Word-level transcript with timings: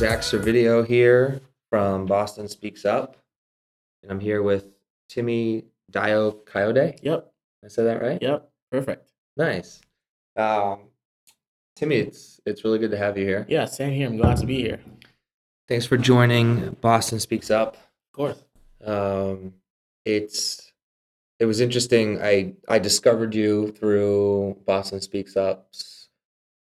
Zach 0.00 0.20
Servideo 0.20 0.86
here 0.86 1.42
from 1.68 2.06
Boston 2.06 2.48
Speaks 2.48 2.86
Up. 2.86 3.18
And 4.02 4.10
I'm 4.10 4.18
here 4.18 4.42
with 4.42 4.64
Timmy 5.10 5.66
Dio 5.90 6.32
Coyote. 6.32 6.96
Yep. 7.02 7.30
I 7.62 7.68
said 7.68 7.84
that 7.84 8.00
right? 8.00 8.18
Yep. 8.22 8.50
Perfect. 8.72 9.12
Nice. 9.36 9.82
Um, 10.36 10.88
Timmy, 11.76 11.96
it's 11.96 12.40
it's 12.46 12.64
really 12.64 12.78
good 12.78 12.92
to 12.92 12.96
have 12.96 13.18
you 13.18 13.26
here. 13.26 13.44
Yeah, 13.46 13.66
same 13.66 13.92
here. 13.92 14.06
I'm 14.06 14.16
glad 14.16 14.38
to 14.38 14.46
be 14.46 14.62
here. 14.62 14.80
Thanks 15.68 15.84
for 15.84 15.98
joining 15.98 16.78
Boston 16.80 17.20
Speaks 17.20 17.50
Up. 17.50 17.74
Of 17.74 18.12
course. 18.16 18.42
Um, 18.82 19.52
it's 20.06 20.72
it 21.38 21.44
was 21.44 21.60
interesting. 21.60 22.22
I 22.22 22.54
I 22.68 22.78
discovered 22.78 23.34
you 23.34 23.72
through 23.72 24.56
Boston 24.64 25.02
Speaks 25.02 25.36
Up's 25.36 25.99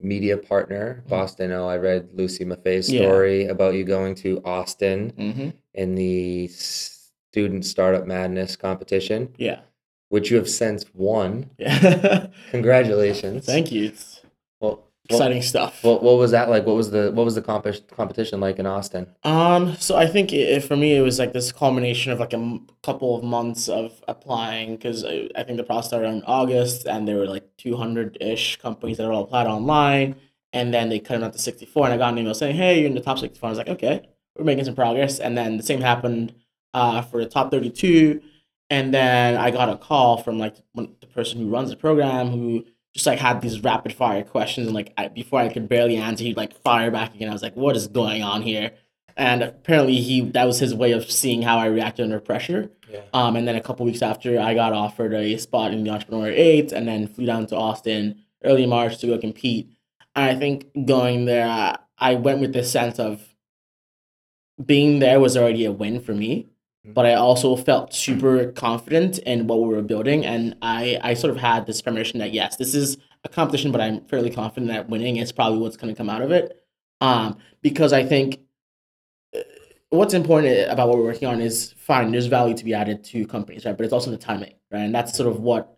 media 0.02 0.38
partner, 0.38 1.04
Mhm. 1.06 1.10
Boston. 1.10 1.52
Oh, 1.52 1.68
I 1.68 1.78
read 1.78 2.10
Lucy 2.14 2.46
Maffei's 2.46 2.92
Yeah. 2.92 3.02
story 3.02 3.46
about 3.46 3.74
you 3.74 3.84
going 3.84 4.16
to 4.16 4.42
Austin 4.46 5.12
Mm-hmm. 5.18 5.50
in 5.74 5.96
the 5.96 6.48
Student 6.48 7.66
Startup 7.66 8.06
Madness 8.08 8.56
competition, 8.56 9.34
Yeah. 9.38 9.60
which 10.10 10.32
you 10.32 10.38
have 10.38 10.50
since 10.50 10.86
won. 10.94 11.50
Yeah. 11.58 12.28
Congratulations! 12.52 13.46
Thank 13.46 13.72
you. 13.72 13.86
It's 13.86 14.22
Well, 14.62 14.89
exciting 15.10 15.42
stuff. 15.42 15.84
What, 15.84 16.04
what 16.04 16.18
was 16.18 16.32
that 16.32 16.50
like? 16.50 16.66
What 16.66 16.76
was 16.76 16.92
the 16.92 17.12
what 17.12 17.26
was 17.26 17.36
the 17.36 17.42
comp- 17.42 17.88
competition 17.90 18.40
like 18.40 18.60
in 18.60 18.66
Austin? 18.66 19.08
Um, 19.24 19.76
so 19.76 19.96
I 19.96 20.08
think 20.08 20.32
it, 20.32 20.64
for 20.64 20.76
me, 20.76 20.96
it 20.96 21.02
was 21.02 21.20
like 21.20 21.34
this 21.34 21.52
culmination 21.52 22.12
of 22.12 22.20
like 22.20 22.34
a 22.34 22.38
m- 22.38 22.68
couple 22.84 23.18
of 23.18 23.24
months 23.24 23.68
of 23.68 24.02
applying 24.08 24.76
because 24.76 25.04
I, 25.04 25.30
I 25.36 25.44
think 25.44 25.58
the 25.58 25.64
process 25.64 25.88
started 25.88 26.10
in 26.10 26.24
August 26.24 26.88
and 26.88 27.08
there 27.08 27.18
were 27.18 27.28
like 27.28 27.46
200 27.58 28.18
ish 28.22 28.58
companies 28.58 28.98
that 28.98 29.10
all 29.10 29.24
applied 29.24 29.48
online. 29.48 30.16
And 30.52 30.74
then 30.74 30.90
they 30.90 31.00
cut 31.00 31.18
it 31.18 31.24
out 31.24 31.34
to 31.34 31.40
64. 31.40 31.86
And 31.86 31.94
I 31.94 31.98
got 31.98 32.12
an 32.14 32.18
email 32.18 32.34
saying, 32.34 32.56
hey, 32.56 32.80
you're 32.80 32.88
in 32.88 32.96
the 32.96 33.02
top 33.02 33.20
64. 33.20 33.48
I 33.48 33.52
was 33.52 33.58
like, 33.60 33.70
okay, 33.70 34.10
we're 34.36 34.46
making 34.46 34.66
some 34.66 34.74
progress. 34.74 35.20
And 35.20 35.38
then 35.38 35.58
the 35.58 35.64
same 35.64 35.80
happened 35.82 36.34
uh, 36.74 37.04
for 37.04 37.24
the 37.24 37.30
top 37.30 37.52
32. 37.52 38.20
And 38.72 38.92
then 38.94 39.38
I 39.38 39.52
got 39.52 39.70
a 39.70 39.78
call 39.78 40.18
from 40.18 40.40
like 40.40 40.56
the 40.76 41.08
person 41.14 41.40
who 41.40 41.50
runs 41.50 41.70
the 41.70 41.76
program 41.76 42.30
who 42.30 42.66
just 43.00 43.08
like 43.08 43.20
had 43.20 43.42
these 43.42 43.64
rapid 43.64 43.94
fire 43.94 44.26
questions 44.26 44.68
and 44.68 44.76
like 44.76 44.94
I, 44.98 45.08
before 45.08 45.40
I 45.40 45.48
could 45.48 45.70
barely 45.70 45.96
answer, 45.96 46.26
he'd 46.26 46.36
like 46.36 46.54
fire 46.54 46.92
back 46.92 47.16
again. 47.16 47.30
I 47.30 47.34
was 47.34 47.42
like, 47.42 47.56
what 47.56 47.78
is 47.78 47.88
going 47.88 48.24
on 48.24 48.42
here? 48.42 48.72
And 49.16 49.42
apparently 49.42 50.02
he 50.02 50.20
that 50.32 50.46
was 50.46 50.60
his 50.60 50.76
way 50.76 50.92
of 50.92 51.10
seeing 51.10 51.42
how 51.42 51.58
I 51.58 51.68
reacted 51.68 52.04
under 52.04 52.20
pressure. 52.20 52.72
Yeah. 52.90 53.02
Um, 53.14 53.38
and 53.38 53.48
then 53.48 53.56
a 53.56 53.62
couple 53.62 53.86
weeks 53.86 54.02
after, 54.02 54.38
I 54.38 54.54
got 54.54 54.74
offered 54.74 55.14
a 55.14 55.38
spot 55.38 55.72
in 55.72 55.84
the 55.84 55.92
Entrepreneur 55.92 56.30
Eight, 56.30 56.74
and 56.74 56.88
then 56.88 57.08
flew 57.08 57.26
down 57.26 57.48
to 57.48 57.56
Austin 57.56 58.22
early 58.44 58.66
March 58.66 58.98
to 59.00 59.08
go 59.08 59.18
compete. 59.18 59.70
And 60.16 60.26
I 60.26 60.36
think 60.36 60.68
going 60.86 61.24
there, 61.24 61.48
I, 61.48 61.78
I 61.98 62.16
went 62.16 62.42
with 62.42 62.52
this 62.52 62.70
sense 62.70 63.00
of 63.00 63.34
being 64.64 65.00
there 65.00 65.22
was 65.22 65.38
already 65.38 65.64
a 65.64 65.72
win 65.72 66.02
for 66.02 66.14
me. 66.14 66.48
But 66.94 67.06
I 67.06 67.14
also 67.16 67.56
felt 67.56 67.94
super 67.94 68.52
confident 68.52 69.18
in 69.20 69.48
what 69.48 69.62
we 69.62 69.68
were 69.70 69.82
building, 69.82 70.26
and 70.26 70.56
I 70.62 71.00
I 71.02 71.14
sort 71.14 71.32
of 71.32 71.38
had 71.38 71.66
this 71.66 71.82
premonition 71.82 72.20
that 72.20 72.34
yes, 72.34 72.56
this 72.58 72.74
is 72.76 72.98
a 73.24 73.30
competition, 73.30 73.72
but 73.72 73.82
I'm 73.82 74.06
fairly 74.06 74.30
confident 74.30 74.72
that 74.72 74.90
winning 74.90 75.18
is 75.18 75.32
probably 75.32 75.60
what's 75.60 75.78
going 75.78 75.94
to 75.94 75.98
come 75.98 76.10
out 76.10 76.22
of 76.22 76.32
it, 76.32 76.64
um, 77.02 77.38
because 77.62 77.92
I 77.94 78.04
think 78.06 78.40
uh, 79.36 79.40
what's 79.90 80.14
important 80.14 80.70
about 80.72 80.88
what 80.88 80.98
we're 80.98 81.04
working 81.04 81.28
on 81.28 81.42
is 81.42 81.74
fine. 81.78 82.12
There's 82.12 82.28
value 82.28 82.56
to 82.56 82.64
be 82.66 82.74
added 82.74 83.04
to 83.06 83.26
companies, 83.28 83.66
right? 83.66 83.76
But 83.78 83.84
it's 83.86 83.94
also 83.94 84.12
the 84.12 84.18
timing, 84.18 84.54
right? 84.72 84.82
And 84.82 84.94
that's 84.96 85.16
sort 85.16 85.30
of 85.30 85.40
what 85.42 85.78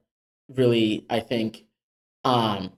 really 0.50 1.06
I 1.10 1.20
think 1.20 1.64
um, 2.24 2.74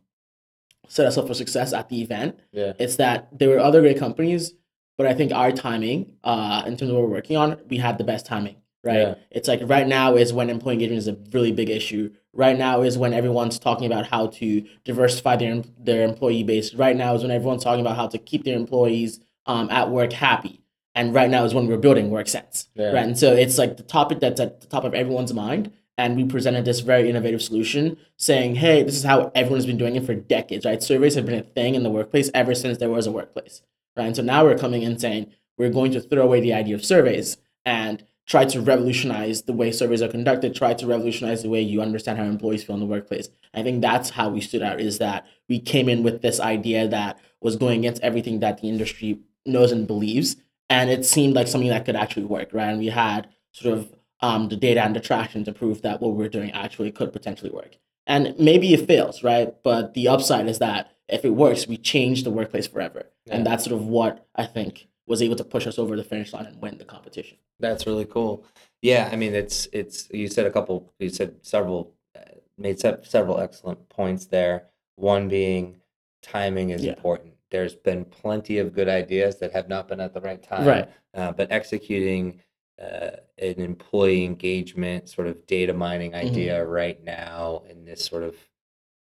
set 0.88 1.06
us 1.06 1.18
up 1.18 1.28
for 1.28 1.34
success 1.34 1.74
at 1.74 1.90
the 1.90 2.02
event 2.02 2.40
Yeah. 2.52 2.74
it's 2.80 2.98
that 2.98 3.28
there 3.38 3.50
were 3.50 3.60
other 3.60 3.82
great 3.82 3.98
companies, 3.98 4.54
but 4.98 5.08
I 5.08 5.14
think 5.14 5.32
our 5.32 5.52
timing, 5.52 6.14
uh, 6.24 6.64
in 6.66 6.78
terms 6.78 6.90
of 6.90 6.96
what 6.98 7.04
we're 7.06 7.16
working 7.16 7.38
on, 7.38 7.60
we 7.70 7.78
had 7.78 7.98
the 7.98 8.04
best 8.04 8.26
timing, 8.26 8.58
right? 8.84 9.00
Yeah. 9.00 9.16
It's 9.32 9.48
like 9.48 9.62
right 9.66 9.88
now 9.88 10.16
is 10.16 10.32
when 10.34 10.50
employee 10.50 10.74
engagement 10.76 11.00
is 11.00 11.08
a 11.08 11.18
really 11.32 11.52
big 11.52 11.70
issue. 11.70 12.12
Right 12.34 12.58
now 12.58 12.82
is 12.82 12.98
when 12.98 13.14
everyone's 13.14 13.60
talking 13.60 13.86
about 13.86 14.08
how 14.08 14.28
to 14.28 14.66
diversify 14.84 15.36
their 15.36 15.62
their 15.80 16.04
employee 16.04 16.44
base. 16.44 16.74
Right 16.74 16.96
now 16.96 17.14
is 17.16 17.22
when 17.22 17.32
everyone's 17.32 17.64
talking 17.64 17.82
about 17.82 17.96
how 17.96 18.08
to 18.08 18.18
keep 18.18 18.44
their 18.44 18.56
employees 18.58 19.20
um, 19.46 19.70
at 19.70 19.90
work 19.90 20.14
happy. 20.14 20.62
And 20.96 21.14
right 21.14 21.30
now 21.30 21.44
is 21.44 21.54
when 21.56 21.68
we're 21.68 21.78
building 21.78 22.12
WorkSense, 22.12 22.68
Yeah. 22.76 22.88
right? 22.92 23.04
And 23.06 23.18
so 23.18 23.34
it's 23.34 23.58
like 23.58 23.78
the 23.78 23.84
topic 23.84 24.20
that's 24.20 24.40
at 24.40 24.62
the 24.62 24.68
top 24.68 24.84
of 24.84 24.94
everyone's 24.94 25.34
mind. 25.34 25.72
And 25.98 26.16
we 26.16 26.24
presented 26.26 26.66
this 26.66 26.80
very 26.80 27.08
innovative 27.10 27.42
solution 27.42 27.98
saying, 28.18 28.56
hey, 28.56 28.82
this 28.84 28.96
is 28.96 29.04
how 29.04 29.32
everyone's 29.36 29.66
been 29.68 29.78
doing 29.78 29.96
it 29.96 30.06
for 30.06 30.16
decades, 30.16 30.66
right? 30.66 30.82
Surveys 30.82 31.14
have 31.16 31.26
been 31.28 31.40
a 31.40 31.44
thing 31.44 31.76
in 31.76 31.84
the 31.84 31.90
workplace 31.92 32.32
ever 32.34 32.56
since 32.56 32.78
there 32.80 32.90
was 32.90 33.06
a 33.06 33.12
workplace, 33.12 33.62
right? 33.96 34.08
And 34.08 34.16
so 34.16 34.22
now 34.22 34.44
we're 34.44 34.58
coming 34.58 34.84
in 34.84 34.98
saying 35.00 35.32
we're 35.58 35.70
going 35.70 35.92
to 35.92 36.02
throw 36.02 36.24
away 36.24 36.42
the 36.42 36.54
idea 36.54 36.76
of 36.76 36.86
surveys 36.86 37.38
and 37.66 38.04
try 38.26 38.46
to 38.46 38.62
revolutionize 38.62 39.44
the 39.44 39.54
way 39.54 39.72
surveys 39.72 40.02
are 40.02 40.08
conducted, 40.08 40.56
try 40.56 40.74
to 40.74 40.88
revolutionize 40.88 41.44
the 41.44 41.50
way 41.50 41.62
you 41.62 41.82
understand 41.82 42.18
how 42.18 42.24
employees 42.24 42.64
feel 42.64 42.76
in 42.76 42.80
the 42.80 42.86
workplace. 42.86 43.30
I 43.54 43.64
think 43.64 43.82
that's 43.82 44.12
how 44.12 44.30
we 44.30 44.42
stood 44.42 44.62
out 44.62 44.80
is 44.80 44.98
that 45.00 45.26
we 45.50 45.60
came 45.60 45.90
in 45.90 46.04
with 46.04 46.22
this 46.22 46.40
idea 46.40 46.88
that 46.88 47.20
was 47.42 47.58
going 47.58 47.80
against 47.80 48.02
everything 48.02 48.40
that 48.40 48.62
the 48.62 48.70
industry 48.70 49.20
knows 49.46 49.72
and 49.72 49.86
believes. 49.86 50.38
And 50.70 50.90
it 50.90 51.06
seemed 51.06 51.34
like 51.34 51.48
something 51.48 51.70
that 51.70 51.86
could 51.86 51.98
actually 51.98 52.26
work, 52.26 52.54
right? 52.54 52.70
And 52.70 52.80
we 52.80 52.88
had 52.88 53.28
sort 53.52 53.78
of 53.78 53.94
um, 54.22 54.48
the 54.48 54.56
data 54.56 54.82
and 54.82 54.96
the 54.96 55.02
traction 55.02 55.44
to 55.44 55.52
prove 55.52 55.82
that 55.82 56.02
what 56.02 56.16
we're 56.16 56.30
doing 56.30 56.52
actually 56.52 56.92
could 56.92 57.12
potentially 57.12 57.52
work. 57.52 57.78
And 58.08 58.34
maybe 58.40 58.74
it 58.74 58.88
fails, 58.88 59.22
right? 59.22 59.54
But 59.64 59.94
the 59.94 60.08
upside 60.08 60.48
is 60.48 60.60
that 60.60 60.93
if 61.10 61.26
it 61.26 61.32
works, 61.32 61.68
we 61.68 61.78
change 61.78 62.24
the 62.24 62.30
workplace 62.32 62.68
forever. 62.68 63.04
And 63.30 63.46
that's 63.46 63.66
sort 63.66 63.80
of 63.80 63.88
what 63.88 64.26
I 64.36 64.46
think 64.46 64.88
was 65.06 65.22
able 65.22 65.36
to 65.36 65.44
push 65.44 65.68
us 65.68 65.78
over 65.78 65.96
the 65.96 66.04
finish 66.04 66.32
line 66.34 66.46
and 66.46 66.62
win 66.62 66.78
the 66.78 66.86
competition. 66.86 67.38
That's 67.60 67.86
really 67.86 68.06
cool. 68.06 68.46
Yeah, 68.82 69.10
I 69.12 69.16
mean, 69.16 69.34
it's 69.34 69.68
it's 69.74 70.10
you 70.12 70.28
said 70.28 70.46
a 70.46 70.52
couple, 70.52 70.92
you 71.00 71.10
said 71.10 71.36
several, 71.42 71.94
uh, 72.16 72.22
made 72.58 72.80
se- 72.80 73.00
several 73.04 73.40
excellent 73.40 73.88
points 73.90 74.26
there. 74.26 74.68
One 74.96 75.28
being 75.28 75.78
timing 76.22 76.70
is 76.70 76.84
Yeah. 76.84 76.94
important. 76.94 77.34
There's 77.52 77.76
been 77.76 78.06
plenty 78.06 78.58
of 78.60 78.74
good 78.74 78.88
ideas 78.90 79.38
that 79.40 79.52
have 79.52 79.68
not 79.70 79.88
been 79.88 80.00
at 80.00 80.14
the 80.14 80.22
right 80.22 80.42
time, 80.42 80.66
Right. 80.68 80.90
Uh, 81.14 81.32
but 81.32 81.52
executing 81.52 82.40
uh, 82.82 83.12
an 83.38 83.60
employee 83.62 84.26
engagement 84.26 85.08
sort 85.08 85.28
of 85.28 85.46
data 85.46 85.74
mining 85.74 86.16
idea 86.16 86.66
right 86.66 87.02
now 87.04 87.62
in 87.70 87.86
this 87.86 88.04
sort 88.04 88.24
of 88.24 88.36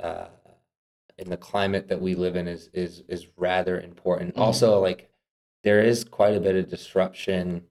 uh, 0.03 0.27
in 1.19 1.31
the 1.31 1.37
climate 1.37 1.89
that 1.89 2.01
we 2.01 2.15
live 2.15 2.37
in 2.37 2.49
is 2.49 2.69
is 2.73 3.03
is 3.09 3.27
rather 3.37 3.81
important. 3.81 4.35
Mhm. 4.35 4.41
Also, 4.41 4.81
like 4.81 5.11
there 5.63 5.81
is 5.81 6.05
quite 6.05 6.37
a 6.37 6.41
bit 6.41 6.57
of 6.57 6.69
disruption 6.69 7.65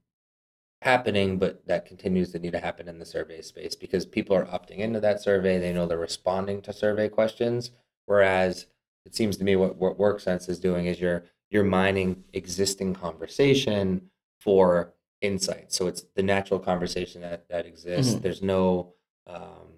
happening, 0.81 1.38
but 1.40 1.66
that 1.68 1.86
continues 1.86 2.31
to 2.31 2.40
need 2.40 2.52
to 2.52 2.59
happen 2.59 2.88
in 2.90 3.00
the 3.00 3.06
survey 3.06 3.42
space 3.42 3.76
because 3.76 4.06
people 4.06 4.36
are 4.36 4.46
opting 4.46 4.78
into 4.80 5.00
that 5.00 5.22
survey. 5.22 5.58
They 5.59 5.72
know 5.72 5.86
they're 5.86 5.98
responding 5.98 6.62
to 6.64 6.74
survey 6.74 7.08
questions. 7.09 7.72
Whereas 8.06 8.66
it 9.06 9.16
seems 9.16 9.38
to 9.38 9.44
me 9.44 9.56
what, 9.56 9.78
what 9.78 9.98
WorkSense 9.98 10.50
is 10.50 10.60
doing 10.60 10.86
is 10.88 11.00
you're 11.00 11.24
you're 11.50 11.64
mining 11.64 12.24
existing 12.34 12.96
conversation 12.96 14.10
for 14.40 14.94
insight. 15.22 15.72
So 15.72 15.88
it's 15.88 16.02
the 16.16 16.24
natural 16.24 16.60
conversation 16.60 17.22
that, 17.22 17.48
that 17.50 17.66
exists. 17.66 18.16
Mhm. 18.16 18.22
There's 18.22 18.42
no 18.42 18.94
um, 19.28 19.78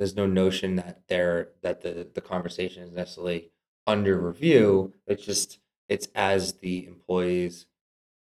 there's 0.00 0.16
no 0.16 0.26
notion 0.26 0.76
that 0.76 1.02
there 1.08 1.50
that 1.60 1.82
the, 1.82 2.08
the 2.14 2.22
conversation 2.22 2.82
is 2.82 2.90
necessarily 2.90 3.50
under 3.86 4.18
review. 4.18 4.94
It's 5.06 5.22
just 5.24 5.58
it's 5.90 6.08
as 6.14 6.54
the 6.54 6.86
employees 6.86 7.66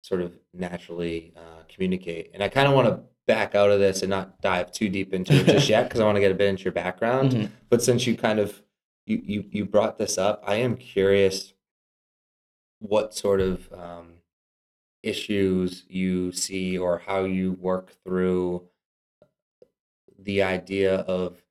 sort 0.03 0.21
of 0.21 0.37
naturally 0.53 1.33
uh, 1.35 1.63
communicate. 1.67 2.29
And 2.31 2.43
I 2.43 2.49
kind 2.49 2.67
of 2.67 2.75
want 2.75 2.89
to 2.89 2.99
back 3.25 3.55
out 3.55 3.71
of 3.71 3.79
this 3.79 4.03
and 4.03 4.09
not 4.11 4.39
dive 4.39 4.71
too 4.71 4.87
deep 4.87 5.13
into 5.13 5.33
it 5.33 5.47
just 5.47 5.67
yet 5.67 5.85
because 5.85 5.99
I 5.99 6.05
want 6.05 6.17
to 6.17 6.21
get 6.21 6.31
a 6.31 6.35
bit 6.35 6.49
into 6.49 6.63
your 6.63 6.73
background. 6.73 7.31
Mhm. 7.31 7.49
But 7.69 7.81
since 7.81 8.05
you 8.05 8.15
kind 8.15 8.37
of 8.37 8.61
you 9.07 9.19
you 9.23 9.45
you 9.49 9.65
brought 9.65 9.97
this 9.97 10.19
up, 10.19 10.43
I 10.45 10.55
am 10.57 10.77
curious 10.77 11.53
what 12.79 13.15
sort 13.15 13.41
of 13.41 13.71
um, 13.73 14.19
issues 15.01 15.85
you 15.87 16.31
see 16.31 16.77
or 16.77 16.99
how 16.99 17.23
you 17.23 17.53
work 17.53 17.93
through 18.05 18.67
the 20.19 20.43
idea 20.43 20.97
of 20.97 21.42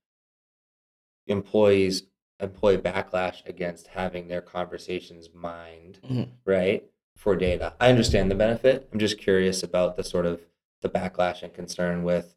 employees 1.27 2.05
employee 2.41 2.79
backlash 2.79 3.47
against 3.47 3.87
having 3.89 4.27
their 4.29 4.41
conversations 4.41 5.29
mined 5.33 6.01
Mhm. 6.03 6.29
right 6.45 6.85
for 7.17 7.37
data 7.37 7.75
i 7.81 7.89
understand 7.89 8.31
the 8.31 8.35
benefit 8.35 8.89
i'm 8.93 8.99
just 8.99 9.19
curious 9.19 9.63
about 9.63 9.97
the 9.97 10.03
sort 10.03 10.27
of 10.27 10.41
the 10.81 10.89
backlash 10.89 11.43
and 11.43 11.55
concern 11.55 12.03
with 12.03 12.35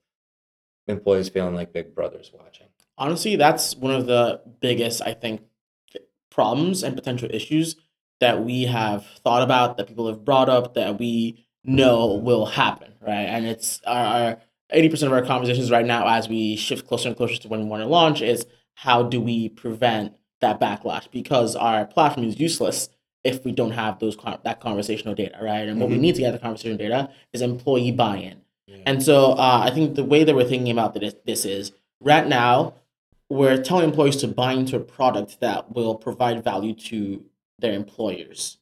employees 0.87 1.29
feeling 1.29 1.55
like 1.55 1.73
big 1.73 1.95
brother's 1.95 2.31
watching 2.33 2.67
honestly, 2.97 3.35
that's 3.35 3.75
one 3.75 3.93
of 3.93 4.05
the 4.05 4.39
biggest, 4.61 5.01
I 5.01 5.13
think, 5.13 5.41
problems 6.29 6.81
and 6.81 6.95
potential 6.95 7.27
issues 7.29 7.75
that 8.21 8.41
we 8.41 8.63
have 8.63 9.05
thought 9.21 9.41
about, 9.43 9.75
that 9.75 9.87
people 9.87 10.07
have 10.07 10.23
brought 10.23 10.47
up, 10.47 10.75
that 10.75 10.97
we 10.97 11.45
know 11.65 12.13
will 12.15 12.45
happen, 12.45 12.93
right? 13.01 13.25
And 13.25 13.45
it's 13.45 13.81
our 13.85 14.37
eighty 14.69 14.87
percent 14.87 15.11
of 15.11 15.17
our 15.17 15.25
conversations 15.25 15.71
right 15.71 15.85
now, 15.85 16.07
as 16.07 16.29
we 16.29 16.55
shift 16.55 16.87
closer 16.87 17.09
and 17.09 17.17
closer 17.17 17.35
to 17.37 17.47
when 17.49 17.61
we 17.61 17.65
want 17.65 17.83
to 17.83 17.87
launch, 17.87 18.21
is 18.21 18.45
how 18.75 19.03
do 19.03 19.19
we 19.19 19.49
prevent 19.49 20.15
that 20.41 20.59
backlash? 20.59 21.09
Because 21.11 21.55
our 21.55 21.85
platform 21.85 22.27
is 22.27 22.39
useless 22.39 22.89
if 23.23 23.43
we 23.43 23.51
don't 23.51 23.71
have 23.71 23.99
those 23.99 24.15
that 24.43 24.59
conversational 24.59 25.15
data, 25.15 25.37
right? 25.41 25.67
And 25.67 25.79
what 25.79 25.89
we 25.89 25.97
Mhm. 25.97 26.01
need 26.01 26.15
to 26.15 26.21
get 26.21 26.31
the 26.31 26.37
conversational 26.39 26.77
data 26.77 27.09
is 27.33 27.41
employee 27.41 27.91
buy-in. 27.91 28.41
Yeah. 28.67 28.77
And 28.85 29.01
so 29.01 29.31
uh, 29.31 29.61
I 29.63 29.71
think 29.71 29.95
the 29.95 30.03
way 30.03 30.23
that 30.23 30.35
we're 30.35 30.45
thinking 30.47 30.71
about 30.71 30.93
this, 30.93 31.15
this 31.25 31.45
is 31.45 31.71
right 31.99 32.27
now 32.27 32.75
we're 33.29 33.61
telling 33.61 33.85
employees 33.85 34.17
to 34.17 34.27
buy 34.27 34.53
into 34.53 34.75
a 34.75 34.79
product 34.79 35.39
that 35.39 35.73
will 35.73 35.95
provide 35.95 36.43
value 36.43 36.73
to 36.75 37.25
their 37.57 37.73
employers, 37.73 38.57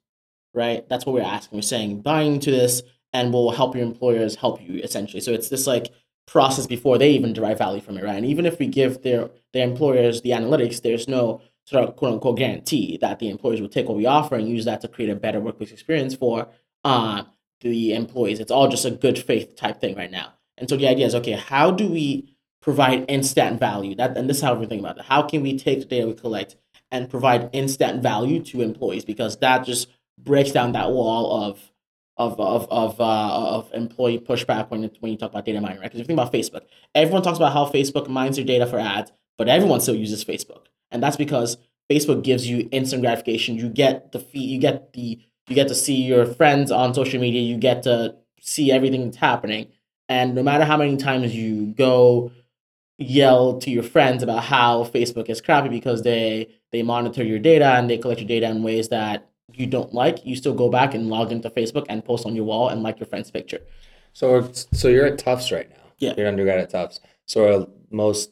right? 0.53 0.87
That's 0.87 1.05
what 1.05 1.13
we're 1.13 1.21
asking. 1.21 1.57
We're 1.57 1.63
saying 1.63 2.01
buy 2.01 2.21
into 2.21 2.49
this 2.51 2.81
and 3.11 3.33
will 3.33 3.51
help 3.51 3.75
your 3.75 3.83
employers 3.83 4.35
help 4.35 4.61
you 4.61 4.79
essentially. 4.79 5.19
So 5.19 5.33
it's 5.33 5.49
this 5.49 5.67
like 5.67 5.91
process 6.25 6.67
before 6.67 6.97
they 6.97 7.11
even 7.11 7.33
derive 7.33 7.57
value 7.57 7.81
from 7.81 7.97
it, 7.97 8.03
right? 8.03 8.15
And 8.15 8.25
even 8.25 8.45
if 8.45 8.59
we 8.59 8.67
give 8.67 9.01
their 9.03 9.29
their 9.51 9.67
employers 9.67 10.21
the 10.21 10.31
analytics, 10.31 10.81
there's 10.81 11.07
no 11.07 11.41
sort 11.65 11.87
of 11.87 11.95
quote 11.95 12.13
unquote 12.13 12.37
guarantee 12.37 12.97
that 13.01 13.19
the 13.19 13.29
employers 13.29 13.61
will 13.61 13.69
take 13.69 13.87
what 13.87 13.97
we 13.97 14.05
offer 14.05 14.35
and 14.35 14.49
use 14.49 14.65
that 14.65 14.81
to 14.81 14.87
create 14.87 15.09
a 15.09 15.15
better 15.15 15.39
workplace 15.39 15.71
experience 15.71 16.15
for 16.15 16.47
uh, 16.83 17.23
the 17.61 17.93
employees. 17.93 18.39
It's 18.39 18.51
all 18.51 18.67
just 18.67 18.85
a 18.85 18.91
good 18.91 19.17
faith 19.17 19.55
type 19.55 19.79
thing 19.79 19.95
right 19.95 20.11
now. 20.11 20.33
And 20.57 20.69
so 20.69 20.77
the 20.77 20.87
idea 20.87 21.05
is 21.05 21.15
okay, 21.15 21.33
how 21.33 21.71
do 21.71 21.87
we 21.87 22.35
provide 22.61 23.05
instant 23.09 23.59
value? 23.59 23.95
That 23.95 24.17
and 24.17 24.29
this 24.29 24.37
is 24.37 24.43
how 24.43 24.53
we're 24.53 24.61
thinking 24.61 24.79
about 24.79 24.99
it. 24.99 25.05
How 25.05 25.23
can 25.23 25.41
we 25.41 25.57
take 25.57 25.79
the 25.79 25.85
data 25.85 26.07
we 26.07 26.13
collect 26.13 26.55
and 26.91 27.09
provide 27.09 27.49
instant 27.53 28.01
value 28.03 28.41
to 28.43 28.61
employees? 28.61 29.05
Because 29.05 29.37
that 29.37 29.65
just 29.65 29.87
breaks 30.17 30.51
down 30.51 30.71
that 30.73 30.91
wall 30.91 31.43
of 31.43 31.72
of 32.17 32.39
of 32.39 32.67
of 32.69 32.99
uh, 32.99 33.55
of 33.57 33.71
employee 33.73 34.19
pushback 34.19 34.69
when 34.69 34.89
when 34.99 35.11
you 35.11 35.17
talk 35.17 35.31
about 35.31 35.45
data 35.45 35.59
mining, 35.59 35.79
right? 35.79 35.85
Because 35.85 35.99
if 35.99 36.03
you 36.03 36.15
think 36.15 36.19
about 36.19 36.33
Facebook, 36.33 36.61
everyone 36.93 37.23
talks 37.23 37.37
about 37.37 37.53
how 37.53 37.65
Facebook 37.65 38.07
mines 38.07 38.37
your 38.37 38.45
data 38.45 38.67
for 38.67 38.79
ads, 38.79 39.11
but 39.37 39.49
everyone 39.49 39.81
still 39.81 39.95
uses 39.95 40.23
Facebook, 40.23 40.65
and 40.91 41.01
that's 41.01 41.17
because 41.17 41.57
Facebook 41.91 42.23
gives 42.23 42.47
you 42.47 42.69
instant 42.71 43.01
gratification. 43.01 43.57
You 43.57 43.69
get 43.69 44.11
the 44.11 44.19
feed, 44.19 44.49
you 44.49 44.59
get 44.59 44.93
the 44.93 45.19
you 45.47 45.55
get 45.55 45.67
to 45.67 45.75
see 45.75 45.95
your 45.95 46.25
friends 46.25 46.71
on 46.71 46.93
social 46.93 47.19
media. 47.19 47.41
You 47.41 47.57
get 47.57 47.83
to 47.83 48.15
see 48.39 48.71
everything 48.71 49.05
that's 49.05 49.17
happening, 49.17 49.67
and 50.07 50.35
no 50.35 50.43
matter 50.43 50.65
how 50.65 50.77
many 50.77 50.97
times 50.97 51.35
you 51.35 51.67
go 51.67 52.31
yell 52.99 53.57
to 53.59 53.71
your 53.71 53.83
friends 53.83 54.21
about 54.23 54.43
how 54.43 54.83
Facebook 54.83 55.29
is 55.29 55.41
crappy 55.41 55.69
because 55.69 56.03
they 56.03 56.47
they 56.71 56.83
monitor 56.83 57.23
your 57.23 57.39
data 57.39 57.65
and 57.73 57.89
they 57.89 57.97
collect 57.97 58.21
your 58.21 58.27
data 58.27 58.49
in 58.49 58.63
ways 58.63 58.89
that 58.89 59.29
you 59.53 59.67
don't 59.67 59.93
like, 59.93 60.25
you 60.25 60.35
still 60.35 60.53
go 60.53 60.69
back 60.69 60.93
and 60.93 61.09
log 61.09 61.31
into 61.31 61.49
Facebook 61.49 61.85
and 61.89 62.03
post 62.03 62.25
on 62.25 62.35
your 62.35 62.45
wall 62.45 62.69
and 62.69 62.83
like 62.83 62.99
your 62.99 63.07
friend's 63.07 63.31
picture. 63.31 63.61
So, 64.13 64.49
so 64.71 64.87
you're 64.87 65.05
at 65.05 65.17
Tufts 65.17 65.51
right 65.51 65.69
now. 65.69 65.83
Yeah. 65.99 66.13
You're 66.17 66.27
undergrad 66.27 66.59
at 66.59 66.69
Tufts. 66.69 66.99
So, 67.25 67.61
are 67.63 67.67
most 67.89 68.31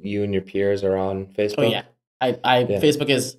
you 0.00 0.22
and 0.22 0.32
your 0.32 0.42
peers 0.42 0.84
are 0.84 0.96
on 0.96 1.26
Facebook. 1.26 1.54
Oh 1.58 1.62
yeah, 1.62 1.82
I, 2.20 2.38
I 2.44 2.58
Yeah. 2.60 2.80
Facebook 2.80 3.08
is 3.08 3.36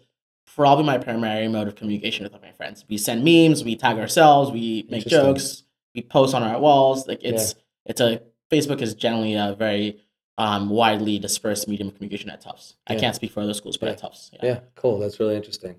probably 0.56 0.86
my 0.86 0.98
primary 0.98 1.48
mode 1.48 1.68
of 1.68 1.76
communication 1.76 2.24
with 2.24 2.42
my 2.42 2.52
friends. 2.52 2.84
We 2.90 2.98
send 2.98 3.24
memes, 3.24 3.64
we 3.64 3.76
tag 3.76 3.98
ourselves, 3.98 4.52
we 4.52 4.88
make 4.90 5.06
jokes, 5.06 5.64
we 5.94 6.02
post 6.02 6.34
on 6.34 6.44
our 6.44 6.60
walls. 6.60 7.08
Like 7.08 7.20
it's 7.22 7.56
it's 7.86 8.02
a 8.02 8.22
Facebook 8.52 8.82
is 8.82 8.94
generally 8.96 9.36
a 9.36 9.56
very 9.58 10.00
um, 10.38 10.70
widely 10.70 11.20
dispersed 11.20 11.68
medium 11.68 11.90
of 11.90 11.96
communication 11.96 12.30
at 12.30 12.42
Tufts. 12.42 12.76
I 12.88 12.96
can't 12.96 13.16
speak 13.16 13.32
for 13.32 13.42
other 13.42 13.54
schools, 13.54 13.78
but 13.78 13.88
Yeah. 13.88 13.92
at 13.94 13.98
Tufts, 14.00 14.32
yeah. 14.34 14.40
Yeah, 14.44 14.60
cool. 14.76 15.00
That's 15.00 15.20
really 15.20 15.36
interesting. 15.36 15.76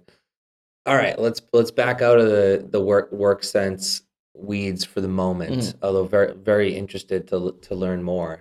All 0.88 0.96
right, 0.96 1.18
let's 1.18 1.42
let's 1.52 1.70
back 1.70 2.00
out 2.00 2.18
of 2.18 2.28
the 2.30 2.66
the 2.70 2.80
work 2.80 3.12
work 3.12 3.44
sense 3.44 4.02
weeds 4.34 4.84
for 4.86 5.02
the 5.02 5.08
moment. 5.08 5.52
Mm-hmm. 5.58 5.84
Although 5.84 6.06
very 6.06 6.32
very 6.32 6.74
interested 6.74 7.28
to 7.28 7.52
to 7.60 7.74
learn 7.74 8.02
more. 8.02 8.40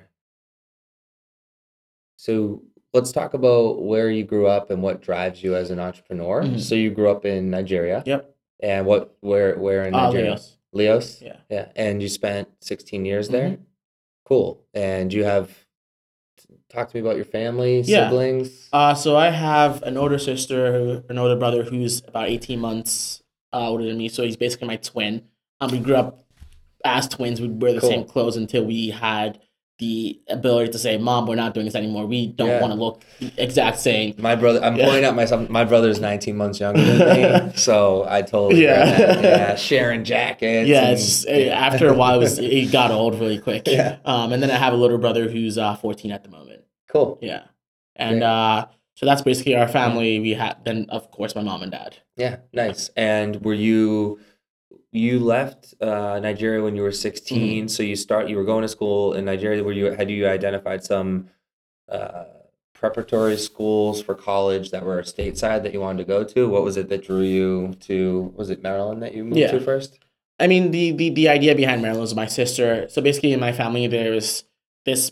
So 2.15 2.63
let's 2.93 3.11
talk 3.11 3.33
about 3.33 3.83
where 3.83 4.09
you 4.09 4.23
grew 4.23 4.47
up 4.47 4.71
and 4.71 4.81
what 4.81 5.01
drives 5.01 5.43
you 5.43 5.55
as 5.55 5.71
an 5.71 5.79
entrepreneur. 5.79 6.41
Mhm. 6.43 6.59
So 6.61 6.73
you 6.75 6.89
grew 6.89 7.09
up 7.09 7.25
in 7.25 7.49
Nigeria. 7.49 8.01
Yep. 8.05 8.33
And 8.61 8.85
what 8.85 9.17
where 9.19 9.57
where 9.59 9.83
in 9.83 9.93
Uh, 9.93 10.05
Nigeria? 10.05 10.29
Lagos. 10.31 10.57
Lagos. 10.71 11.21
Yeah. 11.21 11.37
Yeah. 11.49 11.67
And 11.75 12.01
you 12.01 12.07
spent 12.07 12.47
16 12.61 13.03
years 13.05 13.27
there. 13.27 13.49
Mhm. 13.49 13.59
Cool. 14.23 14.63
And 14.73 15.11
you 15.11 15.25
have 15.25 15.66
talk 16.69 16.89
to 16.89 16.95
me 16.97 17.01
about 17.01 17.15
your 17.15 17.25
family, 17.25 17.81
Yeah. 17.81 18.09
siblings. 18.09 18.69
Uh, 18.73 18.93
so 18.93 19.15
I 19.15 19.29
have 19.29 19.81
an 19.83 19.97
older 19.97 20.17
sister, 20.19 20.73
who- 20.73 21.03
an 21.09 21.17
older 21.17 21.35
brother 21.35 21.63
who's 21.63 22.01
about 22.07 22.29
eighteen 22.29 22.59
months 22.59 23.21
uh, 23.53 23.69
older 23.69 23.85
than 23.85 23.97
me. 23.97 24.09
So 24.09 24.23
he's 24.23 24.35
basically 24.37 24.67
my 24.67 24.75
twin. 24.77 25.21
Um, 25.61 25.71
we 25.71 25.79
grew 25.79 25.95
up 25.95 26.19
as 26.83 27.07
twins. 27.07 27.39
We 27.41 27.47
wear 27.47 27.73
the 27.73 27.79
Cool. 27.81 27.89
same 27.89 28.03
clothes 28.03 28.35
until 28.37 28.65
we 28.65 28.89
had 28.89 29.39
the 29.79 30.19
ability 30.27 30.71
to 30.71 30.77
say, 30.79 30.97
"Mom, 30.97 31.27
we're 31.27 31.35
not 31.35 31.53
doing 31.53 31.65
this 31.67 31.75
anymore. 31.75 32.07
We 32.07 32.27
don't 32.27 32.47
Yeah. 32.49 32.61
want 32.61 32.73
to 32.73 32.79
look 32.79 33.03
exact 33.37 33.79
same." 33.79 34.15
My 34.17 34.35
brother, 34.35 34.59
I'm 34.63 34.75
Yeah. 34.75 34.85
pointing 34.85 35.05
out 35.05 35.15
myself. 35.15 35.49
My 35.49 35.63
brother's 35.65 35.99
19 35.99 36.35
months 36.35 36.59
younger 36.59 36.81
than 36.81 37.45
me, 37.47 37.51
so 37.55 38.03
I 38.09 38.21
totally 38.23 38.63
Yeah. 38.63 38.99
yeah, 38.99 39.21
yeah, 39.21 39.55
sharing 39.69 40.03
jackets. 40.03 40.67
Yeah, 40.67 40.83
and- 40.85 40.93
it's 40.93 41.25
eh, 41.27 41.49
after 41.49 41.87
a 41.89 41.93
while, 41.93 42.15
it, 42.15 42.19
was, 42.23 42.39
it 42.39 42.71
got 42.71 42.89
old 42.91 43.19
really 43.19 43.37
quick. 43.39 43.67
Yeah. 43.71 43.97
Um, 44.03 44.33
and 44.33 44.41
then 44.41 44.49
I 44.51 44.55
have 44.57 44.73
a 44.73 44.77
little 44.77 44.97
brother 44.97 45.29
who's 45.29 45.57
uh, 45.59 45.75
fourteen 45.75 46.11
at 46.11 46.23
the 46.23 46.29
moment. 46.29 46.46
Cool. 46.87 47.19
Yeah, 47.21 47.43
and 47.95 48.19
Great. 48.19 48.23
uh, 48.23 48.65
so 48.95 49.05
that's 49.05 49.21
basically 49.21 49.55
our 49.55 49.67
family. 49.67 50.19
We 50.19 50.33
had 50.33 50.63
then, 50.65 50.87
of 50.89 51.11
course, 51.11 51.35
my 51.35 51.41
mom 51.43 51.61
and 51.63 51.71
dad. 51.71 51.97
Yeah, 52.15 52.37
nice. 52.53 52.89
And 52.95 53.43
were 53.43 53.53
you 53.53 54.19
you 54.91 55.19
left 55.19 55.73
uh, 55.81 56.19
Nigeria 56.19 56.63
when 56.63 56.75
you 56.75 56.81
were 56.81 56.91
16? 56.91 57.37
Mm-hmm. 57.39 57.67
So 57.67 57.83
you 57.83 57.95
start 57.95 58.27
you 58.29 58.37
were 58.37 58.45
going 58.45 58.63
to 58.63 58.67
school 58.67 59.13
in 59.13 59.25
Nigeria. 59.25 59.63
Were 59.63 59.73
you 59.73 59.85
had 59.91 60.09
you 60.09 60.27
identified 60.27 60.83
some 60.83 61.29
uh, 61.89 62.25
preparatory 62.73 63.37
schools 63.37 64.01
for 64.01 64.15
college 64.15 64.71
that 64.71 64.83
were 64.85 65.01
stateside 65.03 65.63
that 65.63 65.73
you 65.73 65.79
wanted 65.81 65.99
to 65.99 66.03
go 66.05 66.23
to? 66.23 66.47
What 66.49 66.63
was 66.63 66.77
it 66.77 66.89
that 66.89 67.03
drew 67.05 67.21
you 67.21 67.73
to? 67.81 68.33
Was 68.35 68.49
it 68.49 68.61
Maryland 68.63 69.01
that 69.03 69.13
you 69.13 69.23
moved 69.23 69.37
Yeah. 69.37 69.51
to 69.51 69.59
first? 69.59 69.99
I 70.39 70.45
mean, 70.47 70.69
the, 70.69 70.91
the, 70.91 71.09
the 71.09 71.29
idea 71.29 71.55
behind 71.55 71.81
Maryland 71.81 72.01
was 72.01 72.13
my 72.15 72.27
sister. 72.27 72.87
So 72.89 73.01
basically, 73.01 73.33
in 73.33 73.39
my 73.39 73.51
family, 73.51 73.87
there 73.87 74.13
is 74.13 74.43
this 74.85 75.11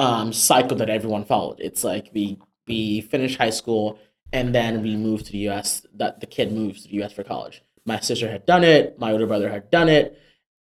um, 0.00 0.32
cycle 0.32 0.76
that 0.78 0.88
everyone 0.88 1.24
followed. 1.24 1.60
It's 1.60 1.84
like 1.84 2.10
we 2.14 2.38
we 2.66 3.02
finish 3.02 3.36
high 3.36 3.50
school 3.50 3.98
and 4.32 4.54
then 4.54 4.82
we 4.82 4.96
move 4.96 5.22
to 5.24 5.32
the 5.32 5.38
U.S. 5.50 5.86
That 5.94 6.20
the 6.20 6.26
kid 6.26 6.52
moves 6.52 6.82
to 6.82 6.88
the 6.88 6.94
U.S. 6.96 7.12
for 7.12 7.22
college. 7.22 7.62
My 7.84 8.00
sister 8.00 8.30
had 8.30 8.46
done 8.46 8.64
it. 8.64 8.98
My 8.98 9.12
older 9.12 9.26
brother 9.26 9.50
had 9.50 9.70
done 9.70 9.88
it. 9.88 10.18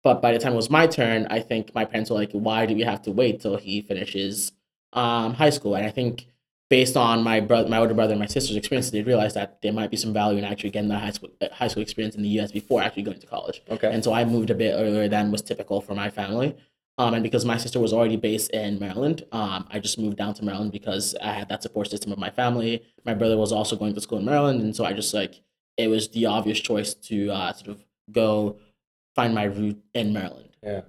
But 0.05 0.21
by 0.21 0.33
the 0.33 0.39
time 0.39 0.53
it 0.53 0.57
was 0.57 0.71
my 0.71 0.87
turn, 0.87 1.27
I 1.31 1.41
think 1.41 1.75
my 1.75 1.85
parents 1.85 2.11
were 2.11 2.17
like, 2.17 2.31
"Why 2.33 2.65
do 2.67 2.75
we 2.75 2.83
have 2.83 3.03
to 3.03 3.11
wait 3.11 3.41
till 3.41 3.57
he 3.57 3.83
finishes 3.83 4.53
um, 4.93 5.35
high 5.35 5.51
school?" 5.51 5.75
And 5.75 5.85
I 5.85 5.91
think 5.91 6.27
based 6.71 6.97
on 6.97 7.25
my 7.25 7.41
brother, 7.41 7.69
my 7.69 7.79
older 7.79 7.95
brother, 7.95 8.13
and 8.13 8.21
my 8.21 8.27
sister's 8.27 8.57
experiences, 8.57 8.93
they 8.93 9.03
realized 9.03 9.35
that 9.35 9.61
there 9.63 9.73
might 9.73 9.91
be 9.91 9.97
some 9.97 10.13
value 10.13 10.39
in 10.39 10.45
actually 10.45 10.71
getting 10.71 10.91
that 10.91 11.01
high 11.01 11.11
school 11.11 11.31
high 11.53 11.69
school 11.69 11.83
experience 11.83 12.15
in 12.15 12.23
the 12.23 12.29
U.S. 12.39 12.53
before 12.53 12.83
actually 12.83 13.03
going 13.03 13.19
to 13.19 13.27
college. 13.27 13.63
Okay. 13.69 13.91
And 13.93 14.05
so 14.05 14.13
I 14.13 14.25
moved 14.25 14.51
a 14.51 14.55
bit 14.55 14.75
earlier 14.75 15.09
than 15.09 15.33
was 15.33 15.43
typical 15.43 15.81
for 15.81 15.95
my 15.95 16.11
family. 16.11 16.55
Um, 16.97 17.15
and 17.15 17.23
because 17.25 17.45
my 17.45 17.57
sister 17.57 17.81
was 17.81 17.93
already 17.93 18.17
based 18.17 18.51
in 18.53 18.79
Maryland, 18.79 19.25
um, 19.33 19.67
I 19.71 19.81
just 19.81 19.99
moved 19.99 20.17
down 20.17 20.35
to 20.35 20.45
Maryland 20.45 20.71
because 20.71 21.17
I 21.21 21.33
had 21.33 21.49
that 21.49 21.63
support 21.63 21.91
system 21.91 22.13
of 22.13 22.19
my 22.19 22.31
family. 22.31 22.83
My 23.05 23.15
brother 23.15 23.37
was 23.37 23.51
also 23.51 23.75
going 23.75 23.95
to 23.95 24.01
school 24.01 24.19
in 24.19 24.25
Maryland, 24.25 24.61
and 24.63 24.75
so 24.77 24.85
I 24.85 24.93
just 24.93 25.13
like 25.13 25.41
it 25.77 25.89
was 25.89 26.09
the 26.11 26.27
obvious 26.27 26.61
choice 26.61 26.95
to 26.95 27.31
uh, 27.31 27.53
sort 27.53 27.69
of 27.71 27.85
go 28.13 28.59
find 29.17 29.35
my 29.35 29.45
route 29.45 29.83
in 29.95 30.13
Maryland, 30.13 30.51
yeah. 30.63 30.83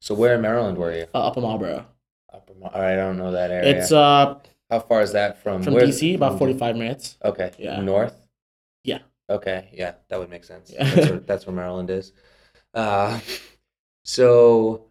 So 0.00 0.14
where 0.16 0.34
in 0.34 0.40
Maryland 0.40 0.78
were 0.78 0.92
you? 0.96 1.06
uh, 1.14 1.26
Upper 1.28 1.40
Marlboro. 1.40 1.86
Upper 2.32 2.54
Mar- 2.54 2.76
I 2.76 2.96
don't 2.96 3.18
know 3.18 3.30
that 3.30 3.50
area. 3.52 3.76
It's 3.78 3.92
uh 3.92 4.38
How 4.70 4.80
far 4.80 5.00
is 5.02 5.12
that 5.12 5.42
from 5.42 5.62
from 5.62 5.74
where- 5.74 5.86
DC, 5.86 6.14
about 6.16 6.38
forty 6.38 6.54
five 6.54 6.74
minutes. 6.76 7.18
Okay. 7.24 7.52
Yeah. 7.58 7.80
North. 7.80 8.16
Yeah. 8.82 8.98
Okay. 9.30 9.68
Yeah, 9.72 9.92
that 10.08 10.18
would 10.18 10.28
make 10.30 10.42
sense. 10.44 10.72
Yeah. 10.72 10.84
That's 10.92 11.10
where, 11.10 11.18
that's 11.20 11.46
where 11.46 11.54
Maryland 11.54 11.90
is. 11.90 12.12
Uh, 12.74 13.20
so, 14.04 14.86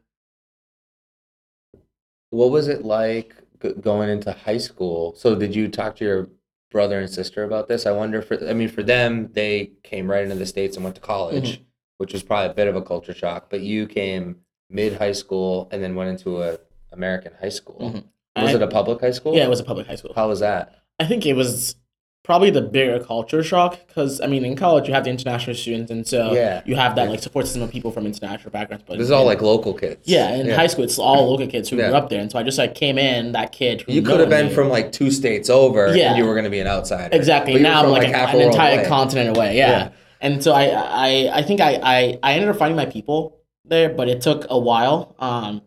what 2.31 2.49
was 2.51 2.67
it 2.67 2.83
like 2.83 3.35
g- 3.61 3.73
going 3.79 4.09
into 4.09 4.31
high 4.31 4.57
school? 4.57 5.13
So, 5.15 5.35
did 5.35 5.55
you 5.55 5.67
talk 5.69 5.95
to 5.97 6.03
your 6.05 6.29
brother 6.71 6.99
and 6.99 7.09
sister 7.09 7.43
about 7.43 7.67
this? 7.67 7.85
I 7.85 7.91
wonder 7.91 8.21
for 8.21 8.35
I 8.49 8.53
mean, 8.53 8.69
for 8.69 8.83
them, 8.83 9.29
they 9.33 9.71
came 9.83 10.09
right 10.09 10.23
into 10.23 10.35
the 10.35 10.45
states 10.45 10.75
and 10.75 10.83
went 10.83 10.95
to 10.95 11.01
college, 11.01 11.53
Mm-hmm. 11.53 11.63
which 11.97 12.13
was 12.13 12.23
probably 12.23 12.49
a 12.51 12.53
bit 12.55 12.67
of 12.67 12.75
a 12.75 12.81
culture 12.81 13.13
shock. 13.13 13.49
But 13.49 13.61
you 13.61 13.85
came 13.87 14.37
mid 14.69 14.93
high 14.97 15.11
school 15.11 15.69
and 15.71 15.83
then 15.83 15.93
went 15.95 16.09
into 16.09 16.41
a 16.41 16.57
American 16.91 17.33
high 17.39 17.49
school. 17.49 17.79
Mhm. 17.79 18.03
Was 18.41 18.51
I- 18.51 18.55
it 18.55 18.61
a 18.61 18.67
public 18.67 19.01
high 19.01 19.11
school? 19.11 19.35
Yeah, 19.35 19.45
it 19.45 19.49
was 19.49 19.59
a 19.59 19.63
public 19.65 19.87
high 19.87 19.95
school. 19.95 20.13
How 20.15 20.27
was 20.27 20.39
that? 20.39 20.75
I 20.99 21.05
think 21.05 21.25
it 21.25 21.33
was 21.33 21.75
probably 22.23 22.51
the 22.51 22.61
bigger 22.61 22.99
culture 23.03 23.41
shock 23.41 23.79
because 23.87 24.21
I 24.21 24.27
mean 24.27 24.45
in 24.45 24.55
college 24.55 24.87
you 24.87 24.93
have 24.93 25.05
the 25.05 25.09
international 25.09 25.55
students 25.55 25.89
and 25.91 26.07
so 26.07 26.33
Yeah. 26.33 26.61
you 26.65 26.75
have 26.75 26.95
that 26.95 27.05
Yeah. 27.05 27.09
like 27.11 27.19
support 27.21 27.45
system 27.47 27.63
of 27.63 27.71
people 27.71 27.91
from 27.91 28.05
international 28.05 28.51
backgrounds. 28.51 28.85
But 28.87 28.97
This 28.99 29.05
is 29.05 29.11
all 29.11 29.25
like 29.25 29.41
local 29.41 29.73
kids. 29.73 30.01
yeah, 30.05 30.35
in 30.35 30.49
high 30.49 30.67
school 30.67 30.83
it's 30.83 30.99
all 30.99 31.29
local 31.31 31.47
kids 31.47 31.69
who 31.69 31.77
Yeah. 31.77 31.87
grew 31.87 31.97
up 31.97 32.09
there, 32.09 32.21
and 32.21 32.31
so 32.31 32.37
I 32.37 32.43
just 32.43 32.57
like 32.59 32.75
came 32.75 32.97
in 32.99 33.31
that 33.31 33.51
kid. 33.51 33.81
Who 33.81 33.93
You 33.93 34.01
could 34.03 34.19
have 34.19 34.29
been 34.29 34.47
knew. 34.47 34.53
from 34.53 34.69
like 34.69 34.91
two 34.91 35.09
states 35.09 35.49
over, 35.49 35.95
Yeah. 35.95 36.09
and 36.09 36.17
you 36.19 36.25
were 36.25 36.33
going 36.33 36.43
to 36.45 36.51
be 36.51 36.59
an 36.59 36.67
outsider. 36.67 37.09
exactly 37.15 37.53
But 37.53 37.63
now 37.63 37.83
I'm 37.83 37.89
like, 37.89 38.07
half 38.07 38.33
an, 38.33 38.41
an 38.41 38.47
entire 38.49 38.79
away. 38.81 38.87
continent 38.87 39.35
away. 39.35 39.57
Yeah. 39.57 39.69
Yeah. 39.71 39.89
and 40.21 40.43
so 40.43 40.53
I, 40.53 40.65
I 40.67 41.29
I 41.39 41.41
think 41.41 41.59
I, 41.59 41.79
I 41.81 42.19
I 42.21 42.33
ended 42.33 42.49
up 42.49 42.57
finding 42.57 42.75
my 42.77 42.85
people 42.85 43.37
there, 43.65 43.89
but 43.89 44.07
it 44.07 44.21
took 44.21 44.45
a 44.49 44.59
while. 44.59 45.15
Um, 45.17 45.61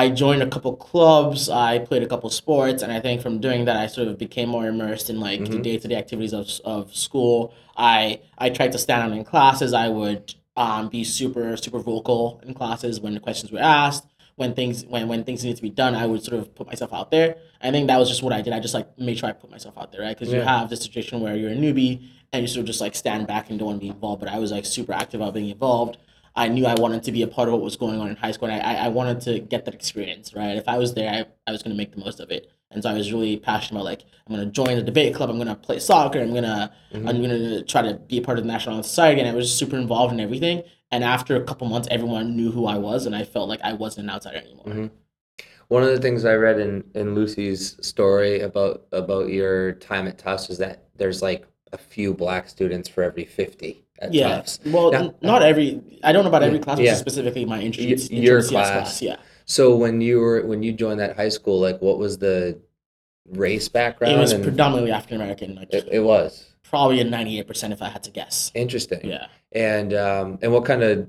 I 0.00 0.10
joined 0.10 0.42
a 0.42 0.46
couple 0.54 0.72
clubs. 0.76 1.48
I 1.48 1.78
played 1.88 2.02
a 2.02 2.06
couple 2.12 2.28
sports, 2.42 2.82
and 2.82 2.90
I 2.96 3.00
think 3.00 3.22
from 3.22 3.40
doing 3.46 3.64
that, 3.64 3.76
I 3.84 3.86
sort 3.86 4.08
of 4.08 4.18
became 4.18 4.48
more 4.56 4.66
immersed 4.74 5.08
in 5.12 5.18
like 5.28 5.40
the 5.52 5.56
Mhm. 5.58 5.62
day 5.68 5.76
to 5.78 5.88
day 5.88 5.96
activities 6.04 6.34
of 6.40 6.46
of 6.74 6.94
school. 7.06 7.36
I 7.94 8.20
I 8.44 8.46
tried 8.50 8.72
to 8.72 8.78
stand 8.86 9.00
out 9.04 9.16
in 9.18 9.24
classes. 9.24 9.72
I 9.84 9.88
would 9.88 10.34
um, 10.64 10.88
be 10.96 11.02
super 11.18 11.46
super 11.64 11.80
vocal 11.92 12.40
in 12.46 12.52
classes 12.60 12.94
when 13.04 13.12
the 13.16 13.20
questions 13.20 13.50
were 13.52 13.66
asked. 13.80 14.04
When 14.40 14.50
things 14.58 14.84
when 14.92 15.04
when 15.12 15.20
things 15.24 15.40
needed 15.44 15.56
to 15.62 15.66
be 15.70 15.74
done, 15.82 15.94
I 16.02 16.04
would 16.10 16.22
sort 16.28 16.38
of 16.40 16.54
put 16.58 16.66
myself 16.72 16.92
out 16.98 17.08
there. 17.10 17.28
I 17.62 17.70
think 17.70 17.84
that 17.88 17.98
was 17.98 18.08
just 18.12 18.22
what 18.22 18.34
I 18.38 18.40
did. 18.44 18.52
I 18.52 18.60
just 18.66 18.74
like 18.78 18.88
made 18.98 19.16
sure 19.18 19.28
I 19.30 19.32
put 19.32 19.50
myself 19.56 19.74
out 19.80 19.88
there, 19.92 20.02
right? 20.06 20.16
Because 20.18 20.32
you 20.32 20.40
have 20.54 20.68
this 20.70 20.80
situation 20.86 21.20
where 21.22 21.34
you're 21.40 21.54
a 21.58 21.60
newbie 21.64 21.94
and 22.32 22.38
you 22.42 22.48
sort 22.48 22.60
of 22.64 22.66
just 22.72 22.82
like 22.82 22.94
stand 22.94 23.26
back 23.32 23.44
and 23.48 23.58
don't 23.58 23.68
want 23.70 23.78
to 23.80 23.84
be 23.88 23.92
involved. 23.96 24.20
But 24.22 24.30
I 24.36 24.38
was 24.44 24.50
like 24.56 24.66
super 24.66 24.92
active 25.02 25.20
about 25.20 25.32
being 25.38 25.48
involved. 25.58 25.96
I 26.36 26.48
knew 26.48 26.66
I 26.66 26.74
wanted 26.74 27.02
to 27.04 27.12
be 27.12 27.22
a 27.22 27.26
part 27.26 27.48
of 27.48 27.54
what 27.54 27.62
was 27.62 27.76
going 27.76 27.98
on 27.98 28.08
in 28.10 28.16
high 28.16 28.30
school, 28.32 28.48
and 28.50 28.60
I, 28.62 28.86
I 28.86 28.88
wanted 28.88 29.20
to 29.22 29.38
get 29.40 29.64
that 29.64 29.74
experience, 29.74 30.34
right? 30.34 30.56
If 30.56 30.68
I 30.68 30.76
was 30.76 30.94
there, 30.94 31.10
I, 31.10 31.24
I 31.48 31.52
was 31.52 31.62
going 31.62 31.74
to 31.74 31.76
make 31.78 31.92
the 31.92 32.00
most 32.00 32.20
of 32.20 32.30
it. 32.30 32.50
And 32.70 32.82
so 32.82 32.90
I 32.90 32.94
was 32.94 33.12
really 33.12 33.36
passionate 33.38 33.78
about 33.80 33.84
like 33.84 34.04
I'm 34.26 34.34
going 34.34 34.46
to 34.46 34.52
join 34.52 34.76
the 34.76 34.82
debate 34.82 35.14
club. 35.14 35.30
I'm 35.30 35.36
going 35.36 35.48
to 35.48 35.54
play 35.54 35.78
soccer. 35.78 36.20
I'm 36.20 36.32
going 36.32 36.42
to 36.42 36.70
Mhm. 36.92 37.08
I'm 37.08 37.18
going 37.22 37.30
to 37.30 37.62
try 37.62 37.80
to 37.82 37.94
be 37.94 38.18
a 38.18 38.22
part 38.22 38.38
of 38.38 38.44
the 38.44 38.48
National 38.52 38.82
Society. 38.82 39.20
And 39.20 39.30
I 39.30 39.34
was 39.34 39.54
super 39.54 39.76
involved 39.76 40.12
in 40.12 40.20
everything. 40.20 40.62
And 40.90 41.02
after 41.04 41.36
a 41.36 41.44
couple 41.44 41.68
months, 41.68 41.88
everyone 41.90 42.36
knew 42.36 42.50
who 42.50 42.66
I 42.66 42.76
was, 42.76 43.06
and 43.06 43.14
I 43.16 43.24
felt 43.24 43.48
like 43.48 43.60
I 43.62 43.72
wasn't 43.72 44.04
an 44.08 44.10
outsider 44.14 44.38
anymore. 44.38 44.66
Mhm. 44.66 44.90
One 45.68 45.82
of 45.82 45.88
the 45.88 45.98
things 46.00 46.24
I 46.24 46.34
read 46.34 46.60
in, 46.60 46.84
in 46.94 47.14
Lucy's 47.14 47.76
story 47.86 48.40
about 48.40 48.86
about 48.92 49.28
your 49.30 49.72
time 49.72 50.06
at 50.06 50.18
Tufts 50.18 50.50
is 50.50 50.58
that 50.58 50.84
there's 50.96 51.22
like 51.22 51.46
a 51.72 51.78
few 51.78 52.12
black 52.14 52.48
students 52.48 52.88
for 52.88 53.02
every 53.02 53.24
50 53.24 53.84
at 53.98 54.12
Yeah. 54.14 54.36
Tufts. 54.36 54.60
Well, 54.66 54.90
Now- 54.92 55.14
not 55.22 55.42
every. 55.42 55.80
I 56.02 56.12
don't 56.12 56.22
know 56.24 56.28
about 56.28 56.42
every 56.42 56.58
class, 56.58 56.76
but 56.78 56.84
yeah. 56.84 56.94
specifically 56.94 57.44
my 57.44 57.60
intro, 57.60 57.84
Y- 57.84 57.96
your 58.10 58.42
CS 58.42 58.50
class. 58.50 59.02
Yeah. 59.02 59.16
So 59.44 59.76
when 59.76 60.00
you 60.00 60.18
were 60.20 60.42
when 60.46 60.62
you 60.62 60.72
joined 60.72 61.00
that 61.00 61.16
high 61.16 61.28
school, 61.30 61.60
like 61.60 61.80
what 61.80 61.98
was 61.98 62.18
the 62.18 62.58
race 63.30 63.68
background? 63.68 64.14
It 64.14 64.18
was 64.18 64.32
and 64.32 64.42
predominantly 64.44 64.92
African 64.92 65.16
American, 65.20 65.54
like 65.56 65.72
it, 65.72 65.88
it 65.90 66.00
was 66.00 66.52
probably 66.62 67.00
a 67.00 67.04
ninety 67.04 67.38
eight 67.38 67.46
percent 67.46 67.72
if 67.72 67.80
I 67.82 67.88
had 67.88 68.02
to 68.04 68.10
guess. 68.10 68.50
interesting. 68.54 69.00
Yeah. 69.04 69.26
And 69.52 69.94
um 69.94 70.38
and 70.42 70.52
what 70.52 70.64
kind 70.64 70.82
of 70.82 71.08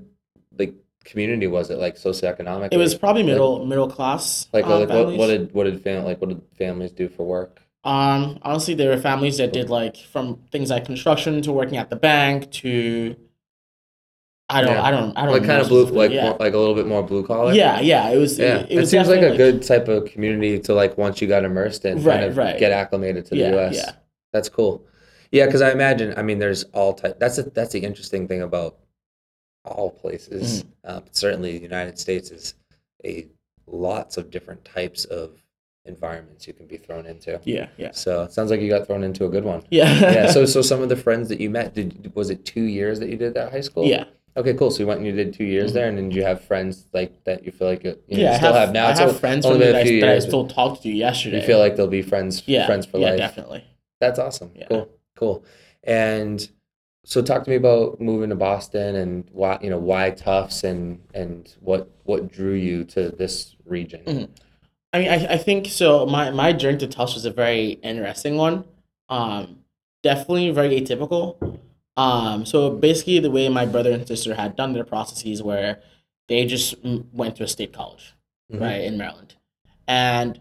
like 0.58 0.74
community 1.04 1.46
was 1.46 1.70
it 1.70 1.78
like 1.78 1.96
socioeconomic? 1.96 2.68
It 2.72 2.76
was 2.76 2.94
probably 2.94 3.22
middle 3.22 3.64
middle 3.66 3.88
class. 3.90 4.46
like, 4.52 4.66
uh, 4.66 4.80
like 4.80 4.88
what, 4.88 5.16
what 5.16 5.26
did 5.26 5.52
what 5.52 5.64
did 5.64 5.82
fam- 5.82 6.04
like 6.04 6.20
what 6.20 6.28
did 6.30 6.42
families 6.56 6.92
do 6.92 7.08
for 7.08 7.26
work? 7.26 7.60
Um, 7.88 8.38
honestly, 8.42 8.74
there 8.74 8.90
were 8.90 8.98
families 9.00 9.38
that 9.38 9.54
did 9.54 9.70
like 9.70 9.96
from 9.96 10.42
things 10.52 10.68
like 10.68 10.84
construction 10.84 11.40
to 11.40 11.52
working 11.52 11.78
at 11.78 11.88
the 11.88 11.96
bank 11.96 12.50
to. 12.52 13.16
I 14.50 14.60
don't. 14.60 14.74
Yeah. 14.74 14.82
I 14.82 14.90
don't. 14.90 15.16
I 15.16 15.24
don't. 15.24 15.32
Like 15.32 15.42
know 15.42 15.48
kind 15.48 15.62
of 15.62 15.68
blue 15.68 15.86
like 15.86 16.10
yeah. 16.10 16.24
more, 16.24 16.36
like 16.38 16.52
a 16.52 16.58
little 16.58 16.74
bit 16.74 16.86
more 16.86 17.02
blue 17.02 17.26
collar? 17.26 17.54
yeah, 17.54 17.80
yeah. 17.80 18.10
It 18.10 18.18
was. 18.18 18.38
Yeah, 18.38 18.56
It, 18.56 18.64
it, 18.64 18.72
it 18.72 18.80
was 18.80 18.90
seems 18.90 19.08
like 19.08 19.20
a 19.20 19.30
definitely, 19.30 19.52
good 19.52 19.62
type 19.62 19.88
of 19.88 20.04
community 20.04 20.58
to 20.60 20.74
like 20.74 20.98
once 20.98 21.22
you 21.22 21.28
got 21.28 21.44
immersed 21.44 21.86
in, 21.86 22.02
Right, 22.04 22.20
kind 22.20 22.24
of 22.26 22.36
right. 22.36 22.58
get 22.58 22.72
acclimated 22.72 23.24
to 23.26 23.30
the 23.30 23.36
Yeah, 23.38 23.50
U.S. 23.52 23.76
yeah. 23.76 23.92
That's 24.34 24.50
cool. 24.50 24.86
Yeah, 25.32 25.46
because 25.46 25.62
I 25.62 25.72
imagine. 25.72 26.12
I 26.18 26.22
mean, 26.22 26.38
there's 26.38 26.64
all 26.74 26.92
type. 26.92 27.18
That's 27.18 27.38
a, 27.38 27.44
that's 27.44 27.72
the 27.72 27.80
interesting 27.80 28.28
thing 28.28 28.42
about 28.42 28.76
all 29.64 29.90
places. 29.90 30.62
Mm-hmm. 30.62 30.70
Uh, 30.84 31.00
certainly, 31.12 31.56
the 31.56 31.62
United 31.62 31.98
States 31.98 32.30
is 32.30 32.52
a 33.02 33.28
lots 33.66 34.18
of 34.18 34.30
different 34.30 34.62
types 34.66 35.06
of 35.06 35.42
environments 35.88 36.46
you 36.46 36.52
can 36.52 36.66
be 36.66 36.76
thrown 36.76 37.06
into. 37.06 37.40
Yeah, 37.44 37.68
yeah, 37.76 37.90
So 37.92 38.22
it 38.22 38.32
sounds 38.32 38.50
like 38.50 38.60
you 38.60 38.68
got 38.68 38.86
thrown 38.86 39.02
into 39.02 39.24
a 39.24 39.28
good 39.28 39.44
one. 39.44 39.62
yeah. 39.70 39.92
yeah. 40.00 40.30
So 40.30 40.44
so 40.54 40.62
some 40.62 40.82
of 40.82 40.88
the 40.88 40.96
friends 40.96 41.28
that 41.30 41.40
you 41.40 41.50
met, 41.50 41.74
did 41.74 42.14
was 42.14 42.30
it 42.30 42.44
two 42.44 42.62
years 42.62 43.00
that 43.00 43.08
you 43.08 43.16
did 43.16 43.34
that 43.34 43.50
high 43.52 43.62
school? 43.62 43.84
yeah, 43.86 44.04
Okay, 44.36 44.54
cool. 44.54 44.70
So 44.70 44.80
you 44.80 44.86
went 44.86 44.98
and 44.98 45.06
you 45.06 45.12
did 45.12 45.34
two 45.34 45.44
years 45.44 45.70
Mhm. 45.70 45.74
there, 45.74 45.88
and 45.88 45.98
then 45.98 46.10
you 46.12 46.22
have 46.22 46.42
friends 46.44 46.86
like 46.92 47.24
that 47.24 47.44
you 47.44 47.50
feel 47.50 47.66
like 47.66 47.82
you, 47.82 47.98
you 48.06 48.22
yeah. 48.22 48.32
I 48.34 48.36
still 48.36 48.52
have, 48.52 48.66
have, 48.66 48.72
now? 48.72 48.86
I 48.86 48.96
have 48.96 49.18
friends 49.18 49.44
only 49.44 49.58
from 49.58 49.72
that, 49.72 49.80
I, 49.80 49.84
few 49.84 50.00
that 50.02 50.10
I 50.10 50.18
still 50.20 50.46
talked 50.46 50.82
to 50.82 50.88
you 50.88 50.94
yesterday. 50.94 51.40
You 51.40 51.46
feel 51.46 51.58
like 51.58 51.74
they'll 51.74 51.88
be 51.88 52.02
friends, 52.02 52.42
yeah, 52.46 52.66
friends 52.66 52.86
for 52.86 52.98
yeah, 52.98 53.10
life. 53.10 53.18
definitely. 53.18 53.64
That's 54.00 54.18
awesome. 54.20 54.52
Yeah. 54.54 54.66
Cool, 54.68 54.88
cool. 55.16 55.44
And 55.82 56.48
so, 57.04 57.20
talk 57.22 57.42
to 57.44 57.50
me 57.50 57.56
about 57.56 58.00
moving 58.00 58.28
to 58.28 58.36
Boston 58.36 58.94
and 58.96 59.24
why 59.32 59.58
you 59.62 59.70
know 59.70 59.78
why 59.78 60.10
Tufts 60.10 60.62
and 60.62 61.00
and 61.14 61.52
what 61.60 61.90
what 62.04 62.30
drew 62.30 62.52
you 62.52 62.84
to 62.94 63.08
this 63.10 63.56
region. 63.64 64.02
Mhm. 64.04 64.28
I 64.92 64.98
mean, 64.98 65.08
I, 65.10 65.34
I 65.34 65.36
think 65.38 65.66
so. 65.66 66.06
My 66.06 66.30
my 66.30 66.52
journey 66.52 66.78
to 66.78 66.86
Tufts 66.86 67.14
was 67.14 67.24
a 67.24 67.30
very 67.30 67.72
interesting 67.82 68.36
one. 68.36 68.64
Um, 69.08 69.58
definitely 70.02 70.50
very 70.50 70.80
atypical. 70.80 71.58
Um, 71.96 72.46
so 72.46 72.70
basically, 72.70 73.18
the 73.18 73.30
way 73.30 73.48
my 73.48 73.66
brother 73.66 73.90
and 73.92 74.06
sister 74.06 74.34
had 74.34 74.56
done 74.56 74.72
their 74.72 74.84
processes, 74.84 75.42
where 75.42 75.80
they 76.28 76.46
just 76.46 76.74
went 77.12 77.36
to 77.36 77.44
a 77.44 77.48
state 77.48 77.72
college, 77.72 78.14
Mhm. 78.52 78.60
right 78.60 78.80
in 78.82 78.96
Maryland, 78.96 79.34
and 79.86 80.40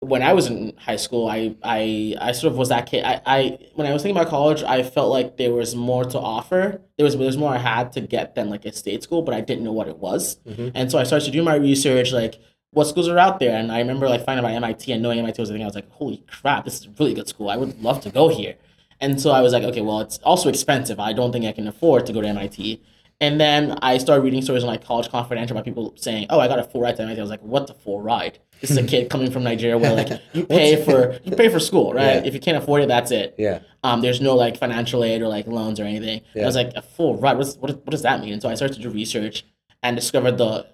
when 0.00 0.22
I 0.22 0.32
was 0.32 0.46
in 0.46 0.74
high 0.78 0.96
school, 0.96 1.28
I 1.28 1.54
I, 1.62 2.14
I 2.20 2.32
sort 2.32 2.52
of 2.52 2.58
was 2.58 2.68
that 2.70 2.86
kid. 2.86 3.04
I, 3.04 3.20
I 3.26 3.58
when 3.74 3.86
I 3.86 3.92
was 3.92 4.02
thinking 4.02 4.16
about 4.16 4.30
college, 4.30 4.62
I 4.62 4.82
felt 4.82 5.10
like 5.10 5.36
there 5.36 5.52
was 5.52 5.74
more 5.74 6.04
to 6.04 6.18
offer. 6.18 6.80
There 6.96 7.04
was 7.04 7.16
there 7.16 7.26
was 7.26 7.36
more 7.36 7.52
I 7.52 7.58
had 7.58 7.92
to 7.94 8.00
get 8.00 8.34
than 8.34 8.48
like 8.48 8.64
a 8.64 8.72
state 8.72 9.02
school, 9.02 9.20
but 9.22 9.34
I 9.34 9.40
didn't 9.42 9.64
know 9.64 9.72
what 9.72 9.88
it 9.88 9.98
was. 9.98 10.36
Mhm. 10.48 10.72
And 10.74 10.90
so 10.90 10.98
I 10.98 11.02
started 11.04 11.26
to 11.26 11.32
do 11.32 11.42
my 11.42 11.56
research, 11.56 12.12
like 12.12 12.38
what 12.72 12.84
schools 12.86 13.08
are 13.08 13.18
out 13.18 13.40
there. 13.40 13.56
And 13.56 13.72
I 13.72 13.78
remember 13.78 14.08
like 14.08 14.24
finding 14.24 14.44
out 14.44 14.48
about 14.50 14.56
MIT 14.56 14.92
and 14.92 15.02
knowing 15.02 15.18
MIT 15.18 15.40
was 15.40 15.50
a 15.50 15.52
thing. 15.52 15.62
I 15.62 15.66
was 15.66 15.74
like, 15.74 15.90
holy 15.90 16.22
crap, 16.30 16.64
this 16.64 16.80
is 16.80 16.86
a 16.86 16.90
really 16.98 17.14
good 17.14 17.28
school. 17.28 17.48
I 17.50 17.56
would 17.56 17.82
love 17.82 18.00
to 18.02 18.10
go 18.10 18.28
here. 18.28 18.54
And 19.00 19.20
so 19.20 19.30
I 19.30 19.40
was 19.42 19.52
like, 19.52 19.62
okay, 19.62 19.80
well, 19.80 20.00
it's 20.00 20.18
also 20.18 20.48
expensive. 20.48 20.98
I 20.98 21.12
don't 21.12 21.32
think 21.32 21.44
I 21.44 21.52
can 21.52 21.68
afford 21.68 22.04
to 22.06 22.12
go 22.12 22.20
to 22.20 22.28
MIT. 22.28 22.82
And 23.20 23.40
then 23.40 23.72
I 23.82 23.98
started 23.98 24.22
reading 24.22 24.42
stories 24.42 24.62
on 24.62 24.68
like 24.68 24.84
College 24.84 25.08
Confidential 25.10 25.56
about 25.56 25.64
people 25.64 25.92
saying, 25.96 26.26
"Oh, 26.30 26.38
I 26.38 26.46
got 26.46 26.60
a 26.60 26.62
full 26.62 26.82
ride 26.82 26.94
to 26.96 27.02
MIT." 27.02 27.18
I 27.18 27.20
was 27.22 27.30
like, 27.30 27.40
"What 27.42 27.66
the 27.66 27.74
full 27.74 28.00
ride? 28.00 28.38
This 28.60 28.70
is 28.70 28.76
a 28.76 28.84
kid 28.84 29.10
coming 29.10 29.28
from 29.32 29.42
Nigeria 29.42 29.76
where 29.76 29.92
like 29.92 30.08
you 30.34 30.46
pay 30.46 30.80
for 30.84 31.18
you 31.24 31.34
pay 31.34 31.48
for 31.48 31.58
school, 31.58 31.92
right? 31.94 32.16
Yeah. 32.22 32.22
If 32.24 32.34
you 32.34 32.38
can't 32.38 32.56
afford 32.56 32.82
it, 32.82 32.86
that's 32.86 33.10
it. 33.10 33.34
Yeah. 33.36 33.58
Um, 33.82 34.02
there's 34.02 34.20
no 34.20 34.36
like 34.36 34.56
financial 34.56 35.02
aid 35.02 35.20
or 35.20 35.26
like 35.26 35.48
loans 35.48 35.80
or 35.80 35.82
anything. 35.84 36.18
And 36.18 36.22
Yeah. 36.36 36.42
I 36.44 36.46
was 36.46 36.54
like, 36.54 36.70
a 36.76 36.82
full 36.82 37.16
ride. 37.16 37.38
What's, 37.38 37.56
what, 37.56 37.70
what 37.70 37.90
does 37.90 38.02
that 38.02 38.20
mean? 38.20 38.32
And 38.34 38.40
so 38.42 38.48
I 38.48 38.54
started 38.54 38.74
to 38.74 38.82
do 38.82 38.88
research 38.90 39.44
and 39.82 39.96
discovered 39.96 40.38
the 40.38 40.66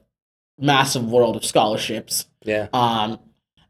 massive 0.59 1.11
world 1.11 1.37
of 1.37 1.45
scholarships. 1.45 2.27
Yeah. 2.43 2.69
Um, 2.73 3.19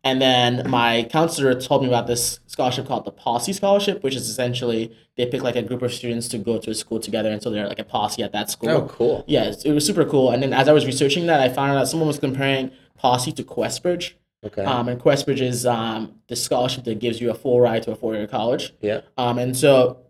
and 0.02 0.20
then 0.20 0.68
my 0.68 1.08
counselor 1.10 1.58
told 1.58 1.82
me 1.82 1.88
about 1.88 2.06
this 2.06 2.38
scholarship 2.46 2.86
called 2.86 3.06
the 3.06 3.10
Posse 3.10 3.54
Scholarship, 3.54 4.02
which 4.02 4.14
is 4.14 4.28
essentially 4.28 4.94
they 5.16 5.24
pick 5.24 5.42
like 5.42 5.56
a 5.56 5.62
group 5.62 5.80
of 5.80 5.94
students 5.94 6.28
to 6.28 6.38
go 6.38 6.58
to 6.58 6.70
a 6.70 6.74
school 6.74 7.00
together, 7.00 7.30
and 7.30 7.42
so 7.42 7.48
they're 7.48 7.66
like 7.66 7.78
a 7.78 7.84
posse 7.84 8.22
at 8.22 8.32
that 8.32 8.50
school. 8.50 8.68
Oh, 8.68 8.86
cool. 8.86 9.24
Yeah, 9.26 9.52
it 9.64 9.72
was 9.72 9.86
super 9.86 10.04
cool. 10.04 10.30
And 10.30 10.42
then 10.42 10.52
as 10.52 10.68
I 10.68 10.72
was 10.72 10.84
researching 10.84 11.26
that, 11.28 11.40
I 11.40 11.48
found 11.48 11.78
out 11.78 11.88
someone 11.88 12.06
was 12.06 12.18
comparing 12.18 12.70
Posse 12.98 13.32
to 13.32 13.42
Questbridge. 13.42 14.12
Okay. 14.44 14.62
Um, 14.62 14.88
and 14.88 15.00
Questbridge 15.00 15.40
is 15.40 15.64
um, 15.64 16.16
the 16.28 16.36
scholarship 16.36 16.84
that 16.84 16.98
gives 16.98 17.18
you 17.20 17.30
a 17.30 17.34
full 17.34 17.62
ride 17.62 17.82
to 17.84 17.92
a 17.92 17.96
four 17.96 18.14
year 18.14 18.26
college. 18.26 18.74
yeah. 18.82 19.00
Um, 19.16 19.38
and 19.38 19.56
so 19.56 20.03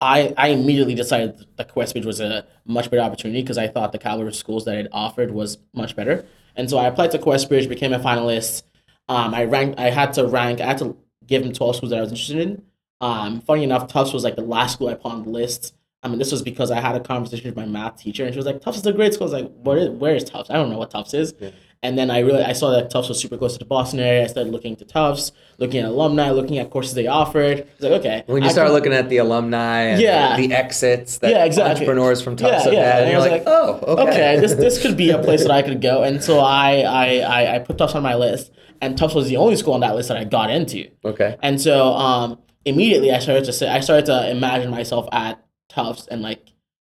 I 0.00 0.32
I 0.36 0.48
immediately 0.48 0.94
decided 0.94 1.46
that 1.56 1.74
Questbridge 1.74 2.04
was 2.04 2.20
a 2.20 2.46
much 2.64 2.90
better 2.90 3.02
opportunity 3.02 3.42
because 3.42 3.58
I 3.58 3.66
thought 3.66 3.92
the 3.92 3.98
caliber 3.98 4.28
of 4.28 4.36
schools 4.36 4.64
that 4.66 4.76
it 4.76 4.88
offered 4.92 5.30
was 5.32 5.58
much 5.74 5.96
better. 5.96 6.24
And 6.56 6.68
so 6.68 6.78
I 6.78 6.86
applied 6.86 7.10
to 7.12 7.18
Questbridge, 7.18 7.68
became 7.68 7.92
a 7.92 7.98
finalist. 7.98 8.62
Um, 9.08 9.34
I 9.34 9.44
ranked. 9.44 9.78
I 9.78 9.90
had 9.90 10.12
to 10.14 10.26
rank. 10.26 10.60
I 10.60 10.66
had 10.66 10.78
to 10.78 10.96
give 11.26 11.42
them 11.42 11.52
twelve 11.52 11.76
schools 11.76 11.90
that 11.90 11.98
I 11.98 12.02
was 12.02 12.10
interested 12.10 12.38
in. 12.38 12.62
Um, 13.00 13.40
funny 13.40 13.64
enough, 13.64 13.88
Tufts 13.88 14.12
was 14.12 14.24
like 14.24 14.36
the 14.36 14.42
last 14.42 14.74
school 14.74 14.88
I 14.88 14.94
put 14.94 15.12
on 15.12 15.22
the 15.24 15.30
list. 15.30 15.74
I 16.02 16.08
mean, 16.08 16.18
this 16.18 16.30
was 16.30 16.42
because 16.42 16.70
I 16.70 16.80
had 16.80 16.94
a 16.94 17.00
conversation 17.00 17.46
with 17.46 17.56
my 17.56 17.66
math 17.66 17.96
teacher, 17.96 18.24
and 18.24 18.32
she 18.32 18.38
was 18.38 18.46
like, 18.46 18.60
"Tufts 18.60 18.80
is 18.80 18.86
a 18.86 18.92
great 18.92 19.14
school." 19.14 19.28
I 19.28 19.30
was 19.30 19.42
like, 19.42 19.52
"Where 19.62 19.78
is 19.78 19.88
where 19.90 20.14
is 20.14 20.24
Tufts? 20.24 20.50
I 20.50 20.54
don't 20.54 20.70
know 20.70 20.78
what 20.78 20.90
Tufts 20.90 21.14
is." 21.14 21.34
Yeah. 21.40 21.50
And 21.82 21.96
then 21.96 22.10
I 22.10 22.18
really 22.20 22.42
I 22.42 22.54
saw 22.54 22.70
that 22.72 22.90
Tufts 22.90 23.08
was 23.08 23.20
super 23.20 23.36
close 23.36 23.52
to 23.52 23.58
the 23.60 23.64
Boston 23.64 24.00
area. 24.00 24.24
I 24.24 24.26
started 24.26 24.52
looking 24.52 24.72
into 24.72 24.84
Tufts, 24.84 25.30
looking 25.58 25.78
at 25.80 25.86
alumni, 25.86 26.30
looking 26.30 26.58
at 26.58 26.70
courses 26.70 26.94
they 26.94 27.06
offered. 27.06 27.58
I 27.60 27.64
was 27.78 27.82
like, 27.82 27.92
okay. 28.00 28.22
When 28.26 28.42
you 28.42 28.48
I 28.48 28.52
start 28.52 28.66
can- 28.66 28.74
looking 28.74 28.92
at 28.92 29.08
the 29.08 29.18
alumni 29.18 29.82
and 29.82 30.02
Yeah. 30.02 30.36
the 30.36 30.52
exits 30.52 31.18
that 31.18 31.30
Yeah, 31.30 31.44
exactly. 31.44 31.72
entrepreneurs 31.86 32.20
from 32.20 32.34
Tufts 32.34 32.52
Yeah, 32.52 32.62
have 32.64 32.72
yeah. 32.72 32.80
had, 32.84 32.94
And 32.94 33.02
and 33.04 33.12
you're 33.12 33.20
like, 33.20 33.30
like, 33.30 33.42
oh, 33.46 33.80
okay. 33.92 34.02
okay, 34.10 34.40
this 34.40 34.54
this 34.54 34.82
could 34.82 34.96
be 34.96 35.10
a 35.10 35.18
place 35.26 35.42
that 35.42 35.52
I 35.52 35.62
could 35.62 35.80
go. 35.80 36.02
And 36.02 36.22
so 36.22 36.40
I 36.40 36.80
I, 36.80 37.06
I, 37.20 37.54
I 37.54 37.58
put 37.60 37.78
Tufts 37.78 37.94
on 37.94 38.02
my 38.02 38.16
list, 38.16 38.50
and 38.80 38.98
Tufts 38.98 39.14
was 39.14 39.28
the 39.28 39.36
only 39.36 39.54
school 39.54 39.74
on 39.74 39.80
that 39.80 39.94
list 39.94 40.08
that 40.08 40.16
I 40.18 40.24
got 40.24 40.50
into. 40.50 40.88
okay. 41.04 41.36
And 41.42 41.60
so 41.60 41.92
um, 41.92 42.38
immediately 42.64 43.12
I 43.12 43.20
started 43.20 43.44
to 43.44 43.52
say 43.52 43.68
I 43.68 43.78
started 43.80 44.06
to 44.06 44.28
imagine 44.30 44.70
myself 44.72 45.08
at 45.12 45.40
Tufts 45.68 46.08
and 46.08 46.22
like 46.22 46.40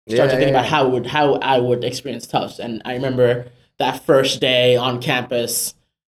start 0.09 0.17
Yeah, 0.17 0.23
to 0.25 0.31
think 0.31 0.41
yeah, 0.41 0.47
about 0.59 0.65
how 0.65 0.89
would 0.89 1.07
how 1.07 1.35
I 1.35 1.59
would 1.59 1.85
experience 1.85 2.27
Tufts. 2.27 2.59
And 2.59 2.81
I 2.83 2.93
remember 2.95 3.45
that 3.81 4.05
first 4.05 4.39
day 4.41 4.75
on 4.75 5.01
campus, 5.01 5.73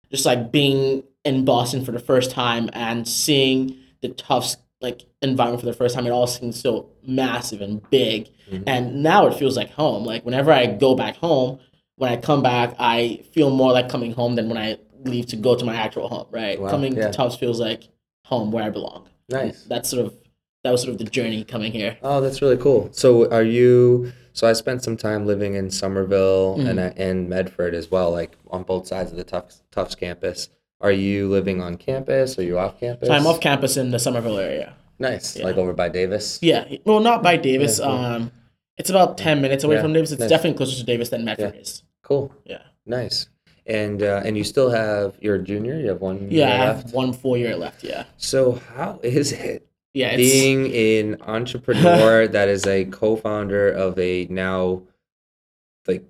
just 0.09 0.25
like 0.25 0.51
being 0.51 1.03
in 1.25 1.43
Boston 1.45 1.83
for 1.83 1.91
the 1.91 1.99
first 1.99 2.31
time 2.31 2.69
and 2.73 3.07
seeing 3.07 3.75
the 4.01 4.09
Tufts 4.09 4.57
like 4.79 5.01
environment 5.21 5.59
for 5.59 5.65
the 5.65 5.73
first 5.73 5.93
time. 5.95 6.05
It 6.07 6.11
all 6.11 6.27
seemed 6.27 6.55
so 6.55 6.89
massive 7.05 7.61
and 7.61 7.81
big. 7.89 8.29
Mhm. 8.49 8.63
And 8.67 9.03
now 9.03 9.27
it 9.27 9.33
feels 9.33 9.57
like 9.57 9.71
home. 9.71 10.03
Like 10.05 10.23
whenever 10.23 10.51
I 10.51 10.65
go 10.67 10.95
back 10.95 11.17
home, 11.17 11.59
when 11.97 12.09
I 12.11 12.15
come 12.17 12.41
back, 12.43 12.75
I 12.79 13.21
feel 13.33 13.49
more 13.49 13.71
like 13.73 13.89
coming 13.89 14.13
home 14.13 14.35
than 14.35 14.47
when 14.49 14.57
I 14.57 14.77
leave 15.03 15.25
to 15.27 15.35
go 15.35 15.55
to 15.55 15.65
my 15.65 15.75
actual 15.75 16.07
home. 16.07 16.27
Right, 16.31 16.59
Wow, 16.61 16.69
coming 16.69 16.95
yeah. 16.95 17.07
to 17.07 17.11
Tufts 17.11 17.35
feels 17.35 17.59
like 17.59 17.89
home 18.25 18.51
where 18.51 18.63
I 18.63 18.69
belong. 18.69 19.07
Nice. 19.29 19.63
That's 19.63 19.89
sort 19.89 20.05
of 20.05 20.13
that 20.63 20.71
was 20.71 20.81
sort 20.81 20.91
of 20.93 20.97
the 20.99 21.05
journey 21.05 21.43
coming 21.43 21.71
here. 21.71 21.97
Oh, 22.03 22.21
that's 22.21 22.41
really 22.41 22.57
cool. 22.57 22.89
So 22.91 23.29
are 23.31 23.43
you 23.43 24.11
So 24.37 24.45
I 24.47 24.53
spent 24.53 24.83
some 24.83 24.97
time 24.97 25.25
living 25.25 25.55
in 25.55 25.71
Somerville 25.71 26.57
Mhm. 26.59 26.69
and 26.69 26.79
and 26.99 27.27
Medford 27.27 27.73
as 27.73 27.89
well, 27.89 28.11
like 28.11 28.37
on 28.51 28.61
both 28.61 28.85
sides 28.85 29.09
of 29.11 29.17
the 29.17 29.23
Tufts 29.23 29.63
Tufts 29.71 29.95
campus. 29.95 30.49
Are 30.79 30.91
you 30.91 31.27
living 31.27 31.59
on 31.59 31.75
campus? 31.75 32.37
Are 32.37 32.43
you 32.43 32.59
off 32.59 32.79
campus? 32.79 33.09
I'm 33.09 33.25
off 33.25 33.39
campus 33.39 33.77
in 33.77 33.89
the 33.89 33.97
Somerville 33.97 34.37
area. 34.37 34.73
Nice, 34.99 35.35
Yeah. 35.37 35.45
like 35.45 35.57
over 35.57 35.73
by 35.73 35.89
Davis. 35.89 36.37
Yeah, 36.43 36.65
well, 36.85 36.99
not 36.99 37.23
by 37.23 37.35
Davis. 37.35 37.79
Yeah, 37.79 37.85
cool. 37.85 37.95
Um, 37.95 38.31
it's 38.77 38.91
about 38.91 39.17
ten 39.17 39.41
minutes 39.41 39.63
away 39.63 39.77
Yeah, 39.77 39.81
from 39.81 39.93
Davis. 39.93 40.11
It's 40.11 40.19
nice. 40.19 40.29
definitely 40.29 40.57
closer 40.57 40.77
to 40.77 40.83
Davis 40.85 41.09
than 41.09 41.25
Medford 41.25 41.55
is. 41.59 41.81
Cool, 42.03 42.31
Yeah, 42.45 42.61
nice. 42.85 43.27
And 43.65 44.03
uh, 44.03 44.21
and 44.23 44.37
you 44.37 44.43
still 44.43 44.69
have 44.69 45.15
you're 45.19 45.35
a 45.35 45.43
junior. 45.43 45.79
You 45.79 45.87
have 45.89 45.99
one 46.01 46.27
yeah. 46.29 46.47
year 46.47 46.63
I 46.63 46.67
left. 46.75 46.93
one 46.93 47.11
full 47.11 47.37
year 47.37 47.55
left. 47.55 47.83
Yeah, 47.83 48.03
So 48.17 48.61
how 48.75 48.99
is 49.01 49.31
it 49.33 49.65
yeah. 49.93 50.09
It's, 50.11 50.17
being 50.31 50.73
an 50.73 51.21
entrepreneur 51.21 52.27
that 52.35 52.49
is 52.49 52.65
a 52.67 52.85
co-founder 52.85 53.69
of 53.71 53.97
a 53.99 54.27
now 54.29 54.83
like 55.87 56.03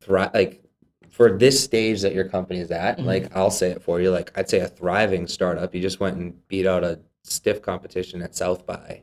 thri- 0.00 0.28
like 0.34 0.62
for 1.10 1.36
this 1.36 1.62
stage 1.62 2.02
that 2.02 2.14
your 2.14 2.28
company 2.28 2.60
is 2.60 2.70
at 2.70 2.98
Mhm. 2.98 3.04
like 3.06 3.34
i'll 3.36 3.50
say 3.50 3.70
it 3.70 3.82
for 3.82 4.00
you 4.00 4.10
like 4.10 4.30
i'd 4.38 4.48
say 4.50 4.60
a 4.60 4.68
thriving 4.68 5.26
startup 5.26 5.74
you 5.74 5.80
just 5.80 5.98
went 6.00 6.16
and 6.16 6.46
beat 6.48 6.66
out 6.66 6.84
a 6.84 6.98
stiff 7.24 7.62
competition 7.62 8.20
at 8.22 8.34
south 8.36 8.66
by 8.66 9.00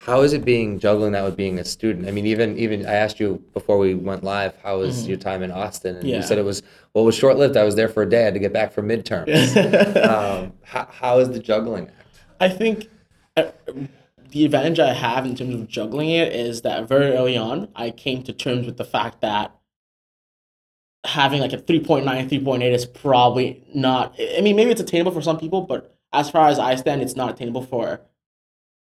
how 0.00 0.22
is 0.22 0.32
it 0.32 0.44
being 0.44 0.78
juggling 0.80 1.12
that 1.12 1.22
with 1.22 1.36
being 1.36 1.58
a 1.58 1.64
student 1.64 2.08
i 2.08 2.10
mean 2.10 2.26
even 2.26 2.56
even 2.58 2.86
i 2.86 2.92
asked 2.94 3.20
you 3.20 3.42
before 3.52 3.76
we 3.78 3.94
went 3.94 4.24
live 4.24 4.54
how 4.62 4.78
was 4.78 5.04
Mhm. 5.04 5.08
your 5.08 5.16
time 5.18 5.42
in 5.42 5.50
austin 5.50 5.96
and 5.96 6.08
Yeah. 6.08 6.16
you 6.16 6.22
said 6.22 6.38
it 6.38 6.44
was 6.44 6.62
well 6.94 7.04
it 7.04 7.06
was 7.06 7.14
short-lived 7.14 7.56
i 7.58 7.64
was 7.64 7.74
there 7.76 7.88
for 7.88 8.02
a 8.02 8.08
day 8.08 8.22
i 8.22 8.24
had 8.24 8.34
to 8.34 8.40
get 8.40 8.52
back 8.54 8.72
for 8.72 8.82
midterms 8.82 9.28
um, 10.08 10.52
how, 10.62 10.88
how 10.90 11.18
is 11.18 11.28
the 11.28 11.38
juggling 11.38 11.88
act 11.88 11.98
I 12.40 12.48
think 12.48 12.88
the 13.36 14.44
advantage 14.44 14.78
I 14.78 14.92
have 14.92 15.26
in 15.26 15.34
terms 15.34 15.54
of 15.54 15.68
juggling 15.68 16.10
it 16.10 16.32
is 16.32 16.62
that 16.62 16.88
very 16.88 17.12
early 17.12 17.36
on, 17.36 17.68
I 17.74 17.90
came 17.90 18.22
to 18.24 18.32
terms 18.32 18.66
with 18.66 18.76
the 18.76 18.84
fact 18.84 19.20
that 19.20 19.54
having 21.04 21.40
like 21.40 21.52
a 21.52 21.58
3.9, 21.58 22.04
3.8 22.04 22.72
is 22.72 22.86
probably 22.86 23.62
not, 23.74 24.14
I 24.18 24.40
mean, 24.40 24.56
maybe 24.56 24.70
it's 24.70 24.80
attainable 24.80 25.12
for 25.12 25.22
some 25.22 25.38
people, 25.38 25.62
but 25.62 25.94
as 26.12 26.30
far 26.30 26.48
as 26.48 26.58
I 26.58 26.74
stand, 26.76 27.02
it's 27.02 27.16
not 27.16 27.30
attainable 27.30 27.62
for 27.62 28.00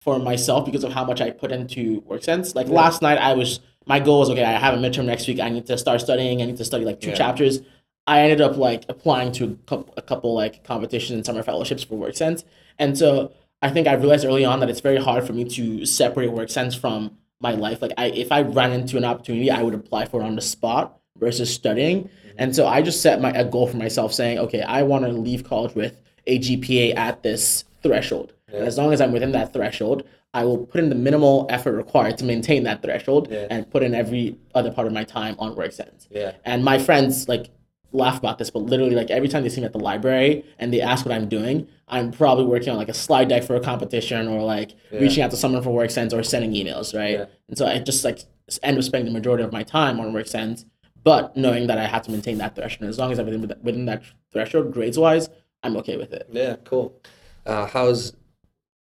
for 0.00 0.18
myself 0.18 0.64
because 0.66 0.82
of 0.82 0.92
how 0.92 1.04
much 1.04 1.20
I 1.20 1.30
put 1.30 1.52
into 1.52 2.00
WorkSense. 2.02 2.56
Like 2.56 2.66
Yeah. 2.66 2.72
last 2.74 3.02
night, 3.02 3.18
I 3.18 3.34
was, 3.34 3.60
my 3.86 4.00
goal 4.00 4.18
was, 4.18 4.30
okay, 4.30 4.42
I 4.42 4.58
have 4.58 4.74
a 4.74 4.76
midterm 4.76 5.04
next 5.04 5.28
week. 5.28 5.38
I 5.38 5.48
need 5.48 5.64
to 5.66 5.78
start 5.78 6.00
studying. 6.00 6.42
I 6.42 6.46
need 6.46 6.56
to 6.56 6.64
study 6.64 6.84
like 6.84 7.00
two 7.00 7.10
Yeah. 7.10 7.14
chapters. 7.14 7.60
I 8.08 8.22
ended 8.22 8.40
up 8.40 8.56
like 8.56 8.84
applying 8.88 9.30
to 9.34 9.44
a 9.44 9.54
couple, 9.68 9.94
a 9.96 10.02
couple 10.02 10.34
like 10.34 10.64
competitions 10.64 11.12
and 11.12 11.24
summer 11.24 11.44
fellowships 11.44 11.84
for 11.84 11.94
WorkSense. 11.94 12.42
And 12.80 12.98
so 12.98 13.30
I 13.62 13.70
think 13.70 13.86
I 13.86 13.94
realized 13.94 14.24
early 14.24 14.44
on 14.44 14.60
that 14.60 14.68
it's 14.70 14.80
very 14.80 14.96
hard 14.98 15.24
for 15.26 15.32
me 15.32 15.44
to 15.44 15.86
separate 15.86 16.32
work 16.32 16.50
sense 16.50 16.74
from 16.74 17.16
my 17.40 17.52
life. 17.52 17.80
Like 17.82 17.92
I, 17.96 18.06
if 18.06 18.32
I 18.32 18.42
ran 18.42 18.72
into 18.72 18.96
an 18.96 19.04
opportunity, 19.04 19.50
I 19.50 19.62
would 19.62 19.74
apply 19.74 20.06
for 20.06 20.20
it 20.20 20.24
on 20.24 20.34
the 20.36 20.42
spot 20.42 20.98
versus 21.18 21.52
studying. 21.52 22.04
Mm-hmm. 22.04 22.28
And 22.38 22.56
so 22.56 22.66
I 22.66 22.82
just 22.82 23.00
set 23.02 23.20
my 23.20 23.30
a 23.30 23.44
goal 23.44 23.66
for 23.66 23.76
myself, 23.76 24.12
saying, 24.12 24.38
okay, 24.38 24.62
I 24.62 24.82
want 24.82 25.04
to 25.04 25.12
leave 25.12 25.44
college 25.44 25.74
with 25.74 26.00
a 26.26 26.38
GPA 26.38 26.96
at 26.96 27.22
this 27.22 27.64
threshold. 27.82 28.32
And 28.48 28.66
as 28.66 28.76
long 28.78 28.92
as 28.92 29.00
I'm 29.00 29.12
within 29.12 29.32
that 29.32 29.52
threshold, 29.52 30.04
I 30.34 30.44
will 30.44 30.58
put 30.66 30.80
in 30.80 30.88
the 30.88 30.94
minimal 30.94 31.46
effort 31.50 31.72
required 31.72 32.16
to 32.18 32.24
maintain 32.24 32.62
that 32.64 32.82
threshold 32.82 33.28
Yeah. 33.30 33.46
and 33.50 33.70
put 33.70 33.82
in 33.82 33.94
every 33.94 34.38
other 34.54 34.70
part 34.70 34.86
of 34.86 34.92
my 34.92 35.04
time 35.04 35.36
on 35.38 35.54
WorkSense. 35.54 36.06
yeah 36.10 36.32
And 36.44 36.64
my 36.64 36.78
friends 36.78 37.28
like 37.28 37.50
laugh 37.92 38.18
about 38.18 38.38
this, 38.38 38.50
but 38.50 38.60
literally 38.60 38.94
like 38.94 39.10
every 39.10 39.28
time 39.28 39.42
they 39.42 39.48
see 39.48 39.60
me 39.60 39.66
at 39.66 39.72
the 39.72 39.78
library 39.78 40.44
and 40.58 40.72
they 40.72 40.80
ask 40.80 41.04
what 41.04 41.14
I'm 41.14 41.28
doing, 41.28 41.68
I'm 41.88 42.10
probably 42.10 42.44
working 42.44 42.70
on 42.70 42.76
like 42.76 42.88
a 42.88 42.94
slide 42.94 43.28
deck 43.28 43.42
for 43.44 43.54
a 43.56 43.60
competition 43.60 44.28
or 44.28 44.42
like 44.42 44.74
Yeah. 44.90 45.00
reaching 45.00 45.22
out 45.22 45.30
to 45.30 45.36
someone 45.36 45.62
for 45.62 45.70
WorkSense 45.70 46.12
or 46.12 46.22
sending 46.22 46.52
emails, 46.52 46.96
right? 46.98 47.18
Yeah. 47.18 47.26
And 47.48 47.56
so 47.58 47.66
I 47.66 47.78
just 47.78 48.04
like 48.04 48.20
end 48.62 48.78
up 48.78 48.84
spending 48.84 49.12
the 49.12 49.18
majority 49.18 49.44
of 49.44 49.52
my 49.52 49.62
time 49.62 50.00
on 50.00 50.12
WorkSense, 50.12 50.64
but 51.04 51.36
knowing 51.36 51.66
that 51.66 51.78
I 51.78 51.86
have 51.86 52.02
to 52.02 52.10
maintain 52.10 52.38
that 52.38 52.54
threshold. 52.56 52.88
As 52.88 52.98
long 52.98 53.12
as 53.12 53.18
within, 53.18 53.40
within 53.62 53.84
that 53.86 54.02
threshold, 54.32 54.72
grades 54.72 54.98
wise, 54.98 55.28
I'm 55.62 55.76
okay 55.78 55.96
with 55.96 56.12
it. 56.12 56.28
Yeah, 56.32 56.56
cool. 56.64 57.00
Uh, 57.46 57.66
how's 57.66 58.14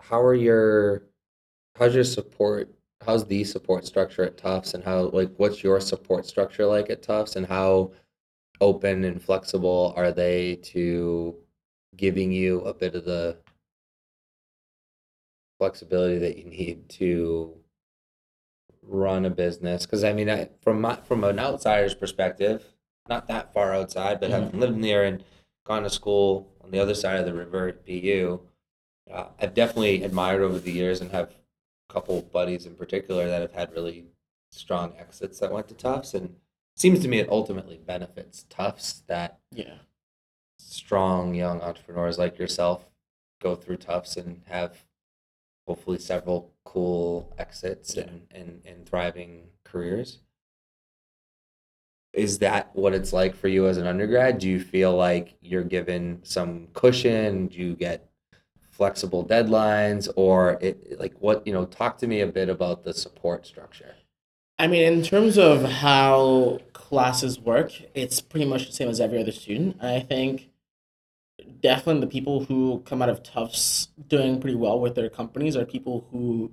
how 0.02 0.20
are 0.20 0.34
your 0.34 1.04
how's 1.76 1.94
your 1.94 2.04
support 2.04 2.74
how's 3.06 3.24
the 3.26 3.42
support 3.44 3.86
structure 3.86 4.22
at 4.24 4.36
Tufts 4.36 4.74
and 4.74 4.84
how 4.84 5.02
like 5.10 5.30
what's 5.36 5.62
your 5.62 5.80
support 5.80 6.26
structure 6.26 6.66
like 6.66 6.90
at 6.90 7.02
Tufts 7.02 7.36
and 7.36 7.46
how 7.46 7.92
open 8.60 9.04
and 9.04 9.22
flexible 9.22 9.92
are 9.96 10.12
they 10.12 10.56
to 10.56 11.36
giving 11.96 12.32
you 12.32 12.60
a 12.60 12.74
bit 12.74 12.94
of 12.94 13.04
the 13.04 13.36
flexibility 15.58 16.18
that 16.18 16.38
you 16.38 16.44
need 16.44 16.88
to 16.88 17.54
run 18.82 19.24
a 19.24 19.30
business? 19.30 19.86
Because 19.86 20.04
I 20.04 20.12
mean 20.12 20.30
I, 20.30 20.48
from 20.60 20.80
my 20.80 20.96
from 20.96 21.24
an 21.24 21.38
outsider's 21.38 21.94
perspective 21.94 22.64
not 23.08 23.26
that 23.28 23.52
far 23.52 23.74
outside 23.74 24.20
but 24.20 24.30
having 24.30 24.60
lived 24.60 24.76
near 24.76 25.04
and 25.04 25.24
gone 25.64 25.82
to 25.82 25.90
school 25.90 26.52
on 26.62 26.70
the 26.70 26.78
other 26.78 26.94
side 26.94 27.18
of 27.18 27.26
the 27.26 27.34
river 27.34 27.68
at 27.68 27.84
BU 27.84 28.40
uh, 29.10 29.26
I've 29.40 29.54
definitely 29.54 30.02
admired 30.02 30.42
over 30.42 30.58
the 30.58 30.72
years 30.72 31.00
and 31.00 31.10
have 31.10 31.30
a 31.90 31.92
couple 31.92 32.20
buddies 32.22 32.66
in 32.66 32.74
particular 32.74 33.26
that 33.26 33.42
have 33.42 33.52
had 33.52 33.72
really 33.72 34.06
strong 34.50 34.94
exits 34.98 35.40
that 35.40 35.52
went 35.52 35.68
to 35.68 35.74
Tufts 35.74 36.14
and 36.14 36.36
seems 36.76 37.00
to 37.00 37.08
me 37.08 37.18
it 37.18 37.28
ultimately 37.28 37.78
benefits 37.78 38.44
Tufts 38.48 39.02
that 39.06 39.38
Yeah. 39.52 39.78
strong 40.58 41.34
young 41.34 41.60
entrepreneurs 41.60 42.18
like 42.18 42.38
yourself 42.38 42.86
go 43.40 43.54
through 43.56 43.76
Tufts 43.78 44.16
and 44.16 44.42
have 44.46 44.84
hopefully 45.66 45.98
several 45.98 46.52
cool 46.64 47.32
exits 47.38 47.94
Yeah. 47.96 48.04
and, 48.04 48.26
and, 48.30 48.62
and 48.66 48.88
thriving 48.88 49.48
careers. 49.64 50.18
Is 52.12 52.40
that 52.40 52.74
what 52.76 52.92
it's 52.94 53.12
like 53.12 53.34
for 53.34 53.48
you 53.48 53.66
as 53.66 53.78
an 53.78 53.86
undergrad? 53.86 54.38
Do 54.38 54.48
you 54.48 54.60
feel 54.60 54.94
like 54.94 55.36
you're 55.40 55.64
given 55.64 56.20
some 56.24 56.68
cushion? 56.74 57.46
Do 57.46 57.58
you 57.58 57.74
get 57.74 58.10
flexible 58.70 59.24
deadlines 59.24 60.08
or 60.16 60.58
it 60.60 60.98
like 60.98 61.14
what, 61.20 61.46
you 61.46 61.52
know, 61.52 61.64
talk 61.66 61.98
to 61.98 62.06
me 62.06 62.20
a 62.20 62.26
bit 62.26 62.48
about 62.48 62.82
the 62.84 62.92
support 62.92 63.46
structure. 63.46 63.94
I 64.58 64.66
mean, 64.66 64.92
in 64.92 65.02
terms 65.02 65.38
of 65.38 65.64
how 65.64 66.60
classes 66.72 67.38
work, 67.40 67.72
it's 67.94 68.20
pretty 68.20 68.46
much 68.46 68.66
the 68.66 68.72
same 68.72 68.88
as 68.88 69.00
every 69.00 69.20
other 69.20 69.32
student. 69.32 69.82
I 69.82 70.00
think 70.00 70.50
definitely 71.60 72.00
the 72.00 72.06
people 72.06 72.44
who 72.44 72.82
come 72.84 73.02
out 73.02 73.08
of 73.08 73.22
Tufts 73.22 73.88
doing 74.06 74.40
pretty 74.40 74.56
well 74.56 74.78
with 74.78 74.94
their 74.94 75.08
companies 75.08 75.56
are 75.56 75.64
people 75.64 76.06
who 76.10 76.52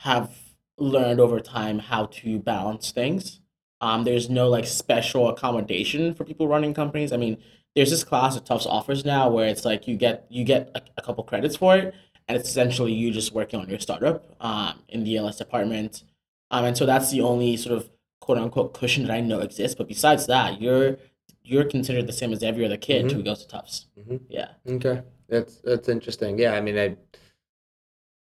have 0.00 0.30
learned 0.78 1.20
over 1.20 1.40
time 1.40 1.78
how 1.78 2.06
to 2.06 2.38
balance 2.38 2.90
things. 2.90 3.40
Um, 3.80 4.04
there's 4.04 4.30
no 4.30 4.48
like 4.48 4.66
special 4.66 5.28
accommodation 5.28 6.14
for 6.14 6.24
people 6.24 6.48
running 6.48 6.74
companies. 6.74 7.12
I 7.12 7.16
mean, 7.16 7.38
there's 7.74 7.90
this 7.90 8.04
class 8.04 8.34
that 8.34 8.46
Tufts 8.46 8.66
offers 8.66 9.04
now 9.04 9.28
where 9.28 9.48
it's 9.48 9.64
like 9.64 9.86
you 9.86 9.96
get 9.96 10.26
you 10.30 10.44
get 10.44 10.70
a, 10.74 10.82
a 10.96 11.02
couple 11.02 11.22
credits 11.24 11.56
for 11.56 11.76
it, 11.76 11.94
and 12.26 12.38
it's 12.38 12.48
essentially 12.48 12.92
you 12.92 13.10
just 13.10 13.32
working 13.32 13.60
on 13.60 13.68
your 13.68 13.78
startup 13.78 14.34
um, 14.40 14.82
in 14.88 15.04
the 15.04 15.16
ELS 15.16 15.36
department. 15.36 16.02
Um, 16.50 16.64
and 16.64 16.76
so 16.76 16.86
that's 16.86 17.10
the 17.10 17.20
only 17.22 17.56
sort 17.56 17.76
of 17.76 17.90
quote 18.20 18.38
unquote 18.38 18.74
cushion 18.74 19.04
that 19.06 19.12
I 19.12 19.20
know 19.20 19.40
exists. 19.40 19.74
But 19.76 19.88
besides 19.88 20.26
that, 20.26 20.60
you're 20.60 20.98
you're 21.42 21.64
considered 21.64 22.06
the 22.06 22.12
same 22.12 22.32
as 22.32 22.42
every 22.42 22.64
other 22.64 22.76
kid 22.76 23.06
Mhm. 23.06 23.12
who 23.12 23.22
goes 23.22 23.42
to 23.42 23.48
Tufts. 23.48 23.86
Mhm. 23.98 24.20
Yeah. 24.28 24.54
Okay, 24.68 25.02
that's 25.28 25.58
that's 25.60 25.88
interesting. 25.88 26.38
Yeah, 26.38 26.54
I 26.54 26.60
mean, 26.60 26.78
I 26.78 26.96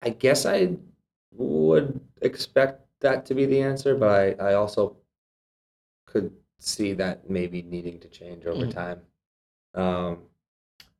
I 0.01 0.09
guess 0.11 0.45
I 0.45 0.77
would 1.31 1.99
expect 2.21 2.85
that 3.01 3.25
to 3.27 3.33
be 3.35 3.45
the 3.45 3.61
answer, 3.61 3.95
but 3.95 4.09
I 4.09 4.51
I 4.51 4.53
also 4.55 4.97
could 6.05 6.31
see 6.59 6.93
that 6.93 7.29
maybe 7.29 7.61
needing 7.61 7.99
to 7.99 8.09
change 8.09 8.45
over 8.45 8.65
Mhm. 8.65 8.71
time. 8.71 9.01
Um, 9.75 10.25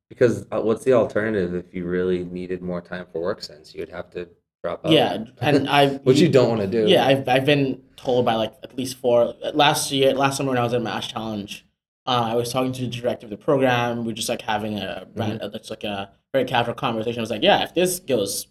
because 0.08 0.46
uh, 0.50 0.60
what's 0.60 0.84
the 0.84 0.92
alternative 0.92 1.54
if 1.54 1.74
you 1.74 1.86
really 1.86 2.24
needed 2.24 2.62
more 2.62 2.80
time 2.80 3.06
for 3.12 3.20
work 3.20 3.42
sense? 3.42 3.74
You'd 3.74 3.88
have 3.90 4.10
to 4.10 4.28
drop 4.62 4.84
out. 4.84 4.92
Yeah, 4.92 5.24
and 5.40 5.68
I 5.78 5.88
which 5.98 6.20
you 6.20 6.28
don't 6.28 6.48
want 6.48 6.60
to 6.60 6.66
do. 6.66 6.88
Yeah, 6.88 7.06
I've 7.06 7.28
I've 7.28 7.44
been 7.44 7.82
told 7.96 8.24
by 8.24 8.34
like 8.34 8.54
at 8.62 8.76
least 8.76 8.98
four 8.98 9.34
last 9.54 9.92
year 9.92 10.14
last 10.14 10.36
summer 10.36 10.50
when 10.50 10.58
I 10.58 10.64
was 10.64 10.74
at 10.74 10.82
Mass 10.82 11.06
Challenge. 11.06 11.66
Uh, 12.06 12.30
I 12.32 12.34
was 12.34 12.52
talking 12.52 12.72
to 12.72 12.80
the 12.82 12.88
director 12.88 13.26
of 13.26 13.30
the 13.30 13.36
program. 13.36 14.04
We 14.04 14.12
are 14.12 14.14
just 14.14 14.28
like 14.28 14.42
having 14.42 14.78
a 14.78 15.06
mm-hmm. 15.06 15.20
ran 15.20 15.40
it's 15.42 15.70
uh, 15.70 15.72
like 15.72 15.84
a 15.84 16.10
very 16.32 16.44
casual 16.44 16.74
conversation. 16.74 17.20
I 17.20 17.22
was 17.22 17.30
like, 17.30 17.42
yeah, 17.42 17.62
if 17.62 17.74
this 17.74 18.00
goes 18.00 18.46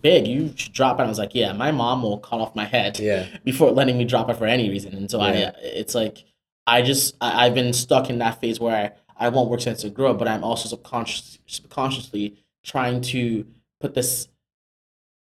big, 0.00 0.26
you 0.26 0.52
should 0.56 0.72
drop 0.72 0.98
it. 0.98 1.04
I 1.04 1.06
was 1.06 1.18
like, 1.18 1.34
yeah, 1.34 1.52
my 1.52 1.70
mom 1.70 2.02
will 2.02 2.18
cut 2.18 2.40
off 2.40 2.54
my 2.54 2.64
head 2.64 2.98
Yeah. 2.98 3.26
before 3.44 3.70
letting 3.70 3.98
me 3.98 4.04
drop 4.04 4.28
it 4.30 4.36
for 4.36 4.46
any 4.46 4.68
reason. 4.68 4.94
And 4.94 5.10
so 5.10 5.18
Yeah. 5.20 5.52
I, 5.56 5.60
it's 5.60 5.94
like, 5.94 6.24
I 6.66 6.82
just, 6.82 7.16
I, 7.20 7.46
I've 7.46 7.54
been 7.54 7.72
stuck 7.72 8.10
in 8.10 8.18
that 8.18 8.40
phase 8.40 8.60
where 8.60 8.94
I, 9.18 9.26
I 9.26 9.28
want 9.28 9.50
work 9.50 9.60
sense 9.60 9.82
to 9.82 9.90
grow, 9.90 10.14
but 10.14 10.28
I'm 10.28 10.44
also 10.44 10.68
subconscious, 10.68 11.38
subconsciously 11.46 12.36
trying 12.64 13.00
to 13.02 13.46
put 13.80 13.94
this 13.94 14.28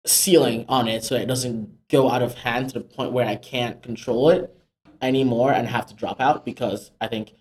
ceiling 0.05 0.65
on 0.69 0.89
it 0.89 1.05
so 1.05 1.15
it 1.15 1.27
doesn't 1.27 1.89
go 1.89 2.11
out 2.11 2.23
of 2.23 2.35
hand 2.35 2.69
to 2.71 2.75
the 2.75 2.85
point 2.85 3.13
where 3.13 3.27
I 3.27 3.37
can't 3.37 3.83
control 3.83 4.31
it 4.31 4.57
anymore 5.01 5.53
and 5.53 5.69
have 5.69 5.87
to 5.87 5.95
drop 5.95 6.21
out 6.21 6.45
because 6.45 6.91
I 7.01 7.09
think 7.09 7.33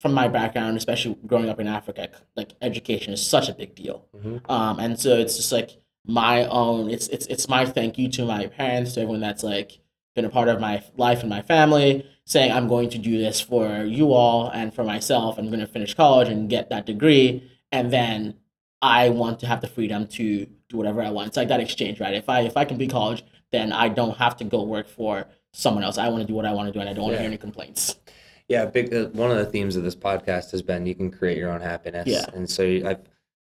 from 0.00 0.14
my 0.14 0.28
background, 0.28 0.76
especially 0.76 1.16
growing 1.26 1.48
up 1.48 1.58
in 1.58 1.66
Africa, 1.66 2.08
like 2.36 2.52
education 2.62 3.12
is 3.12 3.24
such 3.24 3.48
a 3.48 3.54
big 3.54 3.74
deal. 3.74 4.06
Mhm. 4.16 4.48
Um, 4.48 4.78
and 4.78 4.98
so 4.98 5.16
it's 5.18 5.36
just 5.36 5.52
like 5.52 5.78
my 6.06 6.44
own, 6.46 6.88
it's, 6.90 7.08
it's, 7.08 7.26
it's 7.26 7.48
my 7.48 7.66
thank 7.66 7.98
you 7.98 8.08
to 8.10 8.24
my 8.24 8.46
parents, 8.46 8.94
to 8.94 9.00
everyone 9.00 9.20
that's 9.20 9.42
like 9.42 9.80
been 10.14 10.24
a 10.24 10.30
part 10.30 10.48
of 10.48 10.60
my 10.60 10.82
life 10.96 11.20
and 11.20 11.28
my 11.28 11.42
family, 11.42 12.06
saying 12.24 12.52
I'm 12.52 12.68
going 12.68 12.88
to 12.90 12.98
do 12.98 13.18
this 13.18 13.40
for 13.40 13.84
you 13.84 14.12
all 14.12 14.48
and 14.48 14.72
for 14.72 14.84
myself. 14.84 15.38
I'm 15.38 15.48
going 15.48 15.60
to 15.60 15.66
finish 15.66 15.94
college 15.94 16.28
and 16.28 16.48
get 16.48 16.70
that 16.70 16.86
degree, 16.86 17.50
and 17.72 17.92
then 17.92 18.34
I 18.80 19.08
want 19.10 19.40
to 19.40 19.46
have 19.46 19.60
the 19.60 19.68
freedom 19.68 20.06
to 20.08 20.46
do 20.68 20.76
whatever 20.76 21.02
I 21.02 21.10
want. 21.10 21.28
It's 21.28 21.36
like 21.36 21.48
that 21.48 21.60
exchange, 21.60 22.00
right? 22.00 22.14
If 22.14 22.28
I 22.28 22.40
if 22.42 22.56
I 22.56 22.64
complete 22.64 22.90
college, 22.90 23.24
then 23.52 23.72
I 23.72 23.88
don't 23.88 24.16
have 24.18 24.36
to 24.38 24.44
go 24.44 24.62
work 24.62 24.88
for 24.88 25.26
someone 25.52 25.82
else. 25.84 25.98
I 25.98 26.08
want 26.08 26.22
to 26.22 26.26
do 26.26 26.34
what 26.34 26.44
I 26.44 26.52
want 26.52 26.68
to 26.68 26.72
do, 26.72 26.80
and 26.80 26.88
I 26.88 26.92
don't 26.92 27.04
want 27.04 27.12
to 27.12 27.16
Yeah. 27.16 27.22
hear 27.22 27.28
any 27.28 27.38
complaints. 27.38 27.96
Yeah, 28.48 28.64
big. 28.66 28.92
Uh, 28.94 29.06
one 29.08 29.30
of 29.30 29.36
the 29.38 29.46
themes 29.46 29.76
of 29.76 29.82
this 29.82 29.96
podcast 29.96 30.50
has 30.52 30.62
been 30.62 30.86
you 30.86 30.94
can 30.94 31.10
create 31.10 31.36
your 31.38 31.50
own 31.50 31.60
happiness. 31.60 32.06
Yeah. 32.06 32.26
and 32.34 32.48
so 32.48 32.64
I, 32.64 32.92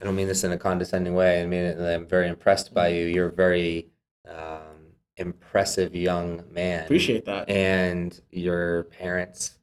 I 0.02 0.04
don't 0.06 0.16
mean 0.16 0.28
this 0.28 0.44
in 0.44 0.52
a 0.52 0.58
condescending 0.58 1.14
way. 1.16 1.42
I 1.42 1.46
mean 1.46 1.64
it, 1.64 1.80
I'm 1.80 2.06
very 2.08 2.28
impressed 2.28 2.74
by 2.74 2.90
you. 2.90 3.06
You're 3.06 3.28
a 3.28 3.32
very 3.32 3.88
um, 4.30 4.94
impressive 5.18 5.96
young 5.96 6.44
man. 6.52 6.84
Appreciate 6.86 7.26
that. 7.26 7.50
And 7.50 8.20
your 8.32 8.84
parents 8.84 9.58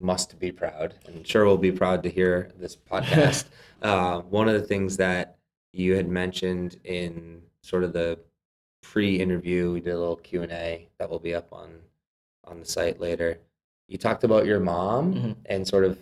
must 0.00 0.38
be 0.38 0.52
proud. 0.52 0.94
I'm 1.08 1.24
sure 1.24 1.44
will 1.44 1.58
be 1.58 1.72
proud 1.72 2.02
to 2.04 2.08
hear 2.08 2.52
this 2.56 2.76
podcast. 2.90 3.46
uh, 3.82 4.20
one 4.20 4.48
of 4.48 4.54
the 4.60 4.66
things 4.66 4.96
that 4.98 5.37
you 5.72 5.94
had 5.94 6.08
mentioned 6.08 6.78
in 6.84 7.42
sort 7.62 7.84
of 7.84 7.92
the 7.92 8.18
pre-interview, 8.82 9.72
we 9.72 9.80
did 9.80 9.92
a 9.94 9.98
little 9.98 10.16
Q 10.16 10.42
and 10.42 10.52
A 10.52 10.88
that 10.98 11.08
will 11.10 11.18
be 11.18 11.34
up 11.34 11.52
on 11.52 11.70
on 12.44 12.60
the 12.60 12.66
site 12.66 12.98
later. 13.00 13.38
You 13.88 13.98
talked 13.98 14.24
about 14.24 14.46
your 14.46 14.60
mom 14.60 15.14
Mhm. 15.14 15.36
and 15.46 15.68
sort 15.68 15.84
of 15.84 15.98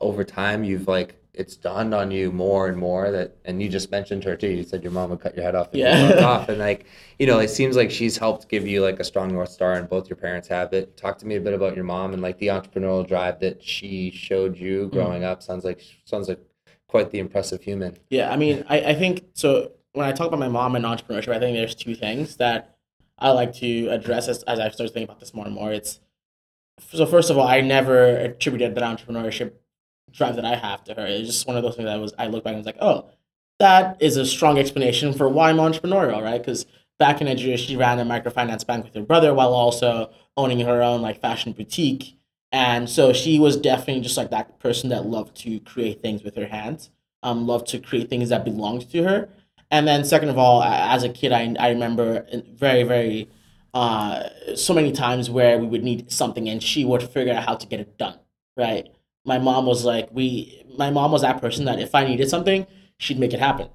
over 0.00 0.22
time 0.24 0.62
you've 0.62 0.86
like 0.88 1.16
it's 1.34 1.54
dawned 1.56 1.92
on 1.92 2.10
you 2.10 2.32
more 2.32 2.66
and 2.68 2.78
more 2.78 3.10
that 3.10 3.36
and 3.44 3.60
you 3.60 3.68
just 3.68 3.90
mentioned 3.90 4.24
her 4.24 4.36
too. 4.36 4.48
You 4.48 4.62
said 4.62 4.82
your 4.82 4.92
mom 4.92 5.10
would 5.10 5.20
cut 5.20 5.34
your 5.34 5.44
head 5.44 5.54
off 5.54 5.68
and 5.72 5.80
Yeah. 5.80 6.18
you 6.18 6.24
off 6.24 6.48
and 6.48 6.58
like 6.58 6.86
you 7.18 7.26
know, 7.26 7.40
it 7.40 7.48
seems 7.48 7.76
like 7.76 7.90
she's 7.90 8.16
helped 8.16 8.48
give 8.48 8.66
you 8.66 8.82
like 8.82 9.00
a 9.00 9.04
strong 9.04 9.32
north 9.32 9.50
star 9.50 9.74
and 9.74 9.88
both 9.88 10.08
your 10.08 10.16
parents 10.16 10.48
have 10.48 10.72
it. 10.72 10.96
Talk 10.96 11.18
to 11.18 11.26
me 11.26 11.36
a 11.36 11.40
bit 11.40 11.52
about 11.54 11.74
your 11.74 11.84
mom 11.84 12.12
and 12.12 12.22
like 12.22 12.38
the 12.38 12.48
entrepreneurial 12.48 13.06
drive 13.06 13.40
that 13.40 13.62
she 13.62 14.10
showed 14.10 14.56
you 14.56 14.88
growing 14.88 15.24
up. 15.24 15.42
Sounds 15.42 15.64
like 15.64 15.80
sounds 16.04 16.28
like 16.28 16.40
quite 16.88 17.10
the 17.10 17.18
impressive 17.18 17.62
human. 17.62 17.96
Yeah, 18.10 18.32
I 18.32 18.36
mean, 18.36 18.64
I, 18.68 18.80
I 18.80 18.94
think 18.94 19.24
so. 19.34 19.72
When 19.92 20.06
I 20.06 20.12
talk 20.12 20.28
about 20.28 20.38
my 20.38 20.48
mom 20.48 20.76
and 20.76 20.84
entrepreneurship, 20.84 21.34
I 21.34 21.38
think 21.38 21.56
there's 21.56 21.74
two 21.74 21.94
things 21.94 22.36
that 22.36 22.76
I 23.18 23.30
like 23.30 23.54
to 23.56 23.88
address 23.88 24.28
as, 24.28 24.42
as 24.42 24.60
I 24.60 24.68
start 24.68 24.90
thinking 24.90 25.04
about 25.04 25.20
this 25.20 25.32
more 25.32 25.46
and 25.46 25.54
more. 25.54 25.72
It's 25.72 26.00
so 26.78 27.06
first 27.06 27.30
of 27.30 27.38
all, 27.38 27.46
I 27.46 27.60
never 27.60 28.04
attributed 28.04 28.74
that 28.74 28.84
entrepreneurship 28.84 29.52
drive 30.12 30.36
that 30.36 30.44
I 30.44 30.56
have 30.56 30.84
to 30.84 30.94
her. 30.94 31.06
It's 31.06 31.28
just 31.28 31.46
one 31.46 31.56
of 31.56 31.62
those 31.62 31.76
things 31.76 31.86
that 31.86 31.94
I 31.94 31.98
was 31.98 32.14
I 32.18 32.26
look 32.26 32.44
back 32.44 32.52
and 32.52 32.58
was 32.58 32.66
like, 32.66 32.76
oh, 32.80 33.08
that 33.58 33.96
is 34.00 34.16
a 34.16 34.26
strong 34.26 34.58
explanation 34.58 35.12
for 35.12 35.28
why 35.28 35.50
I'm 35.50 35.56
entrepreneurial, 35.56 36.22
right? 36.22 36.40
Because 36.40 36.66
back 36.98 37.20
in 37.20 37.26
Nigeria, 37.26 37.56
she 37.56 37.76
ran 37.76 37.98
a 37.98 38.04
microfinance 38.04 38.66
bank 38.66 38.84
with 38.84 38.94
her 38.94 39.02
brother 39.02 39.32
while 39.34 39.52
also 39.52 40.10
owning 40.36 40.60
her 40.60 40.82
own 40.82 41.00
like 41.00 41.20
fashion 41.20 41.52
boutique. 41.52 42.18
And 42.52 42.88
so 42.88 43.12
she 43.12 43.38
was 43.38 43.56
definitely 43.56 44.02
just 44.02 44.16
like 44.16 44.30
that 44.30 44.58
person 44.60 44.90
that 44.90 45.06
loved 45.06 45.36
to 45.38 45.58
create 45.60 46.00
things 46.00 46.22
with 46.22 46.36
her 46.36 46.46
hands, 46.46 46.90
um, 47.22 47.46
loved 47.46 47.66
to 47.68 47.78
create 47.78 48.08
things 48.08 48.28
that 48.28 48.44
belonged 48.44 48.90
to 48.90 49.02
her. 49.02 49.28
And 49.70 49.86
then 49.86 50.04
second 50.04 50.28
of 50.28 50.38
all, 50.38 50.62
as 50.62 51.02
a 51.02 51.08
kid, 51.08 51.32
I, 51.32 51.54
I 51.58 51.70
remember 51.70 52.26
very, 52.54 52.84
very, 52.84 53.28
uh, 53.74 54.28
so 54.54 54.72
many 54.72 54.92
times 54.92 55.28
where 55.28 55.58
we 55.58 55.66
would 55.66 55.82
need 55.84 56.10
something 56.10 56.48
and 56.48 56.62
she 56.62 56.84
would 56.84 57.02
figure 57.02 57.34
out 57.34 57.44
how 57.44 57.56
to 57.56 57.66
get 57.66 57.80
it 57.80 57.98
done, 57.98 58.18
right? 58.56 58.88
My 59.24 59.38
mom 59.38 59.66
was 59.66 59.84
like, 59.84 60.08
we, 60.12 60.64
my 60.78 60.90
mom 60.90 61.10
was 61.10 61.22
that 61.22 61.40
person 61.40 61.64
that 61.64 61.80
if 61.80 61.94
I 61.94 62.06
needed 62.06 62.30
something, 62.30 62.66
she'd 62.98 63.18
make 63.18 63.34
it 63.34 63.40
happen 63.40 63.68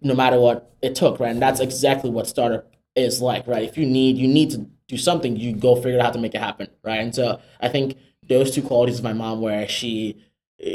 no 0.00 0.14
matter 0.14 0.38
what 0.38 0.74
it 0.82 0.94
took, 0.94 1.20
right? 1.20 1.30
And 1.30 1.42
that's 1.42 1.60
exactly 1.60 2.10
what 2.10 2.26
startup 2.26 2.72
is 2.94 3.20
like, 3.20 3.46
right? 3.46 3.62
If 3.62 3.76
you 3.76 3.86
need 3.86 4.16
you 4.16 4.28
need 4.28 4.50
to 4.50 4.66
do 4.88 4.96
something, 4.96 5.36
you 5.36 5.54
go 5.54 5.74
figure 5.76 5.98
out 5.98 6.06
how 6.06 6.10
to 6.12 6.18
make 6.18 6.34
it 6.34 6.40
happen, 6.40 6.68
right? 6.84 7.00
And 7.00 7.14
so 7.14 7.40
I 7.60 7.68
think 7.68 7.96
those 8.28 8.50
two 8.50 8.62
qualities 8.62 8.98
of 8.98 9.04
my 9.04 9.12
mom, 9.12 9.40
where 9.40 9.68
she, 9.68 10.22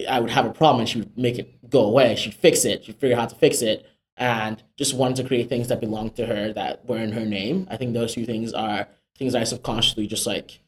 I 0.10 0.20
would 0.20 0.32
have 0.32 0.46
a 0.46 0.54
problem 0.54 0.82
and 0.82 0.90
she 0.90 1.00
would 1.00 1.18
make 1.18 1.40
it 1.40 1.70
go 1.70 1.86
away. 1.86 2.16
She'd 2.16 2.34
fix 2.34 2.66
it. 2.66 2.86
She'd 2.86 2.98
figure 2.98 3.16
out 3.16 3.22
how 3.22 3.28
to 3.28 3.36
fix 3.36 3.62
it, 3.62 3.86
and 4.18 4.62
just 4.78 4.94
wanted 4.94 5.18
to 5.18 5.28
create 5.28 5.50
things 5.50 5.68
that 5.70 5.80
belonged 5.80 6.16
to 6.18 6.26
her 6.26 6.54
that 6.54 6.86
were 6.86 6.98
in 6.98 7.12
her 7.14 7.26
name. 7.26 7.68
I 7.70 7.78
think 7.78 7.94
those 7.94 8.14
two 8.14 8.26
things 8.26 8.54
are 8.54 8.88
things 9.18 9.36
I 9.36 9.44
subconsciously 9.44 10.08
just 10.08 10.28
like 10.28 10.60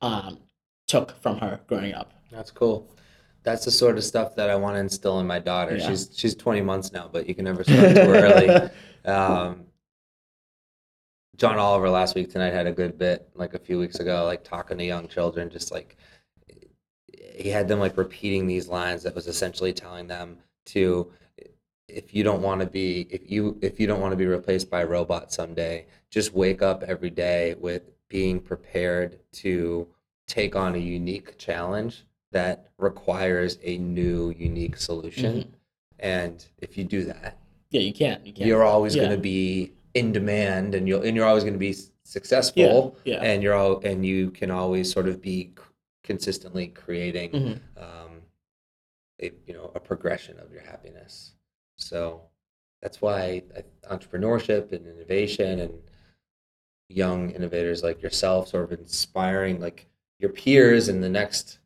um, 0.00 0.38
took 0.86 1.20
from 1.20 1.38
her 1.38 1.60
growing 1.66 1.94
up. 1.94 2.12
That's 2.30 2.50
cool. 2.50 2.90
That's 3.42 3.64
the 3.64 3.70
sort 3.70 3.98
of 3.98 4.04
stuff 4.04 4.34
that 4.36 4.48
I 4.48 4.56
want 4.56 4.76
to 4.76 4.80
instill 4.80 5.20
in 5.20 5.26
my 5.26 5.38
daughter. 5.38 5.76
Yeah. 5.76 5.88
She's 5.88 6.10
she's 6.14 6.34
20 6.34 6.62
months 6.62 6.92
now, 6.92 7.10
but 7.12 7.28
you 7.28 7.34
can 7.34 7.44
never 7.44 7.64
start 7.64 7.94
too 7.94 8.00
early. 8.02 8.70
Um, 9.06 9.66
John 11.36 11.58
Oliver 11.58 11.90
last 11.90 12.14
week 12.14 12.30
tonight 12.30 12.52
had 12.52 12.66
a 12.66 12.72
good 12.72 12.96
bit, 12.98 13.28
like 13.34 13.54
a 13.54 13.58
few 13.58 13.78
weeks 13.78 13.98
ago, 13.98 14.24
like 14.24 14.44
talking 14.44 14.78
to 14.78 14.84
young 14.84 15.08
children, 15.08 15.50
just 15.50 15.72
like 15.72 15.96
he 17.36 17.48
had 17.48 17.66
them 17.66 17.80
like 17.80 17.96
repeating 17.96 18.46
these 18.46 18.68
lines 18.68 19.02
that 19.02 19.14
was 19.14 19.26
essentially 19.26 19.72
telling 19.72 20.06
them 20.06 20.38
to 20.66 21.10
if 21.88 22.14
you 22.14 22.22
don't 22.24 22.40
want 22.42 22.60
to 22.60 22.66
be 22.66 23.06
if 23.10 23.30
you 23.30 23.58
if 23.60 23.78
you 23.80 23.86
don't 23.86 24.00
want 24.00 24.12
to 24.12 24.16
be 24.16 24.26
replaced 24.26 24.70
by 24.70 24.82
a 24.82 24.86
robot 24.86 25.32
someday, 25.32 25.86
just 26.10 26.32
wake 26.34 26.62
up 26.62 26.82
every 26.84 27.10
day 27.10 27.54
with 27.54 27.82
being 28.08 28.38
prepared 28.38 29.18
to 29.32 29.86
take 30.26 30.54
on 30.54 30.74
a 30.74 30.78
unique 30.78 31.36
challenge 31.36 32.04
that 32.30 32.70
requires 32.78 33.58
a 33.62 33.78
new 33.78 34.30
unique 34.38 34.76
solution. 34.76 35.34
Mm-hmm. 35.36 35.50
And 36.00 36.44
if 36.58 36.76
you 36.78 36.84
do 36.84 37.04
that, 37.04 37.38
Yeah, 37.70 37.80
you 37.80 37.92
can't. 37.92 38.24
You 38.26 38.32
can't. 38.32 38.46
you're 38.46 38.64
always 38.64 38.94
Yeah. 38.94 39.04
going 39.04 39.16
to 39.16 39.22
be 39.22 39.72
in 39.94 40.12
demand 40.12 40.74
and 40.74 40.86
you'll 40.88 41.02
and 41.02 41.16
you're 41.16 41.26
always 41.26 41.44
going 41.44 41.54
to 41.54 41.58
be 41.58 41.74
successful 42.04 42.96
yeah. 43.04 43.22
and 43.22 43.42
you're 43.42 43.54
all 43.54 43.78
and 43.80 44.04
you 44.04 44.30
can 44.30 44.50
always 44.50 44.92
sort 44.92 45.08
of 45.08 45.20
be 45.22 45.52
consistently 46.02 46.66
creating 46.68 47.30
Mhm. 47.30 47.60
um, 47.76 48.22
a 49.22 49.32
you 49.46 49.54
know 49.54 49.70
a 49.74 49.80
progression 49.80 50.38
of 50.40 50.52
your 50.52 50.60
happiness 50.62 51.32
so 51.76 52.20
that's 52.82 53.00
why 53.00 53.42
entrepreneurship 53.90 54.72
and 54.72 54.86
innovation 54.86 55.60
and 55.60 55.72
young 56.88 57.30
innovators 57.30 57.82
like 57.82 58.02
yourself 58.02 58.48
sort 58.48 58.64
of 58.70 58.78
inspiring 58.78 59.60
like 59.60 59.86
your 60.18 60.30
peers 60.30 60.88
and 60.88 61.02
the 61.02 61.08
next 61.08 61.58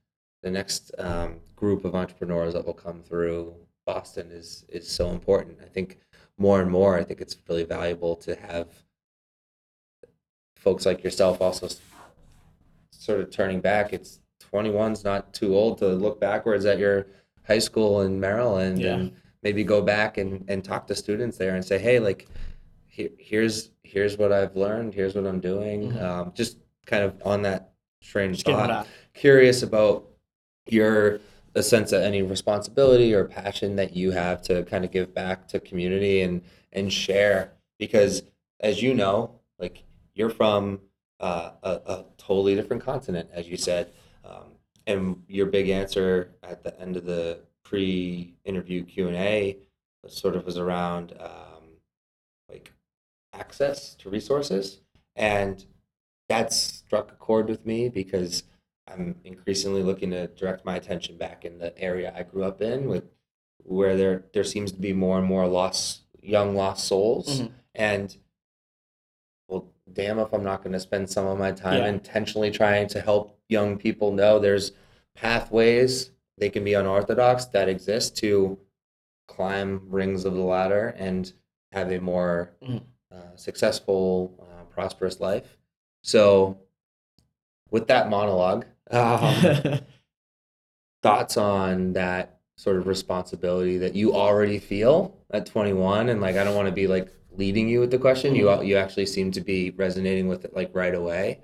the 0.42 0.50
next 0.50 0.92
um, 0.98 1.40
group 1.56 1.84
of 1.84 1.94
entrepreneurs 1.96 2.54
that 2.54 2.64
will 2.64 2.72
come 2.74 3.02
through 3.02 3.54
Boston 3.86 4.30
is 4.30 4.64
is 4.68 4.86
so 4.88 5.10
important. 5.10 5.58
I 5.64 5.68
think 5.68 5.98
more 6.38 6.60
and 6.62 6.70
more, 6.70 6.96
I 6.96 7.04
think 7.04 7.20
it's 7.20 7.36
really 7.48 7.64
valuable 7.64 8.16
to 8.16 8.34
have 8.36 8.68
folks 10.56 10.86
like 10.86 11.02
yourself 11.04 11.40
also 11.40 11.68
sort 12.92 13.20
of 13.20 13.30
turning 13.30 13.60
back. 13.60 13.92
It's 13.92 14.20
21's 14.52 15.04
not 15.04 15.32
too 15.34 15.54
old 15.56 15.78
to 15.78 15.88
look 15.88 16.20
backwards 16.20 16.64
at 16.64 16.78
your 16.78 17.06
high 17.46 17.58
school 17.58 18.02
in 18.02 18.18
Maryland 18.20 18.80
Yeah. 18.80 18.94
and 18.94 19.16
maybe 19.42 19.64
go 19.64 19.82
back 19.82 20.18
and, 20.18 20.44
and 20.48 20.64
talk 20.64 20.86
to 20.88 20.94
students 20.94 21.36
there 21.36 21.54
and 21.54 21.64
say, 21.64 21.78
hey, 21.78 21.98
like 21.98 22.28
here, 22.86 23.10
here's 23.18 23.70
here's 23.82 24.18
what 24.18 24.32
I've 24.32 24.54
learned, 24.54 24.92
here's 24.94 25.14
what 25.14 25.26
I'm 25.26 25.40
doing. 25.40 25.92
Mhm. 25.92 26.02
Um, 26.02 26.32
just 26.34 26.58
kind 26.86 27.02
of 27.02 27.14
on 27.24 27.42
that 27.42 27.72
train 28.02 28.30
of 28.30 28.36
Just 28.36 28.46
give 28.46 28.54
it 28.54 28.58
thought 28.58 28.86
curious 29.14 29.62
about 29.62 30.06
your 30.68 31.20
a 31.58 31.62
sense 31.62 31.92
of 31.92 32.02
any 32.02 32.22
responsibility 32.22 33.14
or 33.14 33.24
passion 33.24 33.76
that 33.76 33.94
you 33.94 34.12
have 34.12 34.40
to 34.42 34.62
kind 34.64 34.84
of 34.84 34.90
give 34.90 35.14
back 35.14 35.48
to 35.48 35.60
community 35.60 36.22
and 36.22 36.42
and 36.72 36.92
share. 36.92 37.52
Because 37.78 38.22
as 38.60 38.82
you 38.82 38.94
know 38.94 39.40
like 39.58 39.84
you're 40.14 40.30
from 40.30 40.80
uh, 41.20 41.50
a, 41.62 41.70
a 41.70 42.04
totally 42.16 42.54
different 42.54 42.82
continent 42.82 43.28
as 43.32 43.48
you 43.48 43.56
said. 43.56 43.92
Um, 44.24 44.52
and 44.86 45.22
your 45.28 45.46
big 45.46 45.68
answer 45.68 46.34
at 46.42 46.62
the 46.62 46.78
end 46.80 46.96
of 46.96 47.04
the 47.04 47.40
pre-interview 47.64 48.84
q&a 48.84 49.58
sort 50.06 50.36
of 50.36 50.46
was 50.46 50.56
around 50.56 51.12
um, 51.20 51.64
like 52.48 52.72
access 53.32 53.94
to 53.96 54.10
resources. 54.10 54.80
And 55.16 55.64
that 56.28 56.52
struck 56.52 57.12
a 57.12 57.16
chord 57.16 57.48
with 57.48 57.66
me 57.66 57.88
because 57.88 58.44
I'm 58.90 59.16
increasingly 59.24 59.82
looking 59.82 60.10
to 60.10 60.26
direct 60.28 60.64
my 60.64 60.76
attention 60.76 61.16
back 61.18 61.44
in 61.44 61.58
the 61.58 61.76
area 61.78 62.12
I 62.16 62.22
grew 62.22 62.44
up 62.44 62.60
in, 62.62 62.88
with 62.88 63.04
where 63.64 63.96
there 63.96 64.24
there 64.32 64.44
seems 64.44 64.72
to 64.72 64.80
be 64.80 64.92
more 64.92 65.18
and 65.18 65.26
more 65.26 65.46
lost 65.46 66.02
young 66.22 66.54
lost 66.54 66.86
souls, 66.86 67.40
Mhm. 67.42 67.52
and 67.74 68.16
well, 69.48 69.72
damn 69.92 70.18
if 70.18 70.32
I'm 70.32 70.44
not 70.44 70.62
going 70.62 70.72
to 70.72 70.80
spend 70.80 71.08
some 71.10 71.26
of 71.26 71.38
my 71.38 71.52
time 71.52 71.78
Yeah. 71.78 71.88
intentionally 71.88 72.50
trying 72.50 72.86
to 72.88 73.00
help 73.00 73.38
young 73.48 73.78
people 73.78 74.12
know 74.12 74.38
there's 74.38 74.72
pathways 75.14 76.10
they 76.36 76.50
can 76.50 76.62
be 76.62 76.74
unorthodox 76.74 77.46
that 77.46 77.68
exist 77.68 78.16
to 78.18 78.58
climb 79.26 79.88
rings 79.90 80.24
of 80.24 80.34
the 80.34 80.40
ladder 80.42 80.94
and 80.96 81.32
have 81.72 81.90
a 81.90 81.98
more 82.00 82.52
Mhm. 82.62 82.82
uh, 83.10 83.34
successful, 83.36 84.38
uh, 84.40 84.62
prosperous 84.66 85.18
life. 85.18 85.58
So, 86.02 86.58
with 87.70 87.88
that 87.88 88.08
monologue, 88.08 88.66
um, 88.90 89.80
thoughts 91.02 91.36
on 91.36 91.92
that 91.92 92.40
sort 92.56 92.76
of 92.76 92.86
responsibility 92.86 93.78
that 93.78 93.94
you 93.94 94.14
already 94.14 94.58
feel 94.58 95.16
at 95.30 95.46
21 95.46 96.08
and 96.08 96.20
like 96.20 96.36
i 96.36 96.42
don't 96.42 96.56
want 96.56 96.66
to 96.66 96.72
be 96.72 96.88
like 96.88 97.12
leading 97.38 97.68
you 97.68 97.80
with 97.80 97.90
the 97.90 97.98
question. 97.98 98.34
You 98.34 98.46
Mhm. 98.46 98.62
You 98.62 98.70
you 98.70 98.76
actually 98.76 99.06
seem 99.06 99.30
to 99.32 99.40
be 99.40 99.70
resonating 99.70 100.28
with 100.28 100.44
it 100.44 100.54
like 100.54 100.74
right 100.74 100.94
away. 100.94 101.40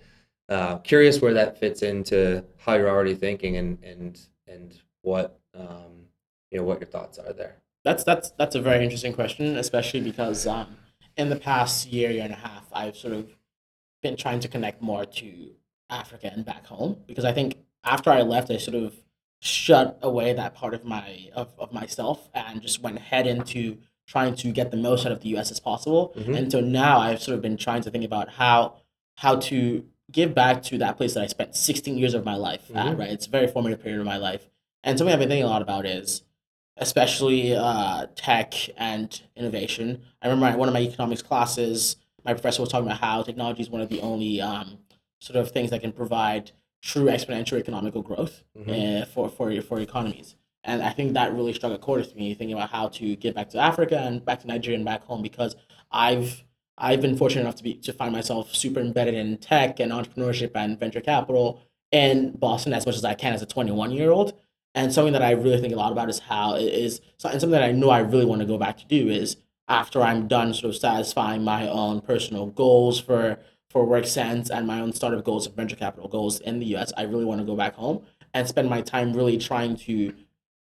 Uh, 0.49 0.79
curious 0.79 1.23
where 1.23 1.33
that 1.33 1.59
fits 1.59 1.83
into 1.83 2.45
how 2.59 2.75
you're 2.75 2.91
already 2.91 3.15
thinking 3.15 3.57
and 3.57 3.83
and 3.83 4.21
and 4.47 4.83
what 5.03 5.39
um, 5.55 6.09
you 6.51 6.59
know 6.59 6.65
what 6.65 6.81
your 6.81 6.89
thoughts 6.89 7.19
are 7.19 7.33
there. 7.33 7.57
That's 7.85 8.05
that's 8.05 8.31
that's 8.33 8.55
a 8.55 8.61
very 8.61 8.83
interesting 8.85 9.13
question, 9.15 9.57
especially 9.57 10.01
because 10.01 10.47
um, 10.47 10.77
in 11.17 11.29
the 11.31 11.37
past 11.37 11.87
year, 11.87 12.11
year 12.11 12.25
and 12.25 12.33
a 12.33 12.37
half, 12.37 12.67
I've 12.73 12.97
sort 12.97 13.15
of 13.15 13.35
been 14.03 14.17
trying 14.17 14.41
to 14.41 14.49
connect 14.49 14.83
more 14.83 15.07
to 15.07 15.51
Africa 15.95 16.31
and 16.35 16.45
back 16.45 16.67
home 16.67 16.97
because 17.07 17.25
I 17.25 17.33
think 17.33 17.57
after 17.85 18.11
I 18.11 18.23
left, 18.23 18.51
I 18.51 18.57
sort 18.59 18.77
of 18.77 18.95
shut 19.41 19.99
away 20.03 20.33
that 20.33 20.55
part 20.55 20.75
of 20.75 20.85
my 20.85 21.29
of, 21.35 21.49
of 21.59 21.73
myself 21.73 22.29
and 22.35 22.63
just 22.63 22.83
went 22.83 22.99
head 22.99 23.27
into 23.27 23.79
trying 24.07 24.35
to 24.37 24.53
get 24.53 24.71
the 24.71 24.77
most 24.77 25.05
out 25.07 25.13
of 25.13 25.21
the 25.21 25.29
US 25.37 25.51
as 25.51 25.61
possible. 25.61 26.13
Mhm. 26.17 26.37
And 26.37 26.53
so 26.53 26.61
now 26.61 26.99
I've 26.99 27.23
sort 27.23 27.35
of 27.37 27.43
been 27.43 27.57
trying 27.57 27.83
to 27.83 27.91
think 27.91 28.05
about 28.05 28.29
how 28.31 28.75
how 29.17 29.37
to 29.37 29.85
give 30.11 30.35
back 30.35 30.63
to 30.65 30.77
that 30.79 30.97
place 30.97 31.15
that 31.15 31.23
I 31.23 31.27
spent 31.27 31.57
16 31.57 31.97
years 31.97 32.15
of 32.15 32.25
my 32.25 32.35
life 32.37 32.71
at, 32.75 32.95
Mhm. 32.95 32.99
right? 32.99 33.11
It's 33.11 33.27
a 33.27 33.31
very 33.31 33.47
formative 33.47 33.81
period 33.83 34.01
of 34.01 34.07
my 34.07 34.17
life. 34.19 34.49
And 34.83 34.99
something 34.99 35.13
I've 35.13 35.19
been 35.21 35.29
thinking 35.31 35.45
a 35.47 35.49
lot 35.49 35.63
about 35.63 35.87
is 35.87 36.23
especially 36.77 37.55
uh, 37.55 38.07
tech 38.17 38.55
and 38.77 39.21
innovation. 39.37 40.03
I 40.21 40.27
remember 40.29 40.49
in 40.49 40.59
one 40.59 40.69
of 40.69 40.75
my 40.75 40.81
economics 40.81 41.23
classes, 41.23 41.97
my 42.25 42.33
professor 42.33 42.63
was 42.63 42.69
talking 42.71 42.87
about 42.87 42.99
how 43.01 43.23
technology 43.23 43.63
is 43.63 43.71
one 43.71 43.81
of 43.81 43.89
the 43.89 44.01
only 44.01 44.41
um, 44.41 44.79
sort 45.25 45.37
of 45.41 45.51
things 45.51 45.71
that 45.71 45.81
can 45.81 45.93
provide 45.93 46.45
true 46.83 47.07
exponential 47.17 47.59
economical 47.59 48.03
growth 48.03 48.35
Mhm. 48.59 49.03
uh, 49.03 49.05
for, 49.07 49.29
for, 49.37 49.47
for 49.69 49.81
economies. 49.81 50.37
And 50.65 50.83
I 50.83 50.91
think 50.97 51.13
that 51.15 51.35
really 51.35 51.53
struck 51.59 51.73
a 51.73 51.79
chord 51.79 52.01
with 52.01 52.15
me, 52.17 52.35
thinking 52.35 52.57
about 52.57 52.71
how 52.71 52.89
to 52.99 53.17
get 53.17 53.35
back 53.35 53.49
to 53.51 53.59
Africa 53.59 53.99
and 54.07 54.25
back 54.25 54.41
to 54.41 54.47
Nigeria 54.47 54.77
and 54.77 54.85
back 54.85 55.03
home, 55.05 55.23
because 55.23 55.57
I've 55.91 56.45
I've 56.77 57.01
been 57.01 57.17
fortunate 57.17 57.43
enough 57.43 57.55
to 57.57 57.63
be 57.63 57.75
to 57.87 57.93
find 57.93 58.13
myself 58.13 58.53
super 58.55 58.81
embedded 58.81 59.15
in 59.15 59.37
tech 59.39 59.79
and 59.79 59.93
entrepreneurship 59.93 60.51
and 60.57 60.79
venture 60.79 61.01
capital 61.01 61.61
in 61.93 62.33
Boston 62.33 62.73
as 62.73 62.85
much 62.85 62.97
as 62.97 63.05
I 63.05 63.15
can 63.15 63.33
as 63.33 63.43
a 63.43 63.47
21 63.47 63.93
year 63.93 64.11
old. 64.11 64.31
And 64.75 64.93
something 64.93 65.13
that 65.13 65.23
I 65.23 65.31
really 65.33 65.61
think 65.61 65.73
a 65.73 65.77
lot 65.85 65.93
about 65.93 66.09
is 66.11 66.19
how 66.19 66.55
it 66.57 66.65
is, 66.87 67.01
and 67.23 67.41
something 67.41 67.51
that 67.51 67.63
I 67.63 67.71
know 67.73 67.91
I 67.91 68.01
really 68.01 68.25
want 68.25 68.41
to 68.41 68.47
go 68.55 68.59
back 68.59 68.77
to 68.79 68.87
do 68.87 69.09
is 69.09 69.37
after 69.69 70.03
I'm 70.03 70.27
done 70.27 70.53
sort 70.53 70.75
of 70.75 70.81
satisfying 70.81 71.45
my 71.45 71.69
own 71.69 72.01
personal 72.01 72.47
goals 72.47 72.99
for 73.01 73.39
for 73.75 73.85
work 73.85 74.07
sense 74.07 74.51
and 74.51 74.67
my 74.69 74.81
own 74.81 74.93
startup 74.95 75.25
goals 75.25 75.47
and 75.47 75.57
venture 75.57 75.77
capital 75.77 76.09
goals 76.09 76.41
in 76.41 76.61
the 76.61 76.67
US, 76.77 76.93
I 76.97 77.03
really 77.03 77.25
want 77.27 77.41
to 77.41 77.45
go 77.47 77.57
back 77.57 77.75
home 77.75 78.05
and 78.33 78.49
spend 78.49 78.71
my 78.71 78.81
time 78.81 79.13
really 79.13 79.37
trying 79.37 79.77
to 79.89 80.15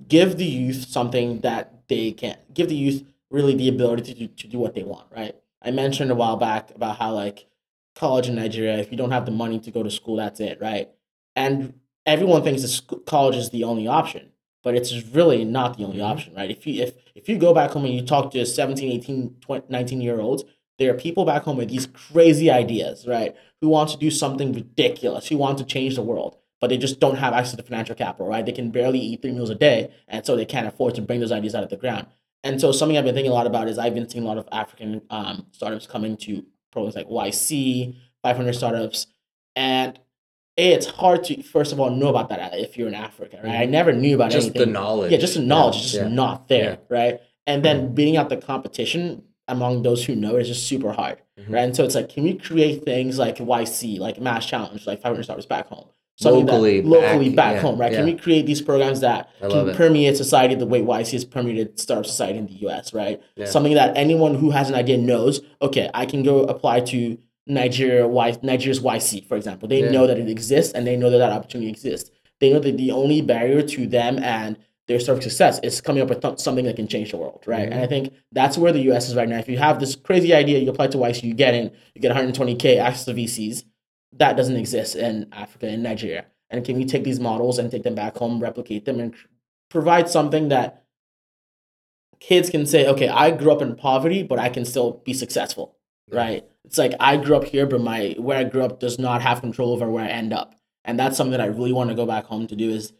give 0.07 0.37
the 0.37 0.45
youth 0.45 0.87
something 0.89 1.41
that 1.41 1.87
they 1.87 2.11
can 2.11 2.37
give 2.53 2.67
the 2.69 2.75
youth 2.75 3.05
really 3.29 3.55
the 3.55 3.69
ability 3.69 4.13
to 4.13 4.19
do, 4.21 4.27
to 4.27 4.47
do 4.47 4.59
what 4.59 4.73
they 4.75 4.83
want, 4.83 5.07
right? 5.15 5.35
I 5.61 5.71
mentioned 5.71 6.11
a 6.11 6.15
while 6.15 6.35
back 6.37 6.71
about 6.75 6.97
how 6.97 7.13
like 7.13 7.47
college 7.95 8.27
in 8.27 8.35
Nigeria, 8.35 8.77
if 8.79 8.91
you 8.91 8.97
don't 8.97 9.11
have 9.11 9.25
the 9.25 9.31
money 9.31 9.59
to 9.59 9.71
go 9.71 9.83
to 9.83 9.91
school, 9.91 10.15
that's 10.17 10.39
it, 10.39 10.59
right? 10.59 10.89
And 11.35 11.75
everyone 12.07 12.43
thinks 12.43 12.63
that 12.63 13.05
college 13.05 13.35
is 13.35 13.51
the 13.51 13.63
only 13.63 13.87
option, 13.87 14.31
but 14.63 14.75
it's 14.75 14.93
really 15.09 15.45
not 15.45 15.77
the 15.77 15.85
only 15.85 15.99
Mhm. 15.99 16.11
option, 16.11 16.33
right? 16.35 16.49
If 16.49 16.65
you 16.65 16.81
if 16.83 16.95
if 17.15 17.29
you 17.29 17.37
go 17.37 17.53
back 17.53 17.71
home 17.71 17.85
and 17.85 17.93
you 17.93 18.01
talk 18.01 18.31
to 18.31 18.45
17, 18.45 18.91
18, 18.91 19.35
20, 19.41 19.65
19 19.69 20.01
year 20.01 20.19
olds, 20.19 20.43
there 20.77 20.91
are 20.93 20.97
people 20.97 21.25
back 21.25 21.43
home 21.43 21.57
with 21.57 21.69
these 21.69 21.87
crazy 21.87 22.51
ideas, 22.51 23.07
right? 23.07 23.35
Who 23.61 23.69
want 23.69 23.89
to 23.91 23.97
do 23.97 24.11
something 24.11 24.53
ridiculous, 24.53 25.27
who 25.27 25.37
want 25.37 25.57
to 25.59 25.63
change 25.63 25.95
the 25.95 26.01
world, 26.01 26.37
but 26.59 26.69
they 26.69 26.77
just 26.77 26.99
don't 26.99 27.15
have 27.17 27.33
access 27.33 27.55
to 27.55 27.63
financial 27.63 27.95
capital, 27.95 28.27
right? 28.27 28.45
They 28.45 28.51
can 28.51 28.71
barely 28.71 28.99
eat 28.99 29.21
three 29.21 29.31
meals 29.31 29.49
a 29.49 29.55
day, 29.55 29.91
and 30.07 30.25
so 30.25 30.35
they 30.35 30.45
can't 30.45 30.67
afford 30.67 30.95
to 30.95 31.01
bring 31.01 31.19
those 31.19 31.31
ideas 31.31 31.55
out 31.55 31.63
of 31.63 31.69
the 31.69 31.77
ground. 31.77 32.07
And 32.43 32.59
so 32.61 32.71
something 32.71 32.97
I've 32.97 33.05
been 33.05 33.15
thinking 33.15 33.31
a 33.31 33.35
lot 33.35 33.47
about 33.47 33.67
is 33.67 33.77
I've 33.79 33.95
been 33.95 34.07
seeing 34.09 34.23
a 34.23 34.27
lot 34.27 34.37
of 34.37 34.47
African 34.51 35.01
um, 35.09 35.47
startups 35.51 35.87
coming 35.87 36.15
to 36.17 36.45
programs 36.71 36.95
like 36.95 37.07
YC, 37.07 37.95
500 38.21 38.53
startups, 38.53 39.07
and 39.55 39.97
a, 40.57 40.73
it's 40.73 40.85
hard 40.85 41.23
to 41.25 41.41
first 41.41 41.71
of 41.73 41.79
all 41.79 41.89
know 41.89 42.07
about 42.09 42.29
that 42.29 42.53
if 42.53 42.77
you're 42.77 42.87
in 42.87 42.93
Africa, 42.93 43.39
right? 43.43 43.55
I 43.61 43.65
Mhm. 43.65 43.69
never 43.71 43.93
knew 43.93 44.15
about 44.15 44.31
Just 44.31 44.53
the 44.53 44.65
knowledge. 44.65 45.11
Yeah, 45.11 45.17
just 45.17 45.33
the 45.35 45.41
knowledge 45.41 45.75
Yeah, 45.75 45.81
is 45.81 45.91
just 45.91 46.03
yeah. 46.03 46.07
not 46.09 46.47
there, 46.47 46.69
Yeah. 46.89 46.97
right? 46.97 47.19
And 47.47 47.63
then 47.63 47.93
beating 47.93 48.15
out 48.17 48.29
the 48.29 48.37
competition 48.37 49.23
among 49.47 49.83
those 49.83 50.05
who 50.05 50.15
know 50.15 50.35
is 50.37 50.47
just 50.47 50.67
super 50.67 50.91
hard, 50.91 51.17
Mhm. 51.39 51.53
right? 51.53 51.63
And 51.63 51.75
so 51.75 51.83
it's 51.83 51.95
like, 51.95 52.09
can 52.09 52.23
we 52.23 52.33
create 52.33 52.83
things 52.83 53.19
like 53.19 53.37
YC, 53.39 53.99
like 53.99 54.19
Mass 54.19 54.45
Challenge, 54.45 54.85
like 54.87 55.01
500 55.01 55.23
startups 55.23 55.45
back 55.45 55.67
home? 55.67 55.85
Something 56.17 56.45
that- 56.45 56.53
Locally 56.53 56.81
locally 56.81 57.29
back- 57.29 57.35
back, 57.35 57.55
yeah, 57.55 57.61
home, 57.61 57.77
right? 57.77 57.91
yeah. 57.91 57.97
Can 57.97 58.05
we 58.05 58.13
create 58.13 58.45
these 58.45 58.61
programs 58.61 59.01
that 59.01 59.29
can 59.41 59.69
it. 59.69 59.75
permeate 59.75 60.15
society 60.15 60.55
the 60.55 60.65
way 60.65 60.81
YC 60.81 61.11
has 61.11 61.25
permeated 61.25 61.77
startup 61.77 62.05
society 62.05 62.39
in 62.39 62.47
the 62.47 62.53
US, 62.61 62.93
right? 62.93 63.21
Yeah. 63.35 63.45
Something 63.45 63.73
that 63.73 63.95
anyone 63.97 64.35
who 64.35 64.51
has 64.51 64.69
an 64.69 64.75
idea 64.75 64.97
knows, 64.97 65.41
okay, 65.61 65.89
I 65.93 66.05
can 66.05 66.23
go 66.23 66.43
apply 66.43 66.79
to 66.81 67.17
Nigeria, 67.47 68.07
y, 68.07 68.33
Nigeria's 68.41 68.79
YC, 68.79 69.19
for 69.27 69.35
example. 69.35 69.67
They 69.67 69.81
know 69.91 70.07
that 70.07 70.17
it 70.17 70.29
exists 70.29 70.73
and 70.73 70.87
they 70.87 70.95
know 70.95 71.09
that 71.09 71.17
that 71.19 71.31
opportunity 71.33 71.69
exists. 71.69 72.09
They 72.39 72.51
know 72.51 72.59
that 72.59 72.77
the 72.77 72.91
only 72.91 73.21
barrier 73.21 73.61
to 73.61 73.85
them 73.85 74.17
and 74.19 74.55
their 74.87 74.99
sort 74.99 75.17
of 75.17 75.23
success 75.23 75.59
is 75.63 75.81
coming 75.81 76.01
up 76.03 76.09
with 76.09 76.21
th- 76.21 76.39
something 76.39 76.65
that 76.65 76.75
can 76.75 76.87
change 76.87 77.11
the 77.11 77.17
world, 77.17 77.43
right? 77.47 77.67
Mhm. 77.69 77.71
And 77.71 77.79
I 77.81 77.87
think 77.87 78.13
that's 78.31 78.57
where 78.57 78.71
the 78.71 78.81
US 78.81 79.09
is 79.09 79.15
right 79.15 79.27
now. 79.27 79.39
If 79.39 79.49
you 79.49 79.57
have 79.57 79.79
this 79.79 79.95
crazy 79.95 80.33
idea, 80.33 80.59
you 80.59 80.69
apply 80.69 80.87
to 80.87 80.97
YC, 80.97 81.23
you 81.27 81.33
get 81.33 81.53
in, 81.55 81.71
you 81.95 82.01
get 82.01 82.11
120K 82.11 82.77
access 82.77 83.05
to 83.05 83.13
VCs. 83.13 83.63
That 84.13 84.37
doesn't 84.37 84.55
exist 84.55 84.95
in 84.95 85.27
Africa 85.31 85.67
and 85.67 85.81
Nigeria. 85.83 86.25
And 86.51 86.63
can 86.63 86.77
we 86.77 86.85
take 86.85 87.03
these 87.03 87.19
models 87.19 87.57
and 87.57 87.71
take 87.71 87.83
them 87.83 87.95
back 87.95 88.15
home, 88.17 88.39
replicate 88.39 88.85
them, 88.85 88.99
and 88.99 89.13
provide 89.69 90.07
something 90.07 90.49
that 90.49 90.83
kids 92.19 92.49
can 92.49 92.65
say, 92.65 92.87
okay, 92.87 93.07
I 93.09 93.31
grew 93.31 93.51
up 93.51 93.61
in 93.61 93.75
poverty, 93.75 94.23
but 94.23 94.39
I 94.39 94.49
can 94.49 94.65
still 94.65 95.01
be 95.03 95.13
successful, 95.13 95.75
Yeah. 96.11 96.17
right? 96.17 96.43
It's 96.63 96.77
like 96.77 96.93
I 96.99 97.17
grew 97.17 97.35
up 97.35 97.45
here, 97.45 97.65
but 97.65 97.81
my 97.81 98.15
where 98.17 98.37
I 98.37 98.43
grew 98.43 98.63
up 98.63 98.79
does 98.79 98.97
not 98.97 99.21
have 99.21 99.41
control 99.41 99.71
over 99.73 99.89
where 99.89 100.03
I 100.05 100.07
end 100.09 100.33
up, 100.33 100.55
and 100.83 100.97
that's 100.99 101.17
something 101.17 101.31
that 101.31 101.41
I 101.41 101.45
really 101.47 101.73
want 101.73 101.89
to 101.89 101.95
go 101.95 102.05
back 102.05 102.25
home 102.25 102.47
to 102.47 102.55
do 102.55 102.69
is 102.69 102.93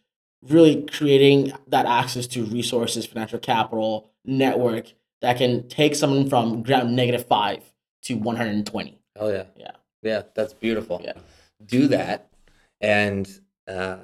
really 0.44 0.84
creating 0.84 1.52
that 1.68 1.86
access 1.86 2.28
to 2.28 2.44
resources, 2.46 3.06
financial 3.06 3.40
capital, 3.40 4.12
network 4.26 4.94
that 5.22 5.38
can 5.38 5.68
take 5.68 5.96
someone 5.96 6.30
from 6.30 6.62
ground 6.64 6.96
negative 6.96 7.26
five 7.28 7.64
to 8.04 8.16
one 8.16 8.36
hundred 8.36 8.56
and 8.56 8.68
twenty. 8.68 9.00
Oh 9.16 9.30
yeah. 9.30 9.46
Yeah. 9.56 9.72
Yeah, 10.04 10.22
that's 10.36 10.54
beautiful. 10.54 11.02
Yeah. 11.04 11.14
Do 11.66 11.88
that 11.88 12.30
and 12.82 13.28
uh, 13.68 13.98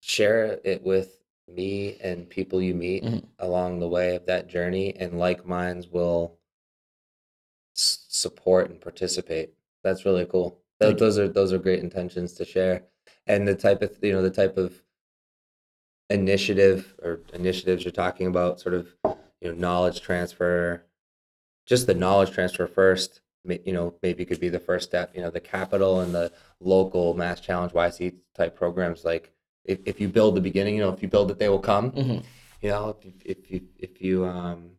share 0.00 0.58
it 0.64 0.82
with 0.82 1.22
me 1.48 1.96
and 2.02 2.28
people 2.28 2.62
you 2.62 2.74
meet 2.74 3.04
Mhm. 3.04 3.24
along 3.38 3.78
the 3.80 3.88
way 3.88 4.16
of 4.16 4.24
that 4.26 4.48
journey, 4.48 4.94
and 4.96 5.18
like 5.18 5.46
minds 5.46 5.88
will 5.88 6.38
s- 7.76 8.04
support 8.08 8.70
and 8.70 8.80
participate. 8.80 9.50
That's 9.84 10.04
really 10.04 10.24
cool. 10.26 10.58
Th- 10.80 10.96
those 10.96 11.18
are 11.18 11.28
those 11.28 11.52
are 11.52 11.58
great 11.58 11.80
intentions 11.80 12.32
to 12.34 12.44
share, 12.44 12.84
and 13.26 13.46
the 13.46 13.54
type 13.54 13.82
of 13.82 13.96
you 14.02 14.12
know 14.12 14.22
the 14.22 14.30
type 14.30 14.56
of 14.56 14.82
initiative 16.10 16.94
or 17.02 17.20
initiatives 17.32 17.84
you're 17.84 17.92
talking 17.92 18.26
about, 18.26 18.60
sort 18.60 18.74
of 18.74 18.88
you 19.04 19.48
know 19.48 19.54
knowledge 19.54 20.00
transfer, 20.00 20.84
just 21.66 21.86
the 21.86 21.94
knowledge 21.94 22.30
transfer 22.30 22.66
first 22.66 23.20
you 23.64 23.72
know 23.72 23.94
maybe 24.02 24.24
could 24.24 24.40
be 24.40 24.48
the 24.48 24.58
first 24.58 24.88
step 24.88 25.12
you 25.14 25.20
know 25.20 25.30
the 25.30 25.40
capital 25.40 26.00
and 26.00 26.14
the 26.14 26.32
local 26.60 27.14
mass 27.14 27.40
challenge 27.40 27.72
yc 27.72 28.14
type 28.34 28.56
programs 28.56 29.04
like 29.04 29.32
if, 29.64 29.78
if 29.84 30.00
you 30.00 30.08
build 30.08 30.34
the 30.34 30.40
beginning 30.40 30.74
you 30.74 30.80
know 30.80 30.92
if 30.92 31.02
you 31.02 31.08
build 31.08 31.30
it 31.30 31.38
they 31.38 31.48
will 31.48 31.58
come. 31.60 31.92
Mhm. 31.92 32.24
you 32.60 32.70
know 32.70 32.88
if 32.88 33.04
you 33.04 33.12
if 33.24 33.50
you 33.50 33.60
if 33.78 34.02
you 34.02 34.24
um 34.24 34.70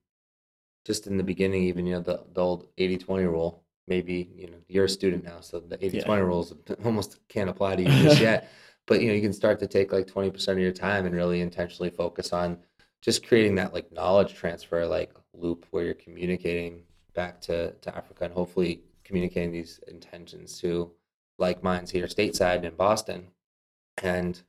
just 0.86 1.08
in 1.08 1.18
the 1.18 1.24
beginning 1.24 1.64
even 1.64 1.86
you 1.86 1.94
know 1.94 2.02
the, 2.02 2.24
the 2.34 2.42
old 2.42 2.68
80-20 2.78 3.26
rule 3.26 3.64
maybe 3.88 4.30
you 4.36 4.48
know 4.48 4.58
you're 4.68 4.86
a 4.86 4.90
student 4.90 5.24
now 5.24 5.40
so 5.42 5.60
the 5.60 5.78
80-20 5.78 6.26
rules 6.26 6.54
almost 6.86 7.20
can't 7.30 7.50
apply 7.50 7.76
to 7.78 7.84
you 7.84 7.90
just 8.04 8.20
yet 8.22 8.50
but 8.88 9.02
you 9.02 9.08
know 9.08 9.14
you 9.14 9.22
can 9.22 9.34
start 9.34 9.60
to 9.60 9.68
take 9.68 9.92
like 9.92 10.08
20% 10.08 10.48
of 10.48 10.60
your 10.60 10.72
time 10.72 11.06
and 11.06 11.14
really 11.16 11.42
intentionally 11.42 11.90
focus 11.92 12.34
on 12.34 12.58
just 13.02 13.28
creating 13.28 13.56
that 13.56 13.74
like 13.74 13.92
knowledge 13.92 14.34
transfer 14.34 14.86
like 14.88 15.12
loop 15.34 15.66
where 15.72 15.84
you're 15.84 15.94
communicating 15.94 16.82
back 17.14 17.40
to 17.42 17.72
to 17.74 17.96
Africa 17.96 18.26
and 18.26 18.34
hopefully 18.34 18.82
communicating 19.04 19.52
these 19.52 19.80
intentions 19.88 20.60
to 20.60 20.92
like 21.38 21.62
minds 21.64 21.92
here 21.92 22.08
stateside 22.08 22.64
in 22.64 22.74
Boston 22.76 23.28
and 24.02 24.42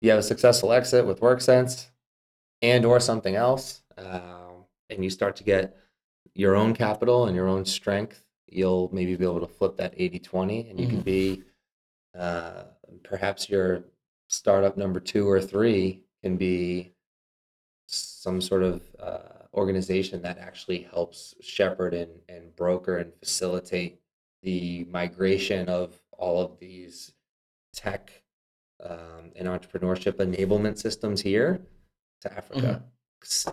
you 0.00 0.10
have 0.10 0.18
a 0.18 0.22
successful 0.22 0.72
exit 0.72 1.06
with 1.06 1.20
WorkSense 1.20 1.90
and 2.62 2.84
or 2.84 2.98
something 3.00 3.36
else 3.36 3.82
um, 3.98 4.64
and 4.90 5.04
you 5.04 5.10
start 5.10 5.36
to 5.36 5.44
get 5.44 5.76
your 6.34 6.56
own 6.56 6.74
capital 6.74 7.26
and 7.26 7.36
your 7.36 7.48
own 7.48 7.64
strength 7.64 8.24
you'll 8.48 8.88
maybe 8.92 9.14
be 9.16 9.24
able 9.24 9.40
to 9.40 9.46
flip 9.46 9.76
that 9.76 9.96
80-20 9.98 10.70
and 10.70 10.80
you 10.80 10.86
can 10.86 11.00
Mhm. 11.00 11.04
be 11.04 11.42
uh, 12.18 12.64
perhaps 13.02 13.48
your 13.48 13.84
startup 14.28 14.76
number 14.76 15.00
two 15.00 15.28
or 15.28 15.40
three 15.40 16.02
can 16.22 16.36
be 16.36 16.92
some 17.86 18.40
sort 18.40 18.62
of 18.62 18.82
uh, 18.98 19.18
organization 19.54 20.22
that 20.22 20.38
actually 20.38 20.82
helps 20.82 21.34
shepherd 21.40 21.92
and, 21.92 22.10
and 22.28 22.54
broker 22.56 22.96
and 22.98 23.12
facilitate 23.18 24.00
the 24.42 24.84
migration 24.90 25.68
of 25.68 26.00
all 26.16 26.40
of 26.42 26.58
these 26.58 27.12
tech 27.74 28.10
um, 28.82 29.30
and 29.36 29.46
entrepreneurship 29.48 30.14
enablement 30.14 30.78
systems 30.78 31.20
here 31.20 31.60
to 32.20 32.32
Africa. 32.32 32.82
'Cause 33.20 33.46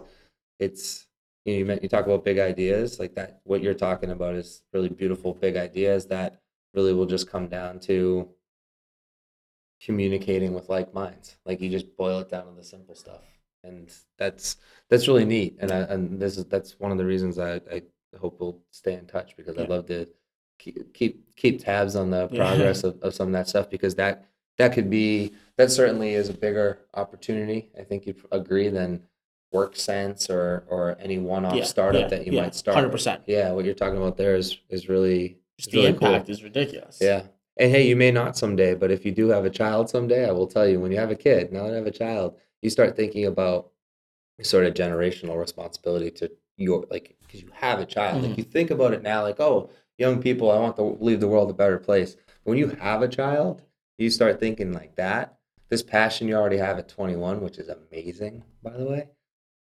It's 0.59 1.07
you, 1.45 1.53
know, 1.53 1.59
you, 1.59 1.65
meant, 1.65 1.83
you 1.83 1.89
talk 1.89 2.05
about 2.05 2.25
big 2.25 2.39
ideas 2.39 2.99
like 2.99 3.15
that. 3.15 3.41
What 3.43 3.61
you're 3.61 3.73
talking 3.73 4.11
about 4.11 4.35
is 4.35 4.61
really 4.73 4.89
beautiful, 4.89 5.33
big 5.33 5.55
ideas 5.57 6.07
that 6.07 6.41
really 6.73 6.93
will 6.93 7.05
just 7.05 7.29
come 7.29 7.47
down 7.47 7.79
to 7.81 8.29
communicating 9.83 10.53
with 10.53 10.69
like 10.69 10.93
minds. 10.93 11.37
Like 11.45 11.61
you 11.61 11.69
just 11.69 11.95
boil 11.97 12.19
it 12.19 12.29
down 12.29 12.47
to 12.47 12.53
the 12.53 12.63
simple 12.63 12.95
stuff, 12.95 13.23
and 13.63 13.91
that's 14.17 14.57
that's 14.89 15.07
really 15.07 15.25
neat. 15.25 15.57
And 15.59 15.71
I, 15.71 15.79
and 15.79 16.19
this 16.19 16.37
is 16.37 16.45
that's 16.45 16.79
one 16.79 16.91
of 16.91 16.97
the 16.97 17.05
reasons 17.05 17.39
I, 17.39 17.55
I 17.71 17.81
hope 18.19 18.39
we'll 18.39 18.59
stay 18.71 18.93
in 18.93 19.05
touch 19.05 19.35
because 19.37 19.55
yeah. 19.55 19.63
I'd 19.63 19.69
love 19.69 19.85
to 19.87 20.07
keep 20.57 20.93
keep 20.93 21.35
keep 21.35 21.63
tabs 21.63 21.95
on 21.95 22.09
the 22.09 22.27
progress 22.35 22.83
yeah. 22.83 22.89
of, 22.89 23.01
of 23.01 23.13
some 23.13 23.27
of 23.27 23.33
that 23.33 23.47
stuff 23.47 23.69
because 23.69 23.95
that 23.95 24.25
that 24.57 24.73
could 24.73 24.89
be 24.89 25.33
that 25.57 25.71
certainly 25.71 26.13
is 26.13 26.29
a 26.29 26.33
bigger 26.33 26.79
opportunity. 26.93 27.69
I 27.79 27.83
think 27.83 28.05
you'd 28.05 28.21
agree 28.31 28.69
than 28.69 29.03
WorkSense 29.53 30.29
or 30.29 30.65
or 30.67 30.97
any 30.99 31.17
one-off 31.17 31.55
yeah, 31.55 31.63
startup 31.63 32.01
yeah, 32.03 32.07
that 32.09 32.27
you 32.27 32.33
might 32.33 32.53
start. 32.53 32.75
Hundred 32.75 32.91
percent. 32.91 33.23
Yeah, 33.25 33.51
what 33.51 33.65
you're 33.65 33.73
talking 33.73 33.97
about 33.97 34.17
there 34.17 34.35
is 34.35 34.57
is 34.69 34.89
really 34.89 35.37
just 35.57 35.71
the 35.71 35.77
really 35.77 35.89
impact 35.89 36.25
cool. 36.25 36.35
is 36.35 36.43
ridiculous. 36.43 36.97
Yeah. 37.01 37.23
And 37.59 37.69
hey, 37.71 37.85
you 37.87 37.97
may 37.97 38.09
not 38.09 38.37
someday, 38.37 38.73
but 38.73 38.89
if 38.89 39.05
you 39.05 39.11
do 39.11 39.27
have 39.27 39.43
a 39.43 39.49
child 39.49 39.89
someday, 39.89 40.27
I 40.27 40.31
will 40.31 40.47
tell 40.47 40.65
you 40.65 40.79
when 40.79 40.93
you 40.93 40.97
have 40.97 41.11
a 41.11 41.15
kid, 41.15 41.51
now 41.51 41.63
that 41.63 41.73
I 41.73 41.75
have 41.75 41.85
a 41.85 41.91
child, 41.91 42.37
you 42.61 42.69
start 42.69 42.95
thinking 42.95 43.25
about 43.25 43.71
sort 44.41 44.65
of 44.65 44.73
generational 44.73 45.37
responsibility 45.37 46.09
to 46.09 46.31
your 46.55 46.85
like 46.89 47.17
because 47.21 47.41
you 47.41 47.49
have 47.53 47.79
a 47.79 47.85
child. 47.85 48.21
Mm-hmm. 48.21 48.29
Like 48.29 48.37
you 48.37 48.45
think 48.45 48.71
about 48.71 48.93
it 48.93 49.03
now, 49.03 49.23
like, 49.23 49.41
oh, 49.41 49.69
young 49.97 50.21
people, 50.21 50.49
I 50.49 50.57
want 50.57 50.77
to 50.77 50.97
leave 51.01 51.19
the 51.19 51.27
world 51.27 51.49
a 51.49 51.53
better 51.53 51.77
place. 51.77 52.15
When 52.43 52.57
you 52.57 52.69
have 52.69 53.01
a 53.01 53.09
child, 53.09 53.61
you 53.97 54.09
start 54.09 54.39
thinking 54.39 54.71
like 54.71 54.95
that. 54.95 55.37
This 55.67 55.83
passion 55.83 56.29
you 56.29 56.35
already 56.35 56.57
have 56.57 56.79
at 56.79 56.87
21, 56.87 57.41
which 57.41 57.57
is 57.57 57.69
amazing, 57.69 58.43
by 58.63 58.71
the 58.71 58.85
way, 58.85 59.09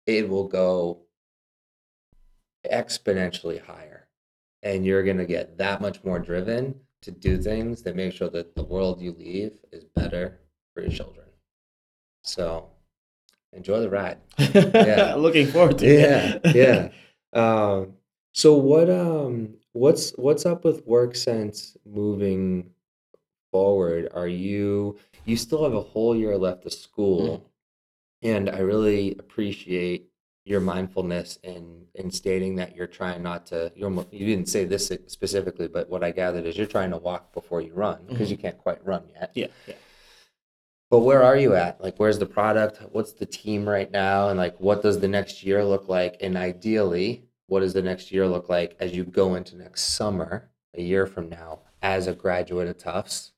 it 0.07 0.29
will 0.29 0.47
go 0.47 1.01
exponentially 2.71 3.65
higher. 3.65 4.07
And 4.63 4.85
you're 4.85 5.03
going 5.03 5.19
to 5.19 5.27
get 5.27 5.59
that 5.59 5.81
much 5.81 6.05
more 6.05 6.19
driven 6.19 6.81
to 7.07 7.13
do 7.13 7.39
things 7.41 7.83
that 7.83 7.95
make 7.95 8.13
sure 8.13 8.29
that 8.29 8.57
the 8.57 8.65
world 8.65 9.01
you 9.01 9.13
leave 9.13 9.53
is 9.71 9.85
better 9.85 10.41
for 10.75 10.81
your 10.83 10.91
children. 10.91 11.27
So 12.23 12.69
enjoy 13.53 13.79
the 13.79 13.89
ride. 13.89 14.19
Yeah. 14.37 15.15
Looking 15.17 15.47
forward 15.47 15.79
to 15.79 15.87
it. 15.87 16.41
Yeah. 16.45 16.53
Yeah. 16.53 16.89
Um, 17.33 17.93
so 18.33 18.55
what 18.55 18.91
um 18.91 19.55
what's 19.71 20.11
what's 20.17 20.45
up 20.45 20.65
with 20.65 20.85
work 20.85 21.13
WorkSense 21.13 21.77
moving 21.87 22.71
forward? 23.53 24.09
Are 24.13 24.27
you 24.27 24.99
you 25.27 25.37
still 25.37 25.63
have 25.63 25.75
a 25.75 25.81
whole 25.81 26.17
year 26.17 26.37
left 26.37 26.67
of 26.67 26.73
school, 26.73 27.39
mm. 28.25 28.29
and 28.29 28.51
I 28.51 28.59
really 28.59 29.13
appreciate 29.17 30.11
your 30.47 30.61
mindfulness 30.61 31.39
in 31.43 31.85
in 31.95 32.11
stating 32.11 32.55
that 32.55 32.75
you're 32.77 32.87
trying 32.87 33.23
not 33.23 33.45
to 33.45 33.71
you're 33.75 33.91
you 34.13 34.25
didn't 34.25 34.49
say 34.49 34.65
this 34.65 34.91
specifically 35.09 35.67
but 35.67 35.91
what 35.91 36.05
i 36.05 36.11
gathered 36.11 36.47
is 36.47 36.57
you're 36.57 36.67
trying 36.67 36.91
to 36.91 36.97
walk 36.97 37.33
before 37.35 37.61
you 37.61 37.75
run 37.75 37.99
because 38.07 38.29
mm-hmm. 38.29 38.31
you 38.31 38.39
can't 38.39 38.59
quite 38.59 38.85
run 38.87 39.03
yet. 39.15 39.31
Yeah 39.35 39.49
yeah. 39.67 39.75
But 40.89 41.01
where 41.01 41.25
are 41.25 41.37
you 41.37 41.57
at? 41.57 41.83
Like 41.83 41.97
where's 41.99 42.21
the 42.21 42.27
product? 42.27 42.81
What's 42.93 43.13
the 43.13 43.27
team 43.27 43.69
right 43.69 43.91
now? 43.91 44.29
And 44.29 44.39
like 44.39 44.57
what 44.61 44.83
does 44.83 45.01
the 45.01 45.09
next 45.09 45.43
year 45.43 45.65
look 45.65 45.89
like? 45.89 46.17
And 46.21 46.37
ideally 46.37 47.25
what 47.49 47.61
does 47.61 47.73
the 47.73 47.83
next 47.83 48.13
year 48.13 48.27
look 48.29 48.49
like 48.49 48.77
as 48.79 48.95
you 48.95 49.05
go 49.05 49.35
into 49.35 49.57
next 49.57 49.97
summer 49.97 50.51
a 50.75 50.83
year 50.83 51.07
from 51.07 51.29
now 51.29 51.61
as 51.83 52.07
a 52.07 52.15
graduate 52.15 52.69
of 52.69 52.79
tufts 52.79 53.33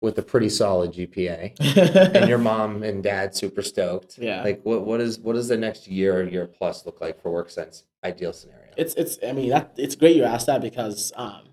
with 0.00 0.18
a 0.18 0.22
pretty 0.22 0.48
solid 0.48 0.92
GPA, 0.92 1.54
and 2.14 2.28
your 2.28 2.38
mom 2.38 2.82
and 2.82 3.02
dad 3.02 3.34
super 3.34 3.62
stoked. 3.62 4.18
Yeah. 4.18 4.42
Like, 4.42 4.62
what 4.62 4.84
what 4.86 5.00
is 5.00 5.18
what 5.18 5.34
does 5.34 5.48
the 5.48 5.56
next 5.56 5.88
year 5.88 6.20
or 6.20 6.24
year 6.24 6.46
plus 6.46 6.86
look 6.86 7.00
like 7.00 7.20
for 7.20 7.30
WorkSense 7.30 7.84
ideal 8.04 8.32
scenario? 8.32 8.72
It's 8.76 8.94
it's. 8.94 9.18
I 9.26 9.32
mean, 9.32 9.50
that 9.50 9.74
it's 9.76 9.94
great 9.94 10.16
you 10.16 10.24
asked 10.24 10.46
that 10.46 10.62
because 10.62 11.12
um, 11.16 11.50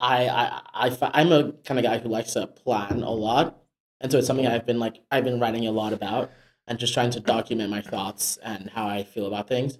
I 0.00 0.28
I 0.28 0.60
I 0.88 1.10
I'm 1.14 1.32
a 1.32 1.52
kind 1.64 1.78
of 1.78 1.84
guy 1.84 1.98
who 1.98 2.08
likes 2.08 2.32
to 2.32 2.46
plan 2.46 3.02
a 3.02 3.10
lot, 3.10 3.62
and 4.00 4.10
so 4.10 4.18
it's 4.18 4.26
something 4.26 4.46
I've 4.46 4.66
been 4.66 4.78
like 4.78 5.00
I've 5.10 5.24
been 5.24 5.40
writing 5.40 5.66
a 5.66 5.72
lot 5.72 5.92
about 5.92 6.30
and 6.66 6.78
just 6.78 6.94
trying 6.94 7.10
to 7.10 7.20
document 7.20 7.70
my 7.70 7.82
thoughts 7.82 8.38
and 8.42 8.70
how 8.70 8.86
I 8.86 9.04
feel 9.04 9.26
about 9.26 9.48
things. 9.48 9.76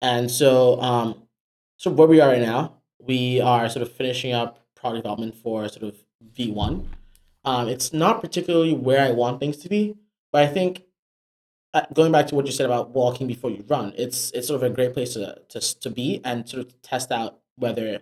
And 0.00 0.30
so 0.30 0.80
um, 0.80 1.24
so 1.78 1.90
where 1.90 2.06
we 2.06 2.20
are 2.20 2.28
right 2.28 2.40
now, 2.42 2.74
we 3.00 3.40
are 3.40 3.68
sort 3.68 3.82
of 3.82 3.90
finishing 3.92 4.32
up 4.32 4.60
product 4.76 5.02
development 5.02 5.34
for 5.34 5.68
sort 5.68 5.82
of 5.82 5.96
V 6.32 6.52
one 6.52 6.88
um, 7.48 7.66
it's 7.66 7.94
not 7.94 8.20
particularly 8.20 8.74
where 8.74 9.00
I 9.00 9.10
want 9.10 9.40
things 9.40 9.56
to 9.58 9.70
be, 9.70 9.96
but 10.32 10.42
I 10.42 10.46
think 10.48 10.82
uh, 11.72 11.86
going 11.94 12.12
back 12.12 12.26
to 12.26 12.34
what 12.34 12.44
you 12.44 12.52
said 12.52 12.66
about 12.66 12.90
walking 12.90 13.26
before 13.26 13.50
you 13.50 13.64
run, 13.66 13.94
it's 13.96 14.30
it's 14.32 14.48
sort 14.48 14.62
of 14.62 14.70
a 14.70 14.74
great 14.74 14.92
place 14.92 15.14
to 15.14 15.38
to 15.48 15.80
to 15.80 15.88
be 15.88 16.20
and 16.26 16.46
sort 16.46 16.66
of 16.66 16.82
test 16.82 17.10
out 17.10 17.38
whether 17.56 18.00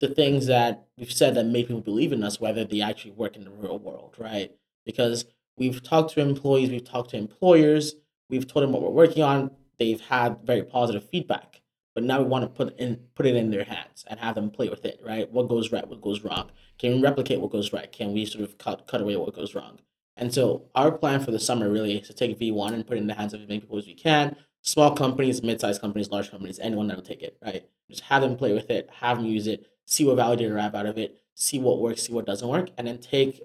the 0.00 0.08
things 0.08 0.46
that 0.46 0.84
we've 0.98 1.10
said 1.10 1.34
that 1.36 1.46
make 1.46 1.68
people 1.68 1.80
believe 1.80 2.12
in 2.12 2.22
us, 2.22 2.38
whether 2.38 2.64
they 2.66 2.82
actually 2.82 3.12
work 3.12 3.34
in 3.34 3.44
the 3.44 3.50
real 3.50 3.78
world, 3.78 4.14
right? 4.18 4.50
Because 4.84 5.24
we've 5.56 5.82
talked 5.82 6.12
to 6.12 6.20
employees, 6.20 6.68
we've 6.68 6.84
talked 6.84 7.10
to 7.10 7.16
employers, 7.16 7.94
we've 8.28 8.46
told 8.46 8.62
them 8.62 8.72
what 8.72 8.82
we're 8.82 8.90
working 8.90 9.22
on. 9.22 9.52
They've 9.78 10.00
had 10.02 10.38
very 10.44 10.64
positive 10.64 11.08
feedback, 11.08 11.59
but 12.00 12.06
now 12.06 12.18
we 12.18 12.24
want 12.24 12.42
to 12.44 12.48
put 12.48 12.78
in 12.78 12.98
put 13.14 13.26
it 13.26 13.36
in 13.36 13.50
their 13.50 13.64
hands 13.64 14.06
and 14.08 14.18
have 14.18 14.34
them 14.34 14.50
play 14.50 14.70
with 14.70 14.86
it, 14.86 15.02
right? 15.04 15.30
What 15.30 15.48
goes 15.48 15.70
right, 15.70 15.86
what 15.86 16.00
goes 16.00 16.24
wrong, 16.24 16.50
can 16.78 16.94
we 16.94 17.02
replicate 17.02 17.40
what 17.40 17.50
goes 17.50 17.74
right? 17.74 17.92
Can 17.92 18.14
we 18.14 18.24
sort 18.24 18.42
of 18.42 18.56
cut 18.56 18.86
cut 18.86 19.02
away 19.02 19.16
what 19.16 19.34
goes 19.34 19.54
wrong? 19.54 19.80
And 20.16 20.32
so 20.32 20.70
our 20.74 20.90
plan 20.90 21.20
for 21.20 21.30
the 21.30 21.38
summer 21.38 21.68
really 21.68 21.98
is 21.98 22.06
to 22.08 22.14
take 22.14 22.38
V1 22.38 22.72
and 22.72 22.86
put 22.86 22.96
it 22.96 23.02
in 23.02 23.06
the 23.06 23.12
hands 23.12 23.34
of 23.34 23.42
as 23.42 23.48
many 23.48 23.60
people 23.60 23.76
as 23.76 23.86
we 23.86 23.92
can. 23.92 24.34
Small 24.62 24.94
companies, 24.94 25.42
mid-sized 25.42 25.80
companies, 25.82 26.10
large 26.10 26.30
companies, 26.30 26.58
anyone 26.58 26.86
that'll 26.86 27.02
take 27.02 27.22
it, 27.22 27.36
right? 27.44 27.68
Just 27.90 28.04
have 28.04 28.22
them 28.22 28.36
play 28.36 28.54
with 28.54 28.70
it, 28.70 28.88
have 29.00 29.18
them 29.18 29.26
use 29.26 29.46
it, 29.46 29.66
see 29.84 30.06
what 30.06 30.16
validator 30.16 30.54
wrap 30.54 30.74
out 30.74 30.86
of 30.86 30.96
it, 30.96 31.20
see 31.34 31.58
what 31.58 31.80
works, 31.80 32.04
see 32.04 32.14
what 32.14 32.24
doesn't 32.24 32.48
work, 32.48 32.70
and 32.78 32.86
then 32.86 32.96
take 32.96 33.42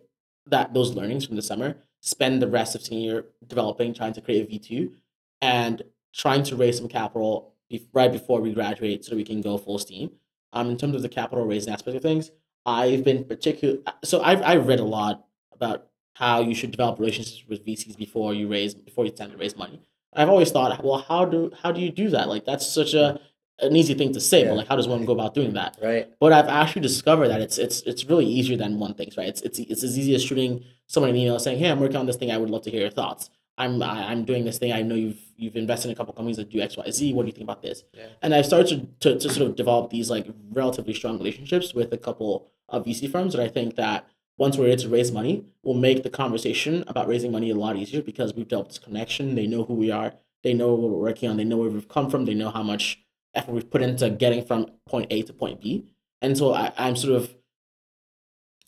that 0.48 0.74
those 0.74 0.94
learnings 0.94 1.26
from 1.26 1.36
the 1.36 1.42
summer, 1.42 1.76
spend 2.00 2.42
the 2.42 2.48
rest 2.48 2.74
of 2.74 2.84
senior 2.84 3.26
developing, 3.46 3.94
trying 3.94 4.14
to 4.14 4.22
create 4.22 4.50
a 4.50 4.54
V2, 4.54 4.94
and 5.42 5.82
trying 6.14 6.44
to 6.44 6.56
raise 6.56 6.78
some 6.78 6.88
capital 6.88 7.55
right 7.94 8.12
before 8.12 8.42
we 8.42 8.54
graduate 8.54 9.06
so 9.06 9.16
we 9.16 9.24
can 9.24 9.42
go 9.42 9.58
full 9.58 9.80
steam. 9.80 10.12
Um, 10.54 10.70
in 10.70 10.78
terms 10.78 10.96
of 10.96 11.02
the 11.02 11.10
capital 11.10 11.46
raising 11.46 11.74
aspect 11.74 11.98
of 11.98 12.02
things, 12.02 12.32
I've 12.66 13.04
been 13.04 13.26
particular. 13.26 13.78
So 14.04 14.22
I've 14.22 14.42
I've 14.42 14.68
read 14.68 14.80
a 14.80 14.86
lot 14.86 15.26
about 15.52 15.88
how 16.14 16.42
you 16.42 16.56
should 16.56 16.72
develop 16.72 17.00
relationships 17.00 17.44
with 17.48 17.66
VCs 17.66 17.98
before 17.98 18.34
you 18.34 18.48
raise 18.48 18.74
before 18.74 19.06
you 19.06 19.12
tend 19.12 19.32
to 19.32 19.38
raise 19.38 19.56
money. 19.56 19.82
I've 20.14 20.30
always 20.30 20.52
thought, 20.52 20.84
well, 20.84 21.00
how 21.00 21.26
do 21.26 21.52
how 21.62 21.72
do 21.72 21.82
you 21.82 21.92
do 21.92 22.10
that? 22.10 22.30
Like 22.30 22.46
that's 22.46 22.66
such 22.66 22.94
a 22.94 23.20
an 23.60 23.76
easy 23.76 23.94
thing 23.94 24.12
to 24.14 24.20
say, 24.20 24.42
yeah. 24.42 24.50
but 24.50 24.58
like 24.58 24.68
how 24.68 24.76
does 24.76 24.88
one 24.88 25.06
go 25.06 25.14
about 25.14 25.34
doing 25.34 25.54
that? 25.54 25.78
Right. 25.82 26.10
But 26.20 26.34
I've 26.34 26.48
actually 26.48 26.82
discovered 26.82 27.30
that 27.30 27.42
it's 27.42 27.58
it's 27.58 27.82
it's 27.82 28.06
really 28.06 28.26
easier 28.26 28.58
than 28.58 28.80
one 28.80 28.94
thinks. 28.94 29.18
Right. 29.18 29.28
It's 29.28 29.42
it's 29.42 29.60
it's 29.60 29.84
as 29.84 29.98
easy 29.98 30.16
as 30.16 30.24
shooting 30.24 30.64
someone 30.88 31.10
an 31.10 31.18
email 31.18 31.38
saying, 31.40 31.60
"Hey, 31.60 31.70
I'm 31.70 31.80
working 31.80 31.98
on 31.98 32.06
this 32.06 32.16
thing. 32.16 32.32
I 32.32 32.38
would 32.38 32.50
love 32.50 32.64
to 32.64 32.72
hear 32.72 32.82
your 32.82 32.90
thoughts." 32.90 33.30
I'm 33.58 33.82
I, 33.82 34.12
I'm 34.12 34.26
doing 34.26 34.46
this 34.46 34.58
thing. 34.58 34.72
I 34.72 34.82
know 34.82 34.96
you've 34.96 35.20
you've 35.38 35.56
invested 35.56 35.90
in 35.90 35.94
a 35.94 35.96
couple 35.96 36.14
companies 36.14 36.38
that 36.38 36.50
do 36.50 36.60
X 36.60 36.78
Y 36.78 36.90
Z. 36.92 37.14
What 37.14 37.24
do 37.24 37.28
you 37.28 37.34
think 37.34 37.46
about 37.46 37.62
this? 37.62 37.84
Yeah. 37.94 38.08
And 38.22 38.34
I've 38.34 38.46
started 38.46 39.00
to, 39.02 39.14
to, 39.14 39.20
to 39.20 39.30
sort 39.30 39.50
of 39.50 39.56
develop 39.56 39.92
these 39.92 40.10
like 40.10 40.28
relatively 40.52 40.94
strong 40.94 41.18
relationships 41.18 41.74
with 41.74 41.94
a 41.94 41.98
couple 41.98 42.52
of 42.70 42.86
VC 42.86 43.12
firms, 43.12 43.36
and 43.36 43.44
I 43.44 43.48
think 43.48 43.76
that 43.76 44.08
once 44.38 44.58
we're 44.58 44.68
able 44.68 44.82
to 44.82 44.90
raise 44.90 45.12
money, 45.12 45.46
will 45.64 45.74
make 45.74 46.04
the 46.04 46.10
conversation 46.10 46.84
about 46.88 47.08
raising 47.08 47.32
money 47.32 47.50
a 47.50 47.56
lot 47.56 47.78
easier 47.78 48.02
because 48.02 48.34
we've 48.34 48.48
developed 48.48 48.72
this 48.72 48.80
connection. 48.80 49.36
They 49.36 49.48
know 49.48 49.64
who 49.64 49.74
we 49.74 49.92
are. 49.92 50.14
They 50.44 50.54
know 50.54 50.74
what 50.76 50.92
we're 50.92 50.98
working 50.98 51.30
on. 51.30 51.38
They 51.38 51.44
know 51.44 51.58
where 51.58 51.70
we've 51.70 51.88
come 51.88 52.10
from. 52.10 52.26
They 52.26 52.34
know 52.34 52.50
how 52.50 52.64
much 52.64 53.00
effort 53.34 53.52
we've 53.52 53.70
put 53.70 53.82
into 53.82 54.10
getting 54.10 54.46
from 54.46 54.68
point 54.86 55.08
A 55.10 55.22
to 55.24 55.34
point 55.34 55.62
B. 55.62 55.86
And 56.22 56.38
so 56.38 56.54
I, 56.54 56.72
I'm 56.78 56.96
sort 56.96 57.16
of 57.16 57.36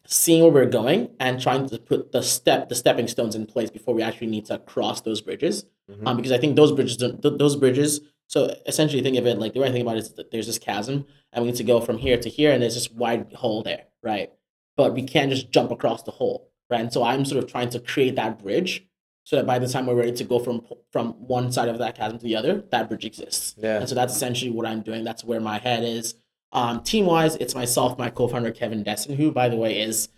seeing 0.08 0.42
where 0.42 0.52
we're 0.52 0.66
going 0.66 1.10
and 1.20 1.40
trying 1.40 1.68
to 1.68 1.78
put 1.78 2.12
the 2.14 2.22
step 2.22 2.70
the 2.70 2.76
stepping 2.76 3.08
stones 3.08 3.36
in 3.36 3.46
place 3.46 3.70
before 3.70 3.94
we 3.94 4.02
actually 4.02 4.28
need 4.28 4.46
to 4.46 4.58
cross 4.60 5.02
those 5.02 5.22
bridges. 5.22 5.66
Mm-hmm. 5.90 6.06
um, 6.06 6.18
because 6.18 6.34
i 6.34 6.38
think 6.38 6.58
those 6.58 6.74
bridges 6.74 6.98
th- 6.98 7.16
those 7.22 7.56
bridges 7.56 8.02
so 8.28 8.54
essentially 8.66 9.02
think 9.02 9.18
of 9.18 9.26
it 9.26 9.40
like 9.40 9.54
the 9.54 9.62
way 9.62 9.70
i 9.70 9.72
think 9.72 9.84
about 9.84 9.96
it 9.96 10.04
is 10.04 10.14
that 10.16 10.32
there's 10.32 10.48
this 10.48 10.60
chasm 10.60 11.06
and 11.32 11.46
we 11.46 11.52
need 11.52 11.58
to 11.58 11.64
go 11.64 11.80
from 11.80 11.98
here 11.98 12.18
to 12.18 12.28
here 12.28 12.52
and 12.52 12.62
there's 12.62 12.74
this 12.74 12.92
wide 12.92 13.32
hole 13.34 13.64
there 13.64 13.86
right? 14.04 14.32
But 14.76 14.94
we 14.94 15.04
can't 15.04 15.32
just 15.32 15.50
jump 15.50 15.72
across 15.72 16.04
the 16.04 16.12
hole 16.12 16.52
right? 16.70 16.82
And 16.82 16.92
so 16.92 17.04
i'm 17.04 17.24
sort 17.24 17.42
of 17.42 17.50
trying 17.50 17.70
to 17.70 17.80
create 17.80 18.16
that 18.16 18.44
bridge 18.44 18.86
so 19.24 19.36
that 19.38 19.46
by 19.46 19.60
the 19.60 19.68
time 19.68 19.86
we're 19.86 19.96
ready 19.96 20.12
to 20.12 20.24
go 20.24 20.40
from 20.40 20.62
from 20.92 21.14
one 21.14 21.52
side 21.52 21.70
of 21.70 21.78
that 21.80 21.98
chasm 21.98 22.18
to 22.18 22.24
the 22.24 22.36
other 22.36 22.64
that 22.72 22.90
bridge 22.90 23.06
exists. 23.06 23.56
Yeah. 23.58 23.78
And 23.78 23.88
so 23.90 23.96
that's 23.96 24.14
essentially 24.14 24.52
what 24.52 24.66
i'm 24.66 24.82
doing. 24.82 25.06
That's 25.06 25.24
where 25.24 25.40
my 25.40 25.58
head 25.58 25.84
is 25.84 26.16
um, 26.52 26.84
team 26.84 27.06
wise, 27.06 27.36
it's 27.36 27.56
myself, 27.56 27.98
my 27.98 28.10
co-founder 28.10 28.52
Kevin 28.52 28.84
Desson, 28.84 29.16
who 29.16 29.32
by 29.32 29.50
the 29.50 29.58
way 29.58 29.82
is 29.82 30.10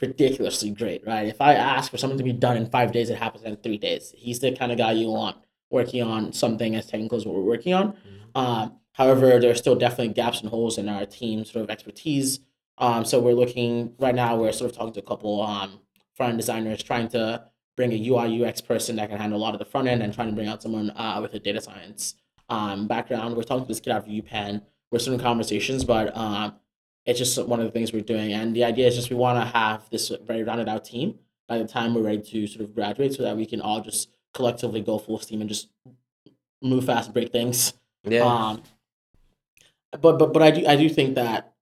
ridiculously 0.00 0.70
great, 0.70 1.06
right? 1.06 1.28
If 1.28 1.40
I 1.40 1.54
ask 1.54 1.90
for 1.90 1.98
something 1.98 2.18
to 2.18 2.24
be 2.24 2.32
done 2.32 2.56
in 2.56 2.66
five 2.66 2.92
days, 2.92 3.10
it 3.10 3.18
happens 3.18 3.44
in 3.44 3.56
three 3.56 3.78
days. 3.78 4.12
He's 4.16 4.40
the 4.40 4.52
kind 4.52 4.72
of 4.72 4.78
guy 4.78 4.92
you 4.92 5.10
want 5.10 5.36
working 5.70 6.02
on 6.02 6.32
something 6.32 6.74
as 6.74 6.86
technical 6.86 7.16
as 7.16 7.24
what 7.24 7.34
we're 7.34 7.42
working 7.42 7.74
on. 7.74 7.92
Mm-hmm. 7.92 8.38
Um, 8.38 8.72
however, 8.92 9.38
there 9.38 9.50
are 9.50 9.56
still 9.56 9.76
definitely 9.76 10.14
gaps 10.14 10.40
and 10.40 10.50
holes 10.50 10.78
in 10.78 10.88
our 10.88 11.06
team 11.06 11.44
sort 11.44 11.64
of 11.64 11.70
expertise. 11.70 12.40
Um, 12.78 13.04
so 13.04 13.20
we're 13.20 13.34
looking 13.34 13.94
right 13.98 14.14
now. 14.14 14.36
We're 14.36 14.52
sort 14.52 14.70
of 14.70 14.76
talking 14.76 14.94
to 14.94 15.00
a 15.00 15.04
couple 15.04 15.42
um, 15.42 15.80
front 16.16 16.30
end 16.30 16.38
designers, 16.38 16.82
trying 16.82 17.08
to 17.08 17.44
bring 17.76 17.92
a 17.92 18.08
UI 18.08 18.44
UX 18.44 18.60
person 18.60 18.96
that 18.96 19.08
can 19.08 19.18
handle 19.18 19.38
a 19.38 19.42
lot 19.42 19.54
of 19.54 19.58
the 19.58 19.64
front 19.64 19.86
end, 19.86 20.02
and 20.02 20.12
trying 20.12 20.28
to 20.28 20.34
bring 20.34 20.48
out 20.48 20.62
someone 20.62 20.90
uh, 20.90 21.18
with 21.22 21.34
a 21.34 21.38
data 21.38 21.60
science 21.60 22.14
um, 22.48 22.88
background. 22.88 23.36
We're 23.36 23.42
talking 23.42 23.64
to 23.64 23.68
this 23.68 23.80
kid 23.80 23.90
out 23.90 24.06
of 24.06 24.12
UPenn. 24.12 24.62
We're 24.90 24.98
starting 24.98 25.20
conversations, 25.20 25.84
but 25.84 26.16
um, 26.16 26.54
it's 27.06 27.18
just 27.18 27.38
one 27.46 27.60
of 27.60 27.66
the 27.66 27.72
things 27.72 27.92
we're 27.92 28.02
doing. 28.02 28.32
And 28.32 28.54
the 28.54 28.64
idea 28.64 28.86
is 28.88 28.96
just 28.96 29.10
we 29.10 29.16
want 29.16 29.38
to 29.38 29.58
have 29.58 29.88
this 29.90 30.12
very 30.24 30.42
rounded 30.42 30.68
out 30.68 30.84
team 30.84 31.18
by 31.48 31.58
the 31.58 31.66
time 31.66 31.94
we're 31.94 32.02
ready 32.02 32.22
to 32.22 32.46
sort 32.46 32.64
of 32.64 32.74
graduate, 32.74 33.14
so 33.14 33.22
that 33.22 33.36
we 33.36 33.46
can 33.46 33.60
all 33.60 33.80
just 33.80 34.10
collectively 34.34 34.80
go 34.80 34.98
full 34.98 35.18
steam 35.18 35.40
and 35.40 35.48
just 35.48 35.68
move 36.62 36.84
fast 36.84 37.12
break 37.12 37.32
things. 37.32 37.74
Yeah. 38.04 38.22
Um, 38.22 38.62
but 40.00 40.18
but 40.18 40.32
but 40.32 40.42
I 40.42 40.50
do 40.50 40.66
I 40.66 40.76
do 40.76 40.88
think 40.88 41.14
that 41.16 41.54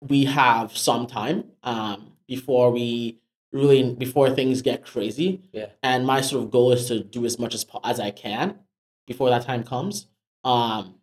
we 0.00 0.24
have 0.24 0.76
some 0.76 1.06
time 1.06 1.44
um, 1.62 2.12
before 2.26 2.70
we 2.70 3.18
really 3.52 3.94
before 3.94 4.30
things 4.30 4.62
get 4.62 4.84
crazy. 4.84 5.42
Yeah. 5.52 5.66
And 5.82 6.06
my 6.06 6.20
sort 6.20 6.44
of 6.44 6.50
goal 6.50 6.72
is 6.72 6.88
to 6.88 7.02
do 7.02 7.24
as 7.24 7.38
much 7.38 7.54
as 7.54 7.66
as 7.84 8.00
I 8.00 8.10
can 8.10 8.58
before 9.06 9.30
that 9.30 9.42
time 9.42 9.64
comes. 9.64 10.06
Um, 10.44 10.96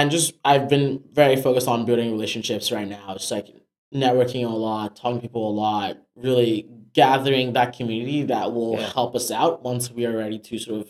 and 0.00 0.10
just 0.10 0.34
I've 0.44 0.68
been 0.68 1.02
very 1.12 1.36
focused 1.36 1.68
on 1.68 1.84
building 1.84 2.10
relationships 2.12 2.70
right 2.72 2.88
now. 2.88 3.14
Just 3.14 3.30
like 3.30 3.48
networking 3.94 4.44
a 4.44 4.48
lot, 4.54 4.96
talking 4.96 5.18
to 5.20 5.22
people 5.22 5.48
a 5.50 5.54
lot, 5.54 5.98
really 6.16 6.68
gathering 6.92 7.52
that 7.54 7.76
community 7.76 8.22
that 8.24 8.52
will 8.52 8.74
Yeah. 8.78 8.92
help 8.92 9.14
us 9.14 9.30
out 9.30 9.62
once 9.62 9.90
we 9.90 10.06
are 10.06 10.16
ready 10.16 10.38
to 10.38 10.58
sort 10.58 10.80
of 10.82 10.88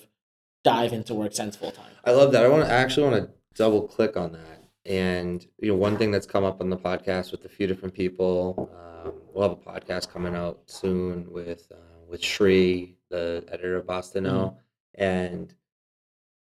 dive 0.62 0.92
into 0.92 1.12
WorkSense 1.14 1.56
full 1.56 1.70
time. 1.70 1.92
I 2.04 2.12
love 2.12 2.32
that. 2.32 2.44
I 2.44 2.48
want 2.48 2.64
to 2.64 2.70
actually 2.70 3.08
want 3.10 3.24
to 3.24 3.30
double 3.54 3.82
click 3.82 4.16
on 4.16 4.32
that. 4.32 4.64
And 4.86 5.46
you 5.60 5.68
know, 5.68 5.76
one 5.76 5.96
thing 5.96 6.10
that's 6.10 6.26
come 6.26 6.44
up 6.44 6.60
on 6.60 6.68
the 6.70 6.76
podcast 6.76 7.32
with 7.32 7.44
a 7.44 7.48
few 7.48 7.66
different 7.66 7.94
people. 7.94 8.70
Um, 9.06 9.12
we'll 9.32 9.48
have 9.48 9.52
a 9.52 9.56
podcast 9.80 10.10
coming 10.10 10.34
out 10.34 10.60
soon 10.66 11.30
with 11.30 11.70
uh, 11.72 11.76
with 12.08 12.22
Shri, 12.22 12.96
the 13.10 13.44
editor 13.48 13.76
of 13.76 13.86
BostInno, 13.86 14.56
and 14.94 15.54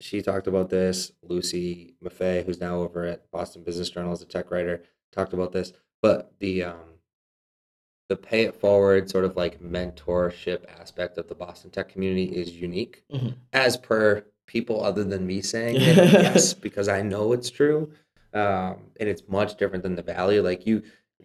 she 0.04 0.20
talked 0.20 0.46
about 0.46 0.68
this. 0.68 1.12
Lucy 1.22 1.94
Maffei, 2.04 2.44
who's 2.44 2.60
now 2.60 2.76
over 2.80 3.04
at 3.04 3.30
Boston 3.30 3.62
Business 3.64 3.88
Journal 3.88 4.12
as 4.12 4.20
a 4.20 4.26
tech 4.26 4.50
writer, 4.50 4.82
talked 5.12 5.32
about 5.32 5.52
this. 5.52 5.72
But 6.02 6.34
the 6.40 6.64
um, 6.64 6.98
the 8.10 8.16
pay 8.16 8.42
it 8.42 8.54
forward 8.54 9.08
sort 9.08 9.24
of 9.24 9.34
like 9.34 9.62
mentorship 9.62 10.64
aspect 10.78 11.16
of 11.16 11.28
the 11.28 11.34
Boston 11.34 11.70
tech 11.70 11.88
community 11.88 12.24
is 12.24 12.50
unique, 12.50 13.02
Mhm. 13.10 13.36
as 13.54 13.78
per 13.78 14.24
people 14.46 14.84
other 14.84 15.04
than 15.04 15.26
me 15.26 15.40
saying 15.40 15.76
it. 15.76 15.96
yes, 16.12 16.52
because 16.52 16.86
I 16.86 17.00
know 17.00 17.32
it's 17.32 17.48
true, 17.48 17.90
um, 18.34 18.90
and 19.00 19.08
it's 19.08 19.22
much 19.26 19.56
different 19.56 19.82
than 19.84 19.96
the 19.96 20.02
Valley. 20.02 20.40
Like 20.40 20.66
you, 20.66 20.82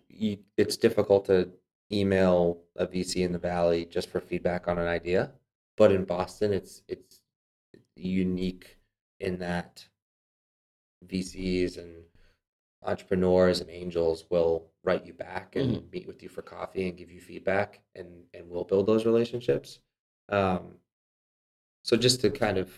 you, 0.07 0.37
it's 0.55 0.77
difficult 0.77 1.25
to 1.25 1.49
email 1.91 2.61
a 2.77 2.87
VC 2.87 3.25
in 3.25 3.33
the 3.33 3.39
Valley 3.39 3.83
just 3.85 4.09
for 4.09 4.21
feedback 4.21 4.69
on 4.69 4.77
an 4.79 4.87
idea, 4.87 5.33
but 5.75 5.91
in 5.91 6.05
Boston, 6.05 6.53
it's 6.53 6.81
it's 6.87 7.18
unique 8.07 8.77
in 9.19 9.39
that 9.39 9.85
VCs 11.07 11.77
and 11.77 12.03
entrepreneurs 12.83 13.59
and 13.59 13.69
angels 13.69 14.25
will 14.29 14.65
write 14.83 15.05
you 15.05 15.13
back 15.13 15.55
and 15.55 15.89
meet 15.91 16.07
with 16.07 16.23
you 16.23 16.29
for 16.29 16.41
coffee 16.41 16.87
and 16.87 16.97
give 16.97 17.11
you 17.11 17.19
feedback 17.19 17.81
and 17.95 18.23
and 18.33 18.49
we'll 18.49 18.63
build 18.63 18.87
those 18.87 19.05
relationships. 19.05 19.79
Um, 20.29 20.75
so 21.83 21.97
just 21.97 22.21
to 22.21 22.29
kind 22.29 22.57
of 22.57 22.71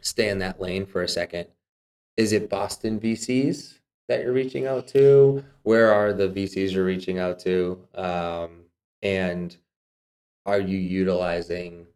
stay 0.00 0.28
in 0.28 0.38
that 0.40 0.60
lane 0.60 0.86
for 0.86 1.02
a 1.02 1.08
second 1.08 1.46
is 2.16 2.32
it 2.32 2.50
boston 2.50 2.98
vcs 3.00 3.78
that 4.08 4.20
you're 4.22 4.32
reaching 4.32 4.66
out 4.66 4.88
to? 4.88 5.44
Where 5.62 5.92
are 5.92 6.12
the 6.12 6.28
vcs 6.28 6.72
you're 6.72 6.84
reaching 6.84 7.18
out 7.18 7.38
to? 7.40 7.86
Um, 7.94 8.64
and 9.00 9.56
are 10.44 10.60
you 10.60 10.76
utilizing 10.76 11.86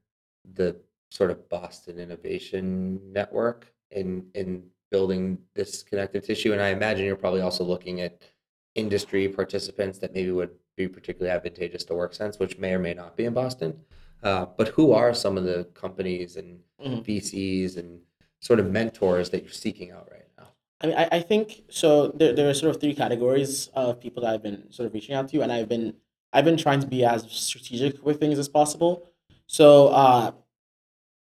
the 0.54 0.76
sort 1.16 1.30
of 1.30 1.48
boston 1.48 1.98
innovation 1.98 3.00
network 3.12 3.72
in 3.90 4.26
in 4.34 4.62
building 4.90 5.38
this 5.54 5.82
connective 5.82 6.22
tissue 6.24 6.52
and 6.52 6.60
i 6.62 6.68
imagine 6.68 7.04
you're 7.06 7.16
probably 7.16 7.40
also 7.40 7.64
looking 7.64 8.00
at 8.00 8.22
industry 8.74 9.26
participants 9.28 9.98
that 9.98 10.12
maybe 10.14 10.30
would 10.30 10.50
be 10.76 10.86
particularly 10.86 11.34
advantageous 11.34 11.82
to 11.84 11.94
WorkSense, 11.94 12.38
which 12.38 12.58
may 12.58 12.74
or 12.74 12.78
may 12.78 12.92
not 12.92 13.16
be 13.16 13.24
in 13.24 13.32
Boston. 13.32 13.72
Uh, 14.22 14.44
but 14.58 14.68
who 14.68 14.92
are 14.92 15.14
some 15.14 15.38
of 15.38 15.44
the 15.44 15.64
companies 15.72 16.36
and 16.36 16.60
Mhm. 16.84 17.02
VCs 17.02 17.78
and 17.78 18.00
sort 18.40 18.60
of 18.60 18.70
mentors 18.70 19.30
that 19.30 19.42
you're 19.42 19.50
seeking 19.64 19.90
out 19.92 20.06
right 20.12 20.28
now? 20.36 20.48
I 20.82 20.86
mean, 20.86 20.96
I, 20.96 21.08
I 21.12 21.20
think 21.20 21.64
so. 21.70 22.08
There, 22.08 22.34
there 22.34 22.50
are 22.50 22.54
sort 22.54 22.74
of 22.74 22.80
three 22.82 22.94
categories 22.94 23.68
of 23.74 23.98
people 23.98 24.22
that 24.22 24.34
I've 24.34 24.42
been 24.42 24.70
sort 24.70 24.86
of 24.86 24.92
reaching 24.92 25.14
out 25.14 25.28
to, 25.30 25.40
and 25.40 25.50
I've 25.50 25.70
been 25.70 25.94
I've 26.34 26.44
been 26.44 26.58
trying 26.58 26.80
to 26.80 26.86
be 26.86 27.02
as 27.02 27.24
strategic 27.30 28.04
with 28.04 28.20
things 28.20 28.38
as 28.38 28.48
possible. 28.48 29.08
So 29.46 29.88
uh, 29.88 30.32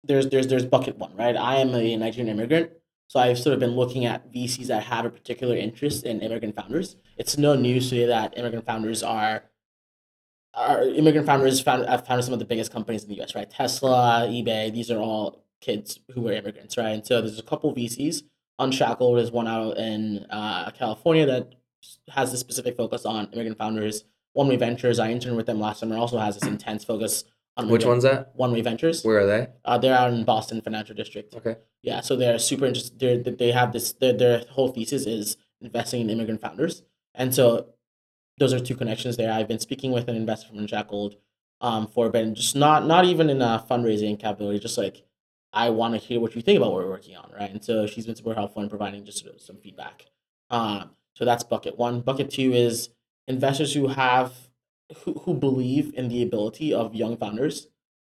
there's 0.09 0.29
there's 0.29 0.47
there's 0.47 0.65
bucket 0.65 0.99
one, 0.99 1.15
right? 1.17 1.37
I 1.37 1.57
am 1.57 1.75
a 1.75 1.97
Nigerian 1.97 2.29
immigrant, 2.29 2.71
so 3.07 3.21
I've 3.21 3.39
sort 3.39 3.55
of 3.55 3.61
been 3.61 3.77
looking 3.77 4.05
at 4.05 4.33
VCs 4.33 4.67
that 4.67 4.83
have 4.85 5.05
a 5.05 5.11
particular 5.11 5.57
interest 5.57 6.05
in 6.05 6.21
immigrant 6.21 6.57
founders. 6.57 6.97
It's 7.17 7.39
no 7.39 7.55
news 7.55 7.91
to 7.91 7.97
you 7.97 8.07
that 8.09 8.37
immigrant 8.37 8.67
founders 8.67 9.03
are 9.03 9.45
are 10.55 10.83
immigrant 10.83 11.27
founders 11.27 11.61
found 11.61 11.87
have 11.87 12.07
founded 12.07 12.25
some 12.25 12.33
of 12.33 12.41
the 12.41 12.45
biggest 12.45 12.73
companies 12.73 13.05
in 13.05 13.11
the 13.11 13.17
U.S. 13.17 13.35
Right, 13.35 13.49
Tesla, 13.49 14.27
eBay. 14.29 14.73
These 14.73 14.91
are 14.91 14.99
all 14.99 15.45
kids 15.61 16.01
who 16.15 16.23
were 16.23 16.33
immigrants, 16.33 16.77
right? 16.77 16.91
And 16.91 17.07
so 17.07 17.21
there's 17.21 17.39
a 17.39 17.43
couple 17.43 17.75
VCs. 17.75 18.23
Unshackled 18.59 19.19
is 19.21 19.31
one 19.31 19.47
out 19.47 19.77
in 19.77 20.27
uh, 20.31 20.71
California 20.73 21.27
that 21.27 21.55
has 22.09 22.33
this 22.33 22.41
specific 22.41 22.77
focus 22.77 23.05
on 23.05 23.29
immigrant 23.33 23.59
founders. 23.59 24.05
One 24.33 24.49
Way 24.49 24.57
Ventures, 24.57 24.99
I 24.99 25.11
interned 25.11 25.37
with 25.37 25.47
them 25.47 25.61
last 25.61 25.81
summer, 25.81 25.97
also 25.97 26.19
has 26.19 26.35
this 26.39 26.49
intense 26.49 26.85
focus 26.85 27.25
on 27.59 27.69
Which 27.69 27.85
one's 27.85 28.05
that? 28.05 28.31
One 28.35 28.53
Way 28.53 28.61
Ventures. 28.61 29.03
Where 29.03 29.19
are 29.21 29.27
they? 29.27 29.49
Uh, 29.65 29.79
they're 29.79 29.97
out 29.97 30.13
in 30.13 30.25
Boston 30.25 30.61
Financial 30.61 30.95
District. 30.95 31.35
Okay. 31.35 31.57
Yeah, 31.83 32.01
so 32.01 32.15
they're 32.15 32.39
super 32.39 32.67
interested. 32.67 32.99
They're, 33.01 33.19
they 33.19 33.33
they 33.33 33.53
have 33.53 33.73
this. 33.73 33.93
Their 33.93 34.13
their 34.13 34.45
whole 34.51 34.69
thesis 34.69 35.07
is 35.07 35.37
investing 35.61 36.01
in 36.03 36.11
immigrant 36.11 36.41
founders, 36.41 36.83
and 37.15 37.35
so 37.35 37.71
those 38.39 38.53
are 38.53 38.61
two 38.61 38.77
connections 38.77 39.17
there. 39.17 39.33
I've 39.33 39.49
been 39.49 39.59
speaking 39.59 39.91
with 39.91 40.09
an 40.09 40.15
investor 40.15 40.49
from 40.49 40.59
Unshackled 40.59 41.17
um, 41.61 41.89
for 41.89 42.07
a 42.07 42.11
bit, 42.11 42.25
and 42.25 42.37
just 42.37 42.55
not 42.55 42.87
not 42.87 43.05
even 43.05 43.29
in 43.29 43.43
a 43.43 43.65
fundraising 43.69 44.19
capability, 44.19 44.61
just 44.61 44.79
like 44.79 45.05
I 45.53 45.71
want 45.71 45.95
to 45.95 45.99
hear 45.99 46.21
what 46.21 46.37
you 46.37 46.43
think 46.43 46.59
about 46.59 46.73
what 46.73 46.85
we're 46.85 46.91
working 46.91 47.17
on, 47.17 47.33
right? 47.39 47.51
And 47.51 47.65
so 47.65 47.87
she's 47.87 48.07
been 48.07 48.15
super 48.17 48.35
helpful 48.35 48.63
in 48.63 48.69
providing 48.69 49.05
just 49.05 49.19
sort 49.19 49.35
of 49.35 49.41
some 49.41 49.57
feedback. 49.57 50.07
Um, 50.51 50.91
so 51.15 51.25
that's 51.25 51.43
bucket 51.43 51.77
one. 51.77 52.03
Bucket 52.03 52.31
two 52.31 52.53
is 52.53 52.91
investors 53.27 53.75
who 53.75 53.89
have 53.89 54.48
who, 55.05 55.15
who 55.15 55.35
believe 55.35 55.95
in 55.95 56.09
the 56.09 56.23
ability 56.23 56.73
of 56.73 56.95
young 56.95 57.17
founders. 57.17 57.69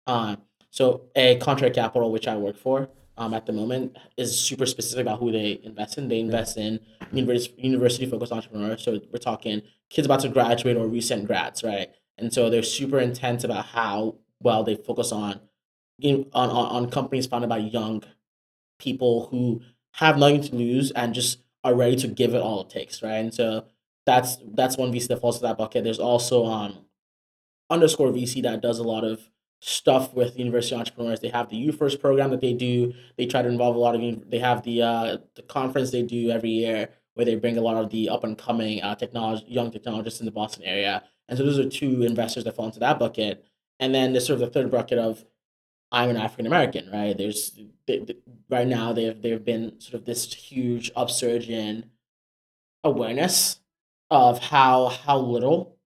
Uh, 0.07 0.37
so 0.71 1.03
a 1.15 1.37
Contrary 1.37 1.73
Capital, 1.73 2.13
which 2.13 2.29
I 2.29 2.37
work 2.37 2.57
for 2.57 2.89
um, 3.17 3.33
at 3.35 3.47
the 3.47 3.53
moment, 3.53 3.97
is 4.17 4.39
super 4.39 4.67
specific 4.67 5.03
about 5.03 5.21
who 5.21 5.33
they 5.33 5.61
invest 5.63 5.99
in. 5.99 6.09
They 6.09 6.21
invest 6.21 6.57
in 6.57 6.81
university 7.13 7.55
university 7.63 8.07
focused 8.07 8.33
entrepreneurs. 8.33 8.83
So 8.83 9.01
we're 9.11 9.19
talking 9.19 9.63
kids 9.89 10.07
about 10.07 10.21
to 10.21 10.29
graduate 10.29 10.77
or 10.77 10.87
recent 10.87 11.27
grads, 11.27 11.65
right? 11.65 11.89
And 12.19 12.33
so 12.33 12.51
they're 12.51 12.63
super 12.63 12.99
intense 12.99 13.45
about 13.45 13.67
how 13.67 14.17
well 14.41 14.65
they 14.65 14.77
focus 14.77 15.13
on 15.13 15.41
in, 15.99 16.27
on, 16.35 16.51
on 16.51 16.67
on 16.67 16.91
companies 16.91 17.27
founded 17.27 17.49
by 17.49 17.59
young 17.59 18.03
people 18.79 19.29
who 19.31 19.63
have 19.95 20.19
nothing 20.19 20.43
to 20.43 20.55
lose 20.55 20.91
and 20.91 21.15
just 21.15 21.39
are 21.65 21.75
ready 21.75 21.97
to 21.97 22.07
give 22.07 22.35
it 22.35 22.43
all 22.43 22.61
it 22.61 22.71
takes, 22.71 23.03
right? 23.03 23.17
And 23.17 23.33
so 23.33 23.65
that's 24.07 24.39
that's 24.55 24.77
one 24.77 24.93
VC 24.93 25.09
that 25.09 25.21
falls 25.21 25.37
to 25.39 25.43
that 25.43 25.59
bucket. 25.59 25.85
There's 25.85 25.99
also 25.99 26.47
um 26.47 26.79
underscore 27.71 28.11
VC 28.13 28.43
that 28.43 28.61
does 28.63 28.79
a 28.79 28.83
lot 28.85 29.05
of 29.05 29.21
stuff 29.61 30.13
with 30.15 30.39
university 30.39 30.77
entrepreneurs. 30.77 31.21
They 31.21 31.29
have 31.29 31.49
the 31.49 31.57
U 31.57 31.73
First 31.73 32.01
program 32.01 32.31
that 32.31 32.41
they 32.41 32.53
do. 32.53 32.93
They 33.17 33.27
try 33.27 33.43
to 33.43 33.49
involve 33.49 33.77
a 33.77 33.79
lot 33.79 33.95
of. 33.95 34.31
They 34.31 34.39
have 34.39 34.63
the 34.63 34.83
uh, 34.83 35.17
the 35.35 35.43
conference 35.43 35.91
they 35.91 36.03
do 36.03 36.31
every 36.31 36.51
year 36.51 36.91
where 37.15 37.25
they 37.27 37.35
bring 37.35 37.57
a 37.57 37.63
lot 37.63 37.77
of 37.83 37.91
the 37.91 38.09
up 38.09 38.25
and 38.25 38.37
coming 38.37 38.83
uh, 38.83 38.95
technology 38.95 39.45
young 39.49 39.71
technologists 39.71 40.21
in 40.21 40.27
the 40.27 40.33
Boston 40.33 40.65
area. 40.65 41.03
And 41.29 41.39
so 41.39 41.45
those 41.45 41.59
are 41.59 41.69
two 41.69 42.03
investors 42.03 42.45
that 42.45 42.55
fall 42.55 42.67
into 42.67 42.79
that 42.81 42.99
bucket. 42.99 43.45
And 43.81 43.95
then 43.95 44.13
there's 44.13 44.27
sort 44.27 44.41
of 44.41 44.47
the 44.47 44.53
third 44.53 44.71
bucket 44.71 44.99
of 44.99 45.25
I'm 45.93 46.11
an 46.11 46.17
African 46.17 46.47
American, 46.47 46.91
right? 46.91 47.17
There's 47.17 47.59
they, 47.87 48.01
they- 48.01 48.17
right 48.51 48.67
now 48.67 48.93
they've 48.93 49.21
they've 49.21 49.45
been 49.45 49.81
sort 49.81 49.95
of 49.95 50.05
this 50.05 50.33
huge 50.33 50.91
upsurge 50.97 51.49
in 51.49 51.91
awareness 52.85 53.61
of 54.11 54.39
how 54.39 54.87
how 54.89 55.19
little 55.19 55.77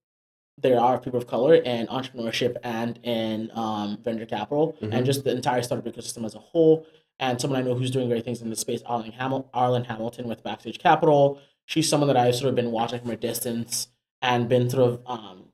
there 0.57 0.79
are 0.79 0.99
people 0.99 1.17
of 1.17 1.25
color 1.27 1.55
in 1.55 1.87
entrepreneurship 1.87 2.55
and 2.63 2.99
in 3.03 3.49
um, 3.55 3.97
venture 4.03 4.25
capital 4.27 4.77
Mhm. 4.81 4.93
and 4.93 5.05
just 5.05 5.23
the 5.23 5.31
entire 5.31 5.61
startup 5.63 5.91
ecosystem 5.91 6.23
as 6.23 6.35
a 6.35 6.39
whole. 6.39 6.85
And 7.19 7.39
someone 7.41 7.59
I 7.59 7.63
know 7.63 7.73
who's 7.75 7.89
doing 7.91 8.09
great 8.09 8.25
things 8.25 8.41
in 8.41 8.49
this 8.49 8.59
space, 8.59 8.81
Arlan, 8.83 9.13
Hamil- 9.15 9.49
Arlan 9.53 9.85
Hamilton 9.85 10.27
with 10.27 10.43
Backstage 10.43 10.77
Capital. 10.79 11.39
She's 11.65 11.87
someone 11.89 12.07
that 12.07 12.17
I've 12.17 12.35
sort 12.35 12.49
of 12.49 12.55
been 12.55 12.71
watching 12.71 12.99
from 12.99 13.11
a 13.11 13.15
distance 13.15 13.87
and 14.21 14.47
been 14.49 14.69
sort 14.69 14.87
of 14.91 15.01
um, 15.07 15.45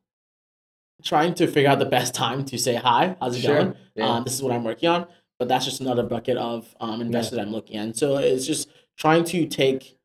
trying 1.04 1.34
to 1.36 1.48
figure 1.48 1.70
out 1.70 1.80
the 1.80 1.86
best 1.86 2.14
time 2.14 2.44
to 2.46 2.58
say 2.58 2.76
hi. 2.76 3.16
How's 3.22 3.38
it 3.38 3.48
going? 3.48 3.76
Yeah. 3.96 4.10
Um, 4.10 4.24
this 4.24 4.34
is 4.34 4.42
what 4.44 4.52
I'm 4.54 4.64
working 4.64 4.90
on. 4.90 5.08
But 5.40 5.48
that's 5.48 5.66
just 5.66 5.80
another 5.82 6.04
bucket 6.04 6.38
of 6.38 6.74
um, 6.80 7.00
investors 7.02 7.38
I'm 7.38 7.52
looking 7.52 7.78
at. 7.78 7.96
So 7.96 8.18
it's 8.18 8.48
just 8.48 8.70
trying 8.98 9.24
to 9.26 9.46
take 9.46 9.97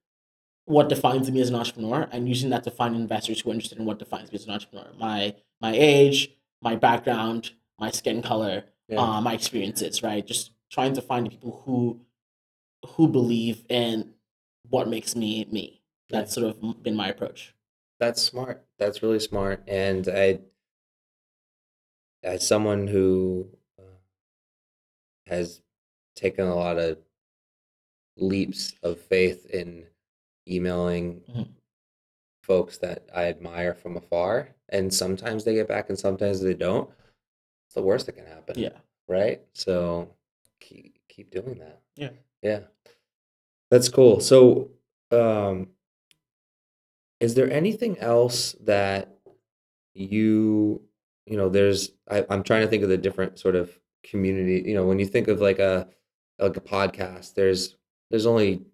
what 0.72 0.88
defines 0.88 1.30
me 1.30 1.40
as 1.40 1.48
an 1.50 1.54
entrepreneur 1.56 2.08
and 2.12 2.28
using 2.28 2.50
that 2.50 2.64
to 2.64 2.70
find 2.70 2.94
investors 2.96 3.40
who 3.40 3.50
are 3.50 3.54
interested 3.54 3.78
in 3.78 3.84
what 3.84 3.98
defines 3.98 4.30
me 4.32 4.36
as 4.36 4.44
an 4.46 4.52
entrepreneur. 4.52 4.88
My 4.98 5.34
my 5.60 5.72
age, 5.74 6.30
my 6.60 6.74
background, 6.76 7.52
my 7.78 7.90
skin 7.90 8.22
color, 8.22 8.64
Yeah. 8.88 9.00
uh, 9.00 9.20
my 9.20 9.34
experiences, 9.34 10.02
right? 10.02 10.26
Just 10.26 10.52
trying 10.70 10.94
to 10.94 11.02
find 11.02 11.30
people 11.30 11.62
who 11.64 12.00
who 12.94 13.08
believe 13.08 13.64
in 13.68 14.14
what 14.68 14.88
makes 14.88 15.14
me 15.14 15.44
me. 15.50 15.82
That's 16.10 16.34
sort 16.34 16.46
of 16.50 16.82
been 16.82 16.96
my 16.96 17.08
approach. 17.08 17.54
That's 18.00 18.20
smart. 18.20 18.66
That's 18.78 19.02
really 19.02 19.20
smart. 19.20 19.62
And 19.68 20.08
I, 20.08 20.40
as 22.22 22.46
someone 22.46 22.86
who 22.88 23.48
uh, 23.78 23.98
has 25.26 25.62
taken 26.16 26.46
a 26.46 26.54
lot 26.54 26.78
of 26.78 26.98
leaps 28.16 28.74
of 28.82 29.00
faith 29.00 29.46
in 29.46 29.86
emailing 30.48 31.20
Mhm. 31.28 31.48
folks 32.42 32.78
that 32.78 33.08
I 33.14 33.24
admire 33.24 33.74
from 33.74 33.96
afar, 33.96 34.54
and 34.68 34.92
sometimes 34.92 35.44
they 35.44 35.54
get 35.54 35.68
back 35.68 35.88
and 35.88 35.98
sometimes 35.98 36.40
they 36.40 36.54
don't. 36.54 36.90
It's 37.66 37.74
the 37.74 37.82
worst 37.82 38.06
that 38.06 38.12
can 38.16 38.26
happen. 38.26 38.58
Yeah. 38.58 38.78
Right? 39.08 39.42
So 39.54 40.14
keep 40.60 40.98
keep 41.08 41.30
doing 41.30 41.58
that. 41.58 41.80
Yeah. 41.96 42.10
Yeah. 42.42 42.60
That's 43.70 43.88
cool. 43.88 44.20
So 44.20 44.70
um 45.10 45.68
is 47.20 47.34
there 47.34 47.50
anything 47.50 47.98
else 47.98 48.52
that 48.60 49.16
you 49.94 50.82
you 51.26 51.36
know 51.36 51.48
there's 51.50 51.92
I, 52.10 52.24
i'm 52.30 52.42
trying 52.42 52.62
to 52.62 52.68
think 52.68 52.82
of 52.82 52.88
the 52.88 52.96
different 52.96 53.38
sort 53.38 53.54
of 53.54 53.78
community 54.02 54.62
you 54.66 54.74
know 54.74 54.86
when 54.86 54.98
you 54.98 55.04
think 55.06 55.28
of 55.28 55.40
like 55.40 55.58
a 55.58 55.88
like 56.38 56.56
a 56.56 56.60
podcast 56.60 57.34
there's 57.34 57.76
there's 58.10 58.24
only 58.26 58.64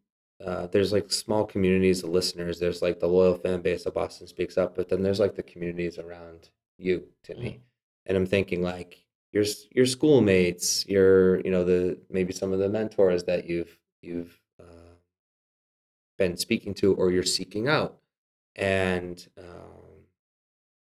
uh, 0.44 0.66
there's 0.68 0.92
like 0.92 1.10
small 1.10 1.44
communities 1.44 2.02
of 2.04 2.10
listeners 2.10 2.58
there's 2.60 2.80
like 2.82 3.00
the 3.00 3.06
loyal 3.06 3.34
fan 3.36 3.60
base 3.60 3.86
of 3.86 3.94
boston 3.94 4.26
speaks 4.26 4.56
up 4.56 4.74
but 4.76 4.88
then 4.88 5.02
there's 5.02 5.20
like 5.20 5.34
the 5.34 5.42
communities 5.42 5.98
around 5.98 6.50
you 6.78 7.02
timmy 7.24 7.60
and 8.06 8.16
i'm 8.16 8.26
thinking 8.26 8.62
like 8.62 9.04
your 9.32 9.44
your 9.72 9.84
schoolmates 9.86 10.86
your 10.86 11.40
you 11.40 11.50
know 11.50 11.64
the 11.64 11.98
maybe 12.08 12.32
some 12.32 12.52
of 12.52 12.58
the 12.60 12.68
mentors 12.68 13.24
that 13.24 13.46
you've 13.46 13.78
you've 14.00 14.40
uh, 14.60 14.94
been 16.18 16.36
speaking 16.36 16.72
to 16.74 16.94
or 16.94 17.10
you're 17.10 17.22
seeking 17.24 17.66
out 17.68 17.98
and 18.56 19.28
um, 19.38 20.04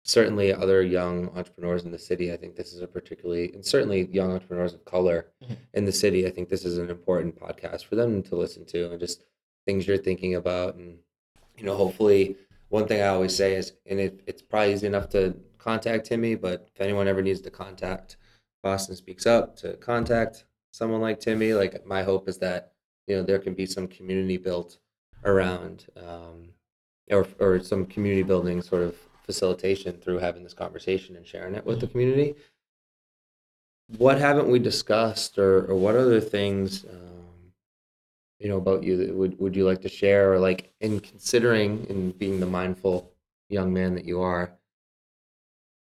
certainly 0.04 0.52
other 0.52 0.82
young 0.82 1.28
entrepreneurs 1.36 1.84
in 1.84 1.92
the 1.92 1.98
city. 1.98 2.32
I 2.32 2.36
think 2.36 2.56
this 2.56 2.72
is 2.72 2.80
a 2.80 2.86
particularly, 2.88 3.52
and 3.52 3.64
certainly 3.64 4.08
young 4.10 4.32
entrepreneurs 4.32 4.72
of 4.74 4.84
color 4.84 5.26
Mhm. 5.42 5.56
in 5.74 5.84
the 5.84 5.92
city. 5.92 6.26
I 6.26 6.30
think 6.30 6.48
this 6.48 6.64
is 6.64 6.78
an 6.78 6.90
important 6.90 7.38
podcast 7.38 7.84
for 7.84 7.94
them 7.94 8.22
to 8.24 8.34
listen 8.34 8.64
to, 8.66 8.90
and 8.90 8.98
just 8.98 9.22
things 9.70 9.86
you're 9.86 9.98
thinking 9.98 10.34
about, 10.34 10.74
and 10.74 10.98
you 11.56 11.64
know, 11.64 11.76
hopefully, 11.76 12.36
one 12.68 12.86
thing 12.86 13.00
I 13.02 13.08
always 13.08 13.34
say 13.34 13.54
is, 13.54 13.72
and 13.86 14.00
it, 14.00 14.20
it's 14.26 14.42
probably 14.42 14.72
easy 14.72 14.86
enough 14.86 15.08
to 15.10 15.36
contact 15.58 16.06
Timmy, 16.06 16.34
but 16.34 16.68
if 16.74 16.80
anyone 16.80 17.08
ever 17.08 17.22
needs 17.22 17.40
to 17.42 17.50
contact 17.50 18.16
Boston 18.62 18.96
Speaks 18.96 19.26
Up 19.26 19.56
to 19.56 19.74
contact 19.74 20.44
someone 20.72 21.00
like 21.00 21.20
Timmy, 21.20 21.54
like 21.54 21.86
my 21.86 22.02
hope 22.02 22.28
is 22.28 22.38
that 22.38 22.72
you 23.06 23.16
know 23.16 23.22
there 23.22 23.38
can 23.38 23.54
be 23.54 23.66
some 23.66 23.86
community 23.86 24.36
built 24.36 24.78
around. 25.24 25.86
Um, 25.96 26.50
or 27.10 27.26
or 27.38 27.60
some 27.60 27.86
community 27.86 28.22
building 28.22 28.62
sort 28.62 28.82
of 28.82 28.96
facilitation 29.24 29.96
through 29.98 30.18
having 30.18 30.42
this 30.42 30.54
conversation 30.54 31.16
and 31.16 31.26
sharing 31.26 31.54
it 31.54 31.66
with 31.66 31.80
the 31.80 31.86
community. 31.86 32.34
What 33.98 34.18
haven't 34.18 34.48
we 34.48 34.58
discussed, 34.58 35.38
or 35.38 35.66
or 35.66 35.74
what 35.74 35.96
other 35.96 36.20
things, 36.20 36.84
um, 36.84 37.26
you 38.40 38.48
know, 38.48 38.56
about 38.56 38.82
you 38.82 38.96
that 38.96 39.14
would 39.14 39.38
would 39.38 39.54
you 39.54 39.64
like 39.66 39.82
to 39.82 39.88
share, 39.88 40.32
or 40.32 40.38
like 40.38 40.72
in 40.80 41.00
considering 41.00 41.86
and 41.90 42.18
being 42.18 42.40
the 42.40 42.46
mindful 42.46 43.12
young 43.48 43.72
man 43.72 43.94
that 43.94 44.06
you 44.06 44.20
are, 44.20 44.52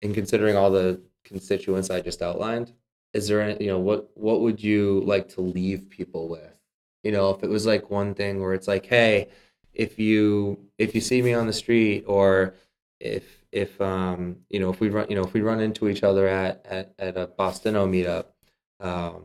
in 0.01 0.13
considering 0.13 0.55
all 0.55 0.69
the 0.69 1.01
constituents 1.23 1.89
I 1.89 2.01
just 2.01 2.21
outlined, 2.21 2.73
is 3.13 3.27
there 3.27 3.41
any, 3.41 3.63
you 3.63 3.71
know, 3.71 3.79
what 3.79 4.09
what 4.15 4.41
would 4.41 4.63
you 4.63 5.01
like 5.05 5.29
to 5.29 5.41
leave 5.41 5.89
people 5.89 6.27
with? 6.27 6.53
You 7.03 7.11
know, 7.13 7.31
if 7.31 7.43
it 7.43 7.49
was 7.49 7.65
like 7.65 7.89
one 7.89 8.13
thing 8.13 8.41
where 8.41 8.53
it's 8.53 8.67
like, 8.67 8.85
hey, 8.85 9.29
if 9.73 9.97
you 9.99 10.59
if 10.77 10.93
you 10.95 11.01
see 11.01 11.21
me 11.21 11.33
on 11.33 11.47
the 11.47 11.53
street 11.53 12.03
or 12.07 12.55
if 12.99 13.45
if 13.51 13.79
um 13.81 14.37
you 14.49 14.59
know 14.59 14.69
if 14.69 14.79
we 14.79 14.89
run 14.89 15.07
you 15.09 15.15
know 15.15 15.23
if 15.23 15.33
we 15.33 15.41
run 15.41 15.59
into 15.61 15.87
each 15.89 16.03
other 16.03 16.27
at 16.27 16.65
at, 16.65 16.93
at 16.99 17.17
a 17.17 17.27
BostInno 17.27 17.87
meetup 17.87 18.25
um 18.85 19.23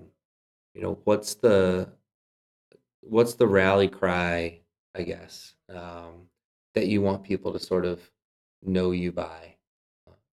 you 0.74 0.80
know 0.82 0.98
what's 1.04 1.34
the 1.34 1.88
what's 3.08 3.34
the 3.34 3.46
rally 3.46 3.88
cry 3.88 4.60
I 4.94 5.02
guess 5.02 5.54
um 5.68 6.28
that 6.74 6.86
you 6.86 7.00
want 7.02 7.22
people 7.24 7.52
to 7.52 7.58
sort 7.58 7.84
of 7.84 8.00
know 8.62 8.90
you 8.92 9.12
by 9.12 9.56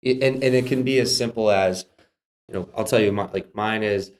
It- 0.01 0.24
and 0.24 0.43
and 0.43 0.55
it 0.55 0.65
can 0.67 0.84
be 0.84 0.99
as 0.99 1.15
simple 1.15 1.49
as 1.51 1.86
you 2.47 2.53
know 2.53 2.70
I'll 2.76 2.86
tell 2.86 2.99
you 3.01 3.11
my, 3.11 3.30
like 3.32 3.53
mine 3.55 3.84
is 3.84 4.11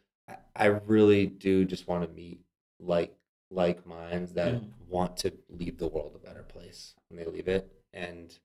I- 0.56 0.66
really 0.66 1.26
do 1.28 1.64
just 1.66 1.88
want 1.88 2.08
to 2.08 2.14
meet 2.14 2.40
like 2.80 3.16
like 3.52 3.86
minds 3.86 4.34
that 4.34 4.54
Mhm. 4.56 4.70
want 4.88 5.18
to 5.18 5.32
leave 5.50 5.78
the 5.78 5.88
world 5.88 6.14
a 6.16 6.20
better 6.20 6.44
place 6.44 6.96
when 7.08 7.18
they 7.20 7.26
leave 7.32 7.48
it 7.48 7.72
and 7.94 8.38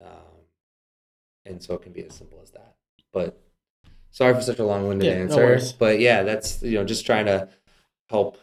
um 0.00 0.36
and 1.46 1.62
so 1.62 1.74
it 1.74 1.82
can 1.82 1.92
be 1.92 2.04
as 2.04 2.14
simple 2.14 2.40
as 2.42 2.50
that 2.50 2.76
but 3.12 3.40
sorry 4.10 4.34
for 4.34 4.42
such 4.42 4.58
a 4.58 4.64
long-winded 4.64 5.06
Yeah, 5.06 5.14
answer 5.22 5.36
worries. 5.46 5.72
but 5.72 6.00
yeah 6.00 6.22
that's 6.22 6.62
you 6.62 6.72
know 6.78 6.84
just 6.84 7.06
trying 7.06 7.26
to 7.26 7.48
help 8.08 8.36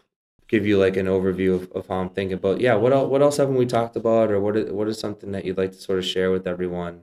give 0.48 0.66
you 0.66 0.78
like 0.78 0.95
an 0.98 1.06
overview 1.08 1.56
of, 1.56 1.72
of 1.74 1.88
how 1.88 1.95
i'm 1.95 2.10
thinking 2.10 2.38
but 2.38 2.60
yeah 2.62 2.74
what 2.76 2.93
else 2.93 3.10
what 3.10 3.22
else 3.22 3.38
haven't 3.38 3.56
we 3.56 3.66
talked 3.66 3.95
about 3.95 4.32
or 4.32 4.39
what 4.39 4.56
is, 4.58 4.72
what 4.72 4.88
is 4.88 5.00
something 5.00 5.32
that 5.32 5.43
you'd 5.45 5.58
like 5.58 5.72
to 5.72 5.78
sort 5.78 6.00
of 6.00 6.06
share 6.06 6.32
with 6.32 6.48
everyone 6.48 7.02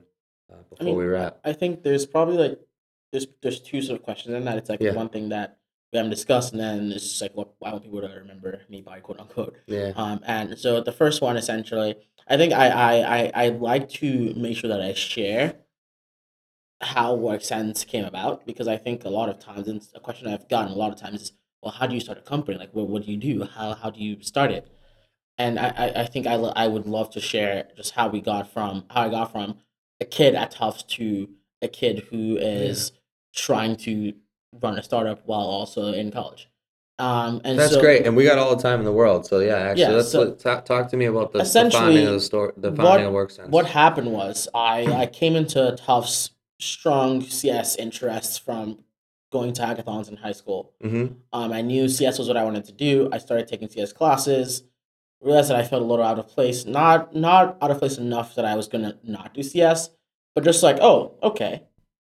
uh, 0.51 0.57
before 0.69 0.77
I 0.81 0.83
mean, 0.85 0.97
we 0.97 1.05
wrap 1.05 1.39
I 1.43 1.53
think 1.53 1.83
there's 1.83 2.05
probably 2.05 2.37
like 2.37 2.59
there's 3.11 3.27
there's 3.41 3.59
two 3.61 3.81
sort 3.81 3.99
of 3.99 4.03
questions 4.03 4.33
in 4.35 4.43
that. 4.45 4.57
It's 4.57 4.69
like 4.69 4.81
Yeah. 4.81 4.91
one 4.93 5.09
thing 5.09 5.29
that 5.29 5.57
we 5.93 5.97
haven't 5.97 6.09
discussed, 6.11 6.51
and 6.51 6.59
then 6.59 6.91
it's 6.91 7.03
just 7.07 7.21
like 7.21 7.33
what 7.35 7.53
I 7.63 7.71
want 7.71 7.83
people 7.83 8.01
to 8.01 8.07
remember 8.07 8.59
me 8.67 8.81
by, 8.81 8.99
quote 8.99 9.19
unquote. 9.21 9.55
yeah 9.67 9.93
Um, 9.95 10.19
and 10.25 10.57
so 10.59 10.81
the 10.81 10.91
first 10.91 11.21
one 11.21 11.37
essentially, 11.37 11.95
I 12.27 12.35
think 12.35 12.51
I 12.51 12.67
I 12.69 12.93
I, 13.17 13.31
I 13.45 13.49
like 13.49 13.87
to 14.01 14.33
make 14.35 14.57
sure 14.57 14.67
that 14.69 14.81
I 14.81 14.93
share 14.93 15.55
how 16.81 17.15
WorkSense 17.15 17.87
came 17.87 18.03
about 18.05 18.45
because 18.45 18.67
I 18.67 18.77
think 18.77 19.05
a 19.05 19.09
lot 19.09 19.29
of 19.29 19.39
times, 19.39 19.67
and 19.67 19.77
it's 19.77 19.91
a 19.95 19.99
question 19.99 20.27
I've 20.27 20.49
gotten 20.49 20.73
a 20.73 20.75
lot 20.75 20.91
of 20.91 20.99
times 20.99 21.21
is, 21.21 21.31
well, 21.65 21.73
how 21.73 21.87
do 21.87 21.95
you 21.95 21.99
start 21.99 22.19
a 22.19 22.21
company? 22.21 22.57
Like, 22.59 22.69
what, 22.73 22.87
what 22.87 23.03
do 23.03 23.11
you 23.11 23.17
do? 23.17 23.43
How, 23.43 23.73
how 23.73 23.89
do 23.89 23.99
you 23.99 24.21
start 24.21 24.51
it? 24.51 24.69
And 25.39 25.59
I, 25.59 25.69
I, 25.75 26.01
I 26.01 26.05
think 26.05 26.27
I, 26.27 26.35
lo- 26.35 26.53
I 26.55 26.67
would 26.67 26.85
love 26.85 27.09
to 27.13 27.19
share 27.19 27.67
just 27.75 27.91
how 27.95 28.07
we 28.07 28.21
got 28.21 28.53
from, 28.53 28.85
how 28.91 29.01
I 29.01 29.09
got 29.09 29.31
from 29.31 29.57
a 29.99 30.05
kid 30.05 30.35
at 30.35 30.51
Tufts 30.51 30.83
to 30.95 31.27
a 31.63 31.67
kid 31.67 32.05
who 32.11 32.37
is 32.37 32.91
trying 33.33 33.75
to 33.77 34.13
run 34.61 34.77
a 34.77 34.83
startup 34.83 35.23
while 35.25 35.41
also 35.41 35.91
in 35.91 36.11
college. 36.11 36.47
Um, 36.99 37.41
and 37.43 37.57
that's 37.59 37.73
so, 37.73 37.81
great 37.81 38.05
and 38.05 38.15
we 38.15 38.23
got 38.23 38.37
all 38.37 38.55
the 38.55 38.61
time 38.63 38.79
in 38.79 38.85
the 38.85 38.91
world 38.93 39.25
so 39.25 39.39
yeah 39.41 39.57
actually 39.57 39.81
Yeah, 39.81 39.89
let's 39.89 40.11
so- 40.13 40.21
let, 40.21 40.39
ta- 40.39 40.61
talk 40.61 40.89
to 40.91 40.95
me 40.95 41.07
about 41.07 41.33
the, 41.33 41.39
the 41.39 41.43
Essentially, 41.43 41.81
founding 41.81 42.07
of 42.07 42.13
the 42.13 42.19
store 42.21 42.53
the 42.55 42.71
what- 42.71 42.77
founding 42.77 43.07
of 43.07 43.11
WorkSense 43.13 43.49
What 43.49 43.65
happened 43.65 44.13
was 44.13 44.47
I, 44.55 44.85
I 44.85 45.05
came 45.19 45.35
into 45.35 45.75
Tufts 45.77 46.29
strong 46.57 47.19
CS 47.21 47.75
interests 47.75 48.37
from 48.37 48.79
going 49.37 49.53
to 49.57 49.61
hackathons 49.67 50.07
in 50.11 50.15
high 50.25 50.37
school. 50.41 50.61
hmm 50.81 51.05
Um, 51.37 51.49
I 51.59 51.61
knew 51.69 51.83
CS 51.97 52.17
was 52.19 52.27
what 52.29 52.37
I 52.41 52.43
wanted 52.49 52.65
to 52.65 52.75
do. 52.87 53.09
I 53.15 53.17
started 53.25 53.47
taking 53.47 53.69
CS 53.69 53.91
classes. 53.99 54.47
Realized 55.21 55.49
that 55.49 55.57
I 55.63 55.65
felt 55.69 55.81
a 55.81 55.89
little 55.91 56.05
out 56.11 56.19
of 56.19 56.27
place. 56.35 56.59
Not 56.79 56.97
not 57.27 57.43
out 57.61 57.71
of 57.71 57.77
place 57.79 57.97
enough 57.97 58.29
that 58.35 58.45
I 58.51 58.55
was 58.59 58.67
gonna 58.73 58.93
not 59.03 59.33
do 59.37 59.41
CS, 59.51 59.79
but 60.35 60.43
just 60.43 60.61
like, 60.67 60.77
oh, 60.89 60.97
okay, 61.29 61.53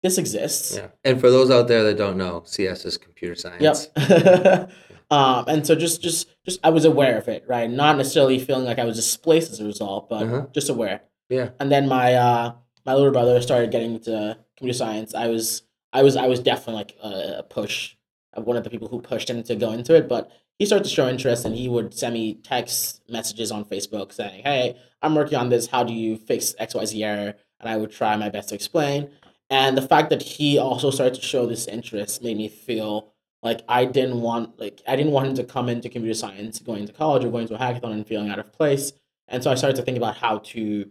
this 0.03 0.18
exists. 0.18 0.66
yeah 0.79 0.89
and 1.07 1.14
for 1.22 1.31
those 1.35 1.51
out 1.57 1.66
there 1.68 1.83
that 1.87 1.97
don't 2.05 2.18
know 2.25 2.35
cs 2.55 2.85
is 2.89 2.97
computer 3.07 3.35
science 3.43 3.89
Yep. 3.97 4.70
um, 5.11 5.45
and 5.53 5.61
so 5.66 5.72
just 5.85 6.03
just 6.03 6.29
just 6.47 6.59
I 6.66 6.70
was 6.70 6.85
aware 6.93 7.16
of 7.22 7.27
it, 7.29 7.45
right? 7.55 7.70
Not 7.83 7.97
necessarily 7.97 8.39
feeling 8.39 8.64
like 8.70 8.79
I 8.85 8.85
was 8.91 8.97
displaced 8.97 9.51
as 9.53 9.61
a 9.61 9.64
result, 9.72 10.09
but 10.12 10.22
Uh-huh. 10.25 10.47
just 10.59 10.68
aware. 10.75 10.99
Yeah. 11.29 11.51
And 11.61 11.68
then 11.72 11.89
my 11.89 12.14
uh 12.29 12.53
my 12.87 12.95
little 12.95 13.12
brother 13.12 13.41
started 13.41 13.70
getting 13.70 13.95
into 13.95 14.37
computer 14.57 14.77
science. 14.77 15.14
I 15.14 15.27
was 15.29 15.62
I 15.95 16.03
was 16.03 16.16
I 16.16 16.26
was 16.26 16.40
definitely 16.40 16.74
like 16.74 16.97
a, 17.03 17.38
a 17.38 17.42
push 17.42 17.95
uh, 18.36 18.42
one 18.42 18.57
of 18.57 18.64
the 18.64 18.70
people 18.70 18.88
who 18.88 19.01
pushed 19.01 19.30
him 19.30 19.42
to 19.45 19.57
go 19.57 19.70
into 19.72 19.95
it, 19.95 20.09
but 20.09 20.30
he 20.59 20.66
started 20.66 20.84
to 20.84 20.90
show 20.90 21.09
interest 21.09 21.45
and 21.45 21.55
he 21.55 21.68
would 21.68 21.95
send 21.95 22.14
me 22.14 22.34
text 22.34 23.03
messages 23.09 23.51
on 23.51 23.64
Facebook 23.64 24.12
saying, 24.12 24.42
"Hey, 24.42 24.76
I'm 25.01 25.14
working 25.14 25.38
on 25.38 25.49
this. 25.49 25.68
How 25.68 25.84
do 25.84 25.95
you 25.95 26.16
fix 26.16 26.55
XYZ 26.61 27.03
error?" 27.03 27.34
And 27.61 27.68
I 27.68 27.76
would 27.76 27.92
try 27.92 28.16
my 28.16 28.28
best 28.28 28.51
to 28.51 28.55
explain. 28.55 29.11
And 29.49 29.76
the 29.76 29.82
fact 29.82 30.11
that 30.11 30.22
he 30.22 30.59
also 30.59 30.90
started 30.90 31.14
to 31.14 31.22
show 31.22 31.47
this 31.47 31.66
interest 31.66 32.22
made 32.22 32.36
me 32.36 32.49
feel 32.49 33.12
like 33.42 33.61
I 33.68 33.84
didn't 33.84 34.20
want 34.20 34.59
like 34.59 34.82
I 34.88 34.97
didn't 34.97 35.12
want 35.12 35.28
him 35.28 35.34
to 35.36 35.45
come 35.45 35.68
into 35.68 35.88
computer 35.88 36.14
science 36.14 36.59
going 36.59 36.86
to 36.86 36.92
college 36.92 37.24
or 37.24 37.30
going 37.30 37.47
to 37.49 37.55
a 37.55 37.59
hackathon 37.59 37.92
and 37.92 38.07
feeling 38.07 38.30
out 38.30 38.38
of 38.40 38.53
place. 38.53 38.92
And 39.28 39.42
so 39.42 39.51
I 39.51 39.55
started 39.55 39.76
to 39.76 39.82
think 39.82 39.97
about 39.97 40.16
how 40.16 40.38
to 40.38 40.90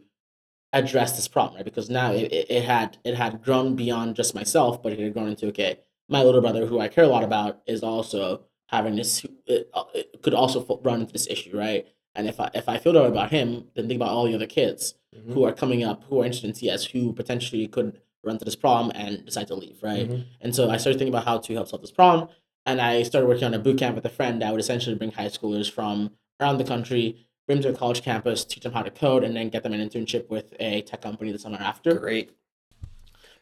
address 0.74 1.16
this 1.16 1.28
problem, 1.28 1.56
right? 1.56 1.66
Because 1.66 1.90
now 1.90 2.12
it, 2.12 2.32
it, 2.50 2.64
had 2.66 2.98
it 3.04 3.16
had 3.16 3.42
grown 3.44 3.76
beyond 3.76 4.16
just 4.16 4.36
myself, 4.36 4.82
but 4.84 4.92
it 4.92 5.00
had 5.00 5.14
grown 5.14 5.30
into 5.30 5.48
okay, 5.48 5.80
my 6.10 6.24
little 6.24 6.42
brother, 6.42 6.66
who 6.66 6.80
I 6.80 6.88
care 6.90 7.06
a 7.06 7.08
lot 7.08 7.24
about, 7.24 7.62
is 7.68 7.84
also 7.84 8.42
having 8.68 8.96
this. 8.96 9.26
It, 9.46 9.70
it 9.94 10.22
could 10.22 10.34
also 10.34 10.80
run 10.84 11.02
into 11.02 11.14
this 11.14 11.28
issue, 11.28 11.58
right? 11.58 11.88
And 12.16 12.28
if 12.28 12.40
I 12.40 12.50
if 12.54 12.68
I 12.68 12.78
feel 12.78 12.94
that 12.94 13.06
about 13.06 13.32
him, 13.32 13.66
then 13.76 13.88
think 13.88 13.98
about 14.00 14.10
all 14.10 14.26
the 14.26 14.36
other 14.36 14.48
kids 14.48 14.96
Mhm. 15.16 15.34
who 15.36 15.44
are 15.44 15.54
coming 15.54 15.84
up 15.84 16.04
who 16.06 16.20
are 16.22 16.26
interested 16.26 16.48
in 16.48 16.56
CS 16.56 16.86
who 16.86 17.14
potentially 17.14 17.68
could 17.68 18.02
run 18.24 18.34
into 18.36 18.46
this 18.46 18.56
problem 18.56 18.92
and 18.96 19.24
decide 19.24 19.46
to 19.48 19.54
leave, 19.54 19.78
right? 19.84 20.10
Mhm. 20.10 20.24
And 20.42 20.56
so 20.56 20.72
I 20.72 20.78
started 20.78 20.98
thinking 20.98 21.14
about 21.14 21.26
how 21.26 21.38
to 21.38 21.54
help 21.54 21.68
solve 21.68 21.82
this 21.84 21.92
problem. 21.92 22.30
and 22.66 22.80
I 22.82 23.04
started 23.04 23.28
working 23.28 23.44
on 23.44 23.54
a 23.54 23.60
boot 23.60 23.78
camp 23.78 23.94
with 23.94 24.06
a 24.06 24.10
friend 24.10 24.42
that 24.42 24.50
would 24.52 24.60
essentially 24.62 24.96
bring 24.96 25.12
high 25.12 25.28
schoolers 25.28 25.70
from 25.70 26.12
around 26.40 26.58
the 26.60 26.64
country, 26.64 27.28
bring 27.48 27.62
them 27.62 27.72
to 27.72 27.76
a 27.76 27.80
college 27.80 28.02
campus, 28.02 28.46
teach 28.46 28.64
them 28.64 28.74
how 28.74 28.84
to 28.84 28.92
code, 28.92 29.24
and 29.24 29.36
then 29.36 29.50
get 29.50 29.64
them 29.64 29.74
an 29.74 29.88
internship 29.88 30.30
with 30.30 30.54
a 30.60 30.82
tech 30.84 31.02
company 31.02 31.32
the 31.32 31.40
summer 31.40 31.58
after. 31.60 31.96
Great. 31.96 32.32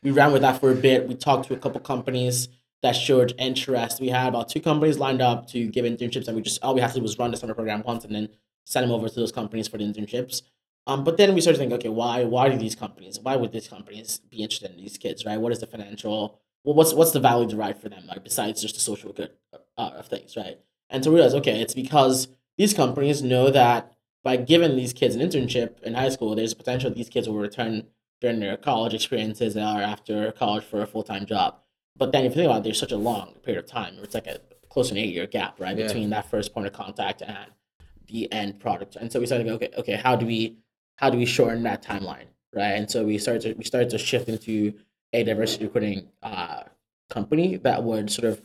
We 0.03 0.11
ran 0.11 0.31
with 0.31 0.41
that 0.41 0.59
for 0.59 0.71
a 0.71 0.75
bit. 0.75 1.07
We 1.07 1.15
talked 1.15 1.47
to 1.47 1.53
a 1.53 1.57
couple 1.57 1.79
companies 1.81 2.49
that 2.81 2.93
showed 2.93 3.35
interest. 3.37 4.01
We 4.01 4.09
had 4.09 4.29
about 4.29 4.49
two 4.49 4.59
companies 4.59 4.97
lined 4.97 5.21
up 5.21 5.47
to 5.49 5.67
give 5.67 5.85
internships, 5.85 6.27
and 6.27 6.35
we 6.35 6.41
just 6.41 6.63
all 6.63 6.73
we 6.73 6.81
had 6.81 6.89
to 6.91 6.95
do 6.95 7.03
was 7.03 7.17
run 7.19 7.31
the 7.31 7.37
summer 7.37 7.53
program 7.53 7.83
once 7.85 8.03
and 8.03 8.15
then 8.15 8.29
send 8.65 8.83
them 8.83 8.91
over 8.91 9.07
to 9.07 9.15
those 9.15 9.31
companies 9.31 9.67
for 9.67 9.77
the 9.77 9.83
internships. 9.83 10.41
Um, 10.87 11.03
but 11.03 11.17
then 11.17 11.35
we 11.35 11.41
started 11.41 11.59
thinking, 11.59 11.77
okay, 11.77 11.89
why 11.89 12.23
why 12.23 12.49
do 12.49 12.57
these 12.57 12.75
companies? 12.75 13.19
Why 13.19 13.35
would 13.35 13.51
these 13.51 13.67
companies 13.67 14.19
be 14.29 14.41
interested 14.41 14.71
in 14.71 14.77
these 14.77 14.97
kids, 14.97 15.25
right? 15.25 15.39
What 15.39 15.51
is 15.51 15.59
the 15.59 15.67
financial? 15.67 16.39
Well, 16.63 16.75
what's 16.75 16.93
what's 16.93 17.11
the 17.11 17.19
value 17.19 17.47
derived 17.47 17.79
for 17.79 17.89
them, 17.89 18.05
like 18.07 18.23
besides 18.23 18.61
just 18.61 18.75
the 18.75 18.81
social 18.81 19.13
good 19.13 19.31
uh, 19.77 19.91
of 19.97 20.07
things, 20.07 20.35
right? 20.35 20.59
And 20.89 21.03
to 21.03 21.11
realize, 21.11 21.35
okay, 21.35 21.61
it's 21.61 21.75
because 21.75 22.27
these 22.57 22.73
companies 22.73 23.21
know 23.21 23.49
that 23.49 23.93
by 24.23 24.37
giving 24.37 24.75
these 24.75 24.93
kids 24.93 25.15
an 25.15 25.21
internship 25.21 25.81
in 25.81 25.95
high 25.95 26.09
school, 26.09 26.35
there's 26.35 26.53
a 26.53 26.55
potential 26.55 26.91
these 26.91 27.09
kids 27.09 27.27
will 27.27 27.37
return 27.37 27.87
during 28.19 28.39
their 28.39 28.55
college 28.57 28.93
experiences 28.93 29.55
or 29.57 29.81
after 29.81 30.31
college 30.31 30.63
for 30.63 30.81
a 30.81 30.87
full 30.87 31.03
time 31.03 31.25
job. 31.25 31.55
But 31.97 32.11
then 32.11 32.23
if 32.25 32.31
you 32.31 32.35
think 32.35 32.45
about 32.45 32.59
it, 32.59 32.63
there's 32.65 32.79
such 32.79 32.91
a 32.91 32.97
long 32.97 33.33
period 33.43 33.63
of 33.63 33.69
time. 33.69 33.95
It's 34.01 34.13
like 34.13 34.27
a 34.27 34.39
close 34.69 34.89
to 34.89 34.93
an 34.93 34.99
eight 34.99 35.13
year 35.13 35.27
gap, 35.27 35.59
right, 35.59 35.77
Yeah. 35.77 35.87
between 35.87 36.09
that 36.11 36.29
first 36.29 36.53
point 36.53 36.67
of 36.67 36.73
contact 36.73 37.21
and 37.21 37.51
the 38.07 38.31
end 38.31 38.59
product. 38.59 38.95
And 38.95 39.11
so 39.11 39.19
we 39.19 39.25
started 39.25 39.45
to 39.45 39.49
go, 39.49 39.55
okay, 39.55 39.69
okay, 39.77 39.95
how 39.95 40.15
do 40.15 40.25
we 40.25 40.57
how 40.97 41.09
do 41.09 41.17
we 41.17 41.25
shorten 41.25 41.63
that 41.63 41.83
timeline, 41.83 42.27
right? 42.53 42.73
And 42.73 42.89
so 42.89 43.03
we 43.03 43.17
started 43.17 43.41
to 43.41 43.53
we 43.53 43.63
started 43.63 43.89
to 43.89 43.97
shift 43.97 44.29
into 44.29 44.73
a 45.13 45.23
diversity 45.23 45.65
recruiting 45.65 46.07
uh, 46.21 46.63
company 47.09 47.57
that 47.57 47.83
would 47.83 48.09
sort 48.11 48.25
of 48.25 48.41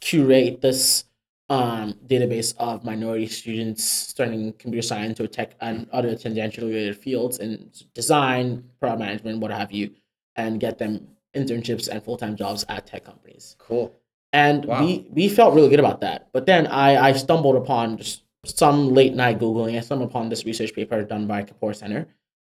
curate 0.00 0.60
this 0.60 1.04
um, 1.52 1.94
database 2.06 2.54
of 2.58 2.84
minority 2.84 3.26
students 3.26 3.84
studying 3.84 4.52
computer 4.54 4.86
science 4.92 5.20
or 5.20 5.26
tech 5.26 5.50
and 5.60 5.86
other 5.92 6.12
tangentially 6.14 6.68
related 6.74 6.96
fields 6.96 7.38
in 7.38 7.70
design, 7.94 8.64
product 8.80 9.00
management, 9.00 9.40
what 9.40 9.50
have 9.50 9.70
you, 9.70 9.90
and 10.36 10.60
get 10.60 10.78
them 10.78 10.92
internships 11.34 11.88
and 11.88 12.02
full 12.02 12.16
time 12.16 12.36
jobs 12.36 12.64
at 12.68 12.86
tech 12.86 13.04
companies. 13.04 13.56
Cool. 13.58 13.94
And 14.32 14.64
Wow. 14.64 14.80
we 14.80 15.06
we 15.10 15.28
felt 15.28 15.54
really 15.54 15.68
good 15.68 15.80
about 15.86 16.00
that. 16.00 16.28
But 16.32 16.46
then 16.46 16.66
I 16.66 17.08
I 17.08 17.12
stumbled 17.12 17.56
upon 17.56 17.98
just 17.98 18.22
some 18.44 18.78
late 18.98 19.14
night 19.14 19.38
googling. 19.38 19.76
I 19.76 19.80
stumbled 19.80 20.08
upon 20.10 20.30
this 20.30 20.44
research 20.46 20.72
paper 20.74 21.02
done 21.04 21.26
by 21.26 21.42
Kapor 21.44 21.74
Center. 21.76 22.06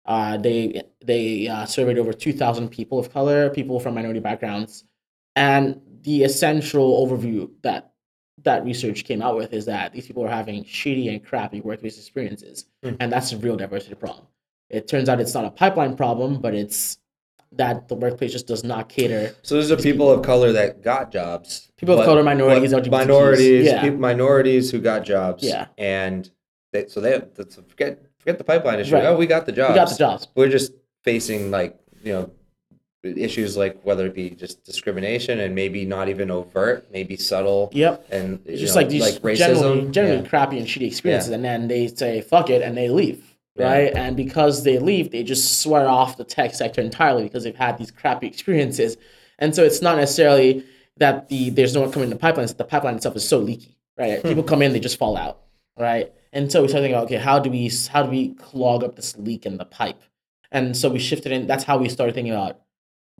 Uh, 0.05 0.37
they 0.37 0.83
they 1.03 1.47
uh, 1.47 1.65
surveyed 1.65 1.97
over 1.97 2.13
two 2.13 2.33
thousand 2.33 2.69
people 2.69 2.99
of 2.99 3.11
color, 3.11 3.49
people 3.49 3.79
from 3.79 3.95
minority 3.95 4.19
backgrounds, 4.19 4.83
and 5.35 5.81
the 6.03 6.23
essential 6.23 6.87
overview 7.05 7.49
that 7.63 7.90
that 8.43 8.63
research 8.65 9.03
came 9.05 9.21
out 9.21 9.35
with 9.35 9.53
is 9.53 9.65
that 9.65 9.93
these 9.93 10.07
people 10.07 10.23
are 10.25 10.29
having 10.29 10.63
shitty 10.63 11.09
and 11.09 11.23
crappy 11.23 11.61
workplace 11.61 11.97
experiences, 11.97 12.65
Hmm. 12.83 12.93
and 12.99 13.11
that's 13.11 13.31
a 13.31 13.37
real 13.37 13.55
diversity 13.55 13.95
problem. 13.95 14.25
It 14.69 14.87
turns 14.87 15.09
out 15.09 15.19
it's 15.19 15.33
not 15.33 15.45
a 15.45 15.51
pipeline 15.51 15.95
problem, 15.95 16.39
but 16.41 16.53
it's 16.55 16.97
that 17.53 17.89
the 17.89 17.95
workplace 17.95 18.31
just 18.31 18.47
does 18.47 18.63
not 18.63 18.87
cater 18.87 19.35
So 19.41 19.55
those 19.55 19.69
are 19.71 19.75
people 19.75 20.09
of 20.09 20.23
color 20.23 20.53
that 20.53 20.81
got 20.81 21.11
jobs. 21.11 21.69
People 21.75 21.99
of 21.99 22.05
color, 22.05 22.23
minorities, 22.23 22.71
LGBTQs. 22.71 22.89
minorities, 22.91 23.65
Yeah. 23.65 23.81
peop- 23.81 23.99
minorities 23.99 24.71
who 24.71 24.79
got 24.79 25.03
jobs. 25.03 25.43
Yeah. 25.43 25.67
And 25.77 26.31
they, 26.71 26.87
so 26.87 27.01
they 27.01 27.21
that's, 27.35 27.55
forget 27.67 27.99
forget 28.19 28.37
the 28.37 28.45
pipeline 28.45 28.79
issue. 28.79 28.95
Right. 28.95 29.03
Oh, 29.05 29.17
we 29.17 29.25
got 29.27 29.45
the 29.45 29.51
jobs. 29.51 29.71
we 29.73 29.75
got 29.75 29.89
the 29.89 29.95
jobs. 29.97 30.27
We're 30.35 30.47
just 30.49 30.71
facing 31.03 31.51
like 31.51 31.77
you 32.01 32.13
know 32.13 32.31
issues 33.03 33.57
like 33.57 33.79
whether 33.83 34.05
it 34.05 34.13
be 34.13 34.29
just 34.29 34.63
discrimination 34.63 35.39
and 35.39 35.55
maybe 35.55 35.85
not 35.85 36.07
even 36.09 36.29
overt, 36.29 36.87
maybe 36.91 37.17
subtle 37.17 37.69
Yep. 37.73 38.05
and 38.11 38.39
you 38.45 38.57
just 38.57 38.75
know, 38.75 38.81
like 38.81 38.89
these 38.89 39.01
like 39.23 39.37
generally, 39.37 39.81
racism. 39.81 39.91
generally 39.91 40.21
Yeah. 40.21 40.27
crappy 40.29 40.57
and 40.59 40.67
shitty 40.67 40.87
experiences, 40.87 41.31
and 41.31 41.43
then 41.43 41.67
they 41.67 41.87
say 41.87 42.21
fuck 42.21 42.49
it 42.49 42.61
and 42.61 42.77
they 42.77 42.89
leave, 42.89 43.23
Yeah. 43.57 43.71
right? 43.71 43.93
And 43.95 44.15
because 44.15 44.63
they 44.63 44.77
leave, 44.77 45.11
they 45.11 45.23
just 45.23 45.61
swear 45.61 45.87
off 45.87 46.17
the 46.17 46.23
tech 46.23 46.53
sector 46.53 46.81
entirely 46.81 47.23
because 47.23 47.43
they've 47.43 47.55
had 47.55 47.77
these 47.77 47.91
crappy 47.91 48.27
experiences, 48.27 48.97
and 49.39 49.55
so 49.55 49.63
it's 49.63 49.81
not 49.81 49.97
necessarily 49.97 50.63
that 50.97 51.29
the 51.29 51.49
there's 51.49 51.73
no 51.73 51.81
one 51.81 51.91
coming 51.91 52.05
in 52.07 52.09
the 52.11 52.15
pipeline; 52.19 52.43
it's 52.43 52.53
the 52.53 52.63
pipeline 52.63 52.95
itself 52.95 53.15
is 53.15 53.27
so 53.27 53.39
leaky, 53.39 53.77
right? 53.97 54.21
Hmm. 54.21 54.27
People 54.27 54.43
come 54.43 54.61
in, 54.61 54.73
they 54.73 54.79
just 54.79 54.97
fall 54.99 55.17
out, 55.17 55.39
right? 55.77 56.11
And 56.33 56.51
so 56.51 56.61
we 56.61 56.67
started 56.67 56.83
thinking, 56.87 57.01
okay, 57.05 57.15
how 57.17 57.39
do 57.39 57.49
we 57.49 57.71
how 57.89 58.03
do 58.03 58.11
we 58.11 58.35
clog 58.35 58.83
up 58.83 58.95
this 58.95 59.17
leak 59.17 59.45
in 59.47 59.57
the 59.57 59.65
pipe? 59.65 59.99
And 60.51 60.77
so 60.77 60.89
we 60.89 60.99
shifted 60.99 61.31
in. 61.31 61.47
That's 61.47 61.63
how 61.63 61.77
we 61.77 61.89
started 61.89 62.13
thinking 62.13 62.33
about 62.33 62.59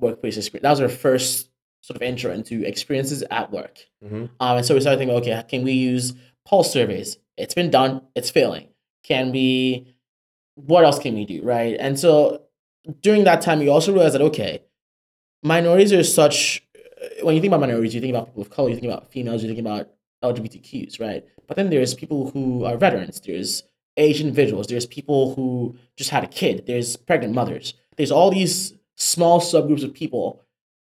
workplace 0.02 0.36
experience. 0.38 0.64
That 0.64 0.72
was 0.72 0.82
our 0.82 0.90
first 0.90 1.50
sort 1.82 1.96
of 1.96 2.02
intro 2.02 2.32
into 2.32 2.64
experiences 2.66 3.24
at 3.32 3.52
work. 3.52 3.88
Mhm. 4.04 4.30
Um, 4.40 4.58
and 4.58 4.66
so 4.66 4.74
we 4.76 4.82
started 4.82 4.98
thinking, 4.98 5.16
okay, 5.18 5.44
can 5.48 5.64
we 5.64 5.72
use 5.72 6.14
pulse 6.46 6.72
surveys? 6.72 7.18
It's 7.38 7.54
been 7.54 7.72
done. 7.72 8.02
It's 8.16 8.30
failing. 8.30 8.68
Can 9.04 9.32
we? 9.32 9.88
What 10.56 10.84
else 10.84 11.00
can 11.00 11.16
we 11.16 11.26
do, 11.26 11.42
right? 11.44 11.76
And 11.80 11.98
so 11.98 12.42
during 13.02 13.24
that 13.24 13.42
time, 13.42 13.62
you 13.62 13.72
also 13.72 13.94
realize 13.94 14.14
that 14.14 14.22
okay, 14.22 14.62
minorities 15.44 15.94
are 15.94 16.04
such. 16.04 16.64
When 17.24 17.36
you 17.36 17.42
think 17.42 17.52
about 17.52 17.62
minorities, 17.62 17.96
you 17.96 18.02
think 18.02 18.14
about 18.14 18.28
people 18.28 18.42
of 18.44 18.50
color. 18.50 18.70
You 18.70 18.76
think 18.76 18.88
about 18.92 19.12
females. 19.12 19.42
You 19.42 19.50
think 19.50 19.60
about 19.60 19.90
LGBTQs, 20.24 21.00
right? 21.00 21.26
But 21.48 21.58
then 21.58 21.70
there's 21.70 21.94
people 21.96 22.30
who 22.30 22.64
are 22.66 22.78
veterans. 22.78 23.20
There's 23.22 23.64
Asian 23.98 24.28
individuals. 24.28 24.68
There's 24.68 24.86
people 24.86 25.34
who 25.36 25.76
just 25.98 26.12
had 26.12 26.24
a 26.24 26.28
kid. 26.28 26.66
There's 26.68 26.96
pregnant 26.96 27.34
mothers. 27.34 27.74
There's 27.98 28.12
all 28.12 28.30
these 28.30 28.74
small 29.02 29.40
subgroups 29.42 29.84
of 29.84 29.94
people 29.94 30.42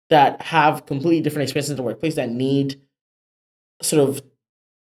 that 0.10 0.42
have 0.42 0.86
completely 0.86 1.22
different 1.22 1.44
experiences 1.44 1.72
in 1.72 1.78
the 1.78 1.84
workplace 1.84 2.16
that 2.16 2.30
need 2.30 2.80
sort 3.82 4.08
of 4.08 4.22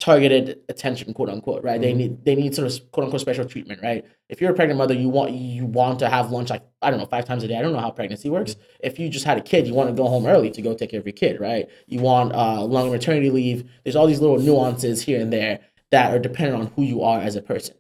targeted 0.00 0.58
attention, 0.70 1.12
quote 1.12 1.28
unquote, 1.28 1.62
right? 1.62 1.80
They 1.80 1.92
Mhm. 1.92 1.96
need 1.96 2.24
they 2.24 2.34
need 2.34 2.54
sort 2.54 2.66
of 2.72 2.90
quote 2.90 3.04
unquote 3.04 3.20
special 3.20 3.44
treatment, 3.44 3.82
right? 3.82 4.02
If 4.30 4.40
you're 4.40 4.50
a 4.50 4.54
pregnant 4.54 4.78
mother, 4.78 4.94
you 4.94 5.10
want 5.10 5.32
you 5.32 5.66
want 5.66 5.98
to 5.98 6.08
have 6.08 6.32
lunch 6.32 6.48
like 6.50 6.62
I 6.80 6.90
don't 6.90 6.98
know 6.98 7.06
five 7.06 7.26
times 7.26 7.44
a 7.44 7.48
day. 7.48 7.56
I 7.56 7.62
don't 7.62 7.72
know 7.74 7.80
how 7.80 7.90
pregnancy 7.90 8.30
works. 8.30 8.56
If 8.80 8.98
you 8.98 9.08
just 9.10 9.26
had 9.26 9.36
a 9.38 9.42
kid, 9.42 9.66
you 9.66 9.74
want 9.74 9.90
to 9.90 9.94
go 9.94 10.08
home 10.08 10.26
early 10.26 10.50
to 10.50 10.62
go 10.62 10.74
take 10.74 10.90
care 10.90 11.00
of 11.00 11.06
your 11.06 11.12
kid, 11.12 11.38
right? 11.38 11.68
You 11.86 12.00
want 12.00 12.32
uh, 12.34 12.64
long 12.64 12.90
maternity 12.90 13.30
leave. 13.30 13.70
There's 13.84 13.96
all 13.96 14.06
these 14.06 14.20
little 14.20 14.38
nuances 14.38 15.02
here 15.02 15.20
and 15.20 15.30
there 15.32 15.60
that 15.90 16.14
are 16.14 16.18
dependent 16.18 16.58
on 16.60 16.66
who 16.68 16.82
you 16.82 17.02
are 17.02 17.20
as 17.20 17.36
a 17.36 17.42
person, 17.42 17.74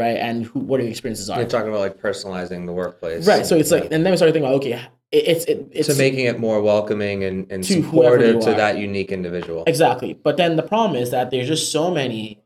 right? 0.00 0.16
And 0.16 0.44
who 0.46 0.58
what 0.60 0.80
your 0.80 0.88
experiences 0.90 1.28
are. 1.30 1.38
You're 1.38 1.48
talking 1.56 1.68
about 1.68 1.80
like 1.88 1.98
personalizing 2.06 2.66
the 2.66 2.72
workplace. 2.72 3.26
Right. 3.26 3.44
So 3.46 3.56
it's 3.56 3.70
Yeah. 3.70 3.78
like, 3.80 3.92
and 3.92 4.04
then 4.04 4.10
we 4.12 4.16
started 4.16 4.32
thinking 4.32 4.48
about, 4.50 4.60
okay, 4.62 4.72
it, 5.12 5.24
it's 5.32 5.44
it, 5.52 5.58
it's 5.78 5.88
so 5.88 5.94
making 5.94 6.24
it 6.26 6.40
more 6.46 6.58
welcoming 6.62 7.22
and, 7.28 7.38
and 7.52 7.62
To 7.64 7.72
supportive 7.82 8.40
to 8.46 8.50
that 8.62 8.78
unique 8.78 9.10
individual. 9.12 9.64
exactly. 9.66 10.14
But 10.14 10.36
then 10.40 10.56
the 10.56 10.62
problem 10.72 10.94
is 11.02 11.10
that 11.10 11.30
there's 11.30 11.48
just 11.48 11.70
so 11.70 11.90
many 12.00 12.42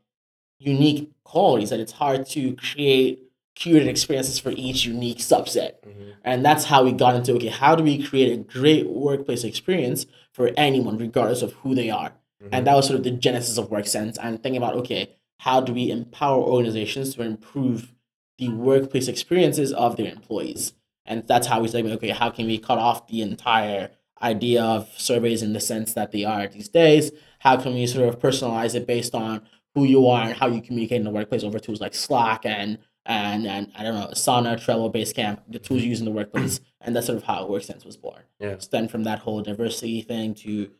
unique 0.59 1.11
qualities 1.23 1.69
that 1.71 1.79
it's 1.79 1.91
hard 1.93 2.25
to 2.35 2.55
create 2.55 3.21
curated 3.57 3.87
experiences 3.87 4.37
for 4.37 4.51
each 4.51 4.85
unique 4.85 5.19
subset. 5.19 5.71
Mhm. 5.87 6.13
And 6.25 6.45
that's 6.47 6.65
how 6.65 6.83
we 6.83 6.91
got 6.91 7.15
into 7.15 7.33
okay, 7.35 7.47
how 7.63 7.73
do 7.75 7.83
we 7.83 8.03
create 8.03 8.31
a 8.33 8.37
great 8.37 8.85
workplace 8.89 9.43
experience 9.45 10.05
for 10.33 10.51
anyone, 10.57 10.97
regardless 10.97 11.41
of 11.41 11.53
who 11.61 11.73
they 11.75 11.89
are? 11.89 12.11
Mhm. 12.43 12.49
And 12.51 12.67
that 12.67 12.75
was 12.75 12.85
sort 12.87 12.97
of 12.99 13.03
the 13.05 13.11
genesis 13.11 13.57
of 13.57 13.69
WorkSense 13.69 14.17
and 14.21 14.41
thinking 14.43 14.57
about 14.61 14.75
okay, 14.81 15.01
how 15.45 15.61
do 15.61 15.71
we 15.73 15.91
empower 15.91 16.41
organizations 16.41 17.13
to 17.13 17.21
improve 17.21 17.93
the 18.39 18.49
workplace 18.49 19.07
experiences 19.07 19.71
of 19.71 19.95
their 19.95 20.11
employees? 20.11 20.73
And 21.05 21.25
that's 21.27 21.45
how 21.45 21.61
we 21.61 21.67
say, 21.67 21.83
okay, 21.83 22.09
how 22.09 22.31
can 22.31 22.47
we 22.47 22.57
cut 22.57 22.79
off 22.79 23.07
the 23.07 23.21
entire 23.21 23.91
idea 24.23 24.63
of 24.63 24.89
surveys 24.97 25.43
in 25.43 25.53
the 25.53 25.59
sense 25.59 25.93
that 25.93 26.11
they 26.11 26.25
are 26.25 26.47
these 26.47 26.67
days? 26.67 27.11
How 27.39 27.57
can 27.57 27.75
we 27.75 27.85
sort 27.85 28.09
of 28.09 28.19
personalize 28.19 28.73
it 28.73 28.87
based 28.87 29.13
on 29.13 29.43
who 29.75 29.83
you 29.83 30.07
are 30.07 30.23
and 30.23 30.35
how 30.35 30.47
you 30.47 30.63
communicate 30.63 30.97
in 30.97 31.03
the 31.03 31.11
workplace 31.11 31.43
over 31.43 31.59
tools 31.59 31.79
like 31.79 31.93
Slack 31.93 32.43
and 32.43 32.79
and 33.05 33.45
and 33.45 33.71
I 33.75 33.83
don't 33.83 33.93
know, 33.93 34.07
Asana, 34.07 34.55
Trello, 34.55 34.91
Basecamp, 34.91 35.41
the 35.47 35.59
tools 35.59 35.83
you 35.83 35.89
use 35.89 35.99
in 35.99 36.05
the 36.05 36.11
workplace, 36.11 36.59
and 36.81 36.95
that's 36.95 37.05
sort 37.05 37.17
of 37.17 37.23
how 37.23 37.47
WorkSense 37.47 37.85
was 37.85 37.97
born. 37.97 38.23
Yeah. 38.39 38.55
Then 38.71 38.87
from 38.87 39.03
that 39.03 39.19
whole 39.19 39.43
diversity 39.43 40.01
thing 40.01 40.33
to 40.35 40.71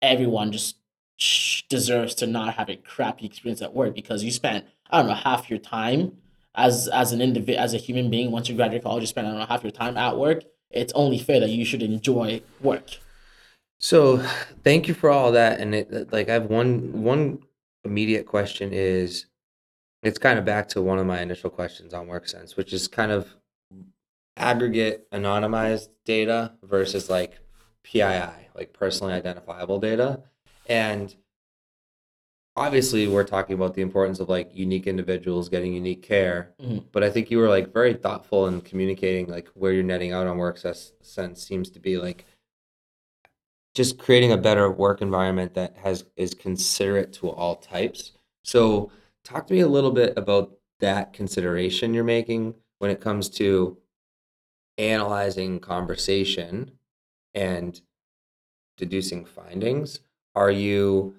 everyone 0.00 0.52
just 0.52 0.76
deserves 1.68 2.14
to 2.16 2.26
not 2.26 2.54
have 2.54 2.68
a 2.68 2.76
crappy 2.76 3.26
experience 3.26 3.62
at 3.62 3.74
work 3.74 3.94
because 3.94 4.24
you 4.24 4.30
spent 4.30 4.66
I 4.90 4.98
don't 4.98 5.08
know 5.08 5.14
half 5.14 5.48
your 5.48 5.58
time 5.58 6.18
as 6.54 6.88
as 6.88 7.12
an 7.12 7.20
individual 7.20 7.62
as 7.62 7.74
a 7.74 7.78
human 7.78 8.10
being 8.10 8.30
once 8.30 8.48
you 8.48 8.56
graduate 8.56 8.82
college 8.82 9.02
you 9.02 9.06
spend 9.06 9.26
I 9.26 9.30
don't 9.30 9.40
know 9.40 9.46
half 9.46 9.62
your 9.62 9.72
time 9.72 9.96
at 9.96 10.16
work. 10.16 10.44
It's 10.70 10.92
only 10.94 11.18
fair 11.18 11.40
that 11.40 11.50
you 11.50 11.64
should 11.64 11.82
enjoy 11.82 12.42
work. 12.60 12.98
So 13.78 14.18
thank 14.64 14.88
you 14.88 14.94
for 14.94 15.10
all 15.10 15.32
that. 15.32 15.60
And 15.60 15.74
it 15.74 16.12
like 16.12 16.28
I 16.28 16.34
have 16.34 16.46
one 16.46 17.02
one 17.02 17.40
immediate 17.84 18.26
question 18.26 18.70
is 18.72 19.26
it's 20.02 20.18
kind 20.18 20.38
of 20.38 20.44
back 20.44 20.68
to 20.68 20.82
one 20.82 20.98
of 20.98 21.06
my 21.06 21.20
initial 21.20 21.50
questions 21.50 21.94
on 21.94 22.06
WorkSense, 22.06 22.56
which 22.56 22.72
is 22.72 22.88
kind 22.88 23.10
of 23.10 23.34
aggregate 24.36 25.10
anonymized 25.12 25.88
data 26.04 26.52
versus 26.62 27.08
like 27.08 27.38
PII, 27.84 28.48
like 28.54 28.72
personally 28.72 29.12
identifiable 29.12 29.78
data. 29.78 30.22
And 30.66 31.14
obviously 32.56 33.08
we're 33.08 33.24
talking 33.24 33.54
about 33.54 33.74
the 33.74 33.82
importance 33.82 34.20
of 34.20 34.28
like 34.28 34.50
unique 34.54 34.86
individuals 34.86 35.48
getting 35.48 35.72
unique 35.74 36.02
care. 36.02 36.54
Mhm. 36.60 36.84
But 36.92 37.02
I 37.02 37.10
think 37.10 37.30
you 37.30 37.38
were 37.38 37.48
like 37.48 37.72
very 37.72 37.94
thoughtful 37.94 38.46
in 38.46 38.60
communicating 38.60 39.26
like 39.26 39.48
where 39.54 39.72
you're 39.72 39.82
netting 39.82 40.12
out 40.12 40.26
on 40.26 40.38
WorkSense 40.38 40.92
sense 41.02 41.42
seems 41.46 41.70
to 41.70 41.80
be 41.80 41.98
like 41.98 42.26
just 43.74 43.98
creating 43.98 44.30
a 44.30 44.36
better 44.36 44.70
work 44.70 45.02
environment 45.02 45.54
that 45.54 45.76
has 45.78 46.04
is 46.16 46.32
considerate 46.32 47.12
to 47.14 47.28
all 47.28 47.56
types. 47.56 48.12
So, 48.44 48.92
talk 49.24 49.46
to 49.48 49.54
me 49.54 49.60
a 49.60 49.68
little 49.68 49.90
bit 49.90 50.12
about 50.16 50.52
that 50.80 51.12
consideration 51.12 51.92
you're 51.94 52.04
making 52.04 52.54
when 52.78 52.90
it 52.90 53.00
comes 53.00 53.28
to 53.30 53.78
analyzing 54.78 55.58
conversation 55.60 56.72
and 57.32 57.80
deducing 58.76 59.24
findings. 59.24 60.00
Are 60.34 60.50
you 60.50 61.16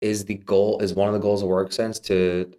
is 0.00 0.24
the 0.24 0.34
goal 0.34 0.80
is 0.80 0.94
one 0.94 1.08
of 1.08 1.14
the 1.14 1.20
goals 1.20 1.42
of 1.42 1.48
WorkSense 1.48 2.02
to 2.04 2.52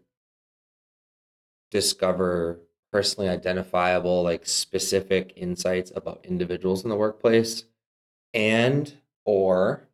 discover 1.72 2.60
personally 2.92 3.30
identifiable 3.30 4.22
like 4.24 4.46
specific 4.46 5.34
insights 5.38 5.92
about 5.96 6.20
individuals 6.24 6.84
in 6.84 6.90
the 6.90 6.96
workplace 6.96 7.64
and 8.34 8.94
or 9.26 9.88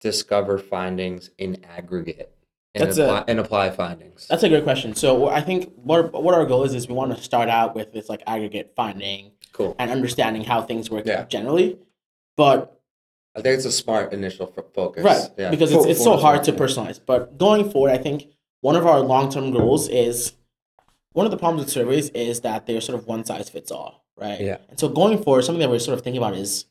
discover 0.00 0.58
findings 0.58 1.30
in 1.38 1.64
aggregate 1.64 2.34
and, 2.74 2.84
That's 2.84 2.98
a- 2.98 3.04
apply, 3.04 3.24
and 3.28 3.38
apply 3.38 3.70
findings 3.70 4.26
That's 4.28 4.42
a 4.42 4.48
good 4.48 4.64
question. 4.64 4.94
So 4.94 5.28
I 5.28 5.40
think 5.40 5.72
what 5.76 6.12
what 6.12 6.34
our 6.34 6.44
goal 6.46 6.64
is 6.64 6.74
is 6.74 6.88
we 6.88 6.94
want 6.94 7.16
to 7.16 7.22
start 7.22 7.48
out 7.48 7.74
with 7.74 7.92
this 7.92 8.08
like 8.08 8.22
aggregate 8.26 8.72
finding 8.76 9.32
cool 9.52 9.74
and 9.78 9.90
understanding 9.90 10.44
how 10.44 10.62
things 10.62 10.90
work 10.90 11.06
Yeah. 11.06 11.24
generally, 11.24 11.78
but 12.36 12.77
i 13.38 13.42
think 13.42 13.54
it's 13.56 13.64
a 13.64 13.72
smart 13.72 14.12
initial 14.12 14.52
f- 14.56 14.64
focus 14.74 15.04
right 15.04 15.30
yeah 15.38 15.50
because 15.50 15.70
it's, 15.72 15.86
it's 15.86 16.02
so 16.02 16.16
hard 16.16 16.42
to 16.44 16.52
personalize. 16.52 17.00
But 17.04 17.38
going 17.38 17.70
forward, 17.70 17.90
I 17.92 17.98
think 17.98 18.26
one 18.60 18.76
of 18.76 18.86
our 18.86 19.00
long 19.00 19.30
term 19.30 19.50
goals 19.52 19.88
is 19.88 20.32
one 21.12 21.24
of 21.26 21.30
the 21.30 21.38
problems 21.38 21.64
with 21.64 21.72
surveys 21.72 22.08
is 22.10 22.40
that 22.42 22.66
they're 22.66 22.80
sort 22.80 22.98
of 22.98 23.06
one 23.06 23.24
size 23.24 23.48
fits 23.48 23.70
all, 23.70 24.04
right? 24.16 24.40
Yeah. 24.40 24.58
And 24.68 24.78
so 24.78 24.88
going 24.88 25.22
forward, 25.22 25.42
something 25.42 25.60
that 25.60 25.70
we're 25.70 25.78
sort 25.78 25.96
of 25.98 26.04
thinking 26.04 26.22
about 26.22 26.34
is 26.34 26.66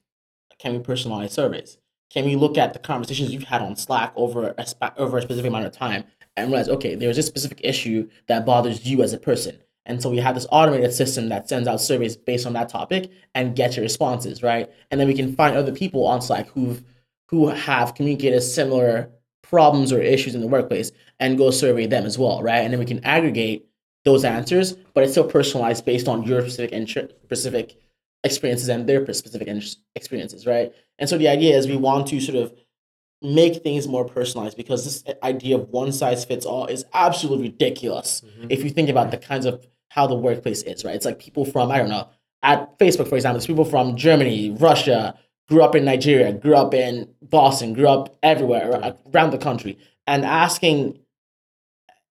can 0.60 0.74
we 0.74 0.80
personalize 0.80 1.32
surveys? 1.32 1.78
Can 2.14 2.26
we 2.26 2.36
look 2.36 2.58
at 2.58 2.74
the 2.74 2.80
conversations 2.80 3.32
you've 3.32 3.44
had 3.44 3.62
on 3.62 3.76
Slack 3.76 4.14
over 4.16 4.54
a 4.58 4.66
spa- 4.66 4.94
over 4.98 5.18
a 5.18 5.22
specific 5.22 5.50
amount 5.50 5.66
of 5.66 5.72
time 5.74 6.04
and 6.36 6.48
realize, 6.50 6.70
okay, 6.70 6.96
there's 6.96 7.16
this 7.16 7.28
specific 7.28 7.60
issue 7.64 8.10
that 8.28 8.46
bothers 8.46 8.86
you 8.86 9.02
as 9.04 9.12
a 9.14 9.18
person. 9.18 9.58
And 9.88 10.02
so 10.02 10.10
we 10.10 10.18
have 10.18 10.36
this 10.36 10.46
automated 10.52 10.94
system 10.94 11.30
that 11.30 11.50
sends 11.50 11.68
out 11.68 11.82
surveys 11.82 12.16
based 12.16 12.46
on 12.46 12.54
that 12.54 12.70
topic 12.70 13.10
and 13.34 13.56
gets 13.56 13.76
your 13.78 13.84
responses, 13.84 14.44
right? 14.44 14.70
And 14.92 15.00
then 15.00 15.08
we 15.08 15.14
can 15.16 15.34
find 15.36 15.56
other 15.56 15.72
people 15.72 16.06
on 16.06 16.22
Slack 16.22 16.48
who've 16.50 16.84
who 17.30 17.48
have 17.50 17.96
communicated 17.96 18.42
similar 18.42 19.10
problems 19.44 19.92
or 19.92 20.02
issues 20.02 20.36
in 20.36 20.42
the 20.42 20.48
workplace 20.48 20.92
and 21.20 21.38
go 21.38 21.52
survey 21.52 21.86
them 21.88 22.06
as 22.06 22.18
well, 22.18 22.42
right? 22.44 22.60
And 22.60 22.72
then 22.72 22.80
we 22.80 22.86
can 22.86 23.04
aggregate 23.04 23.66
those 24.06 24.24
answers, 24.24 24.74
but 24.94 25.04
it's 25.04 25.12
still 25.14 25.26
personalized 25.28 25.84
based 25.86 26.08
on 26.08 26.24
your 26.24 26.42
specific 26.42 26.72
inter- 26.72 27.10
specific 27.24 27.76
experiences 28.24 28.70
and 28.70 28.88
their 28.88 29.02
specific 29.14 29.48
in- 29.48 29.62
experiences, 29.96 30.46
right? 30.46 30.74
And 31.00 31.10
so 31.10 31.18
the 31.18 31.28
idea 31.28 31.58
is 31.58 31.68
we 31.68 31.76
want 31.78 32.08
to 32.08 32.20
sort 32.22 32.38
of 32.38 32.54
make 33.22 33.64
things 33.64 33.88
more 33.88 34.06
personalized 34.06 34.56
because 34.58 34.84
this 34.86 35.04
idea 35.24 35.56
of 35.58 35.70
one 35.70 35.92
size 35.92 36.24
fits 36.24 36.46
all 36.46 36.66
is 36.68 36.86
absolutely 36.94 37.50
ridiculous 37.50 38.22
Mhm. 38.22 38.48
if 38.50 38.64
you 38.64 38.70
think 38.70 38.90
about 38.90 39.12
the 39.12 39.18
kinds 39.18 39.46
of 39.46 39.66
how 39.98 40.06
the 40.06 40.16
workplace 40.16 40.62
is, 40.62 40.86
right? 40.86 40.94
It's 40.94 41.06
like 41.06 41.18
people 41.18 41.44
from, 41.44 41.72
I 41.72 41.80
don't 41.80 41.90
know, 41.90 42.08
at 42.44 42.78
Facebook, 42.78 43.08
for 43.10 43.16
example, 43.16 43.38
it's 43.38 43.48
people 43.48 43.66
from 43.66 43.96
Germany, 43.96 44.52
Russia, 44.52 45.18
grew 45.50 45.64
up 45.64 45.74
in 45.74 45.86
Nigeria, 45.86 46.32
grew 46.32 46.56
up 46.56 46.76
in 46.76 47.10
Boston, 47.24 47.74
grew 47.74 47.88
up 47.88 48.16
everywhere 48.22 48.94
around 49.12 49.32
the 49.32 49.40
country, 49.40 49.76
and 50.06 50.24
asking, 50.24 51.00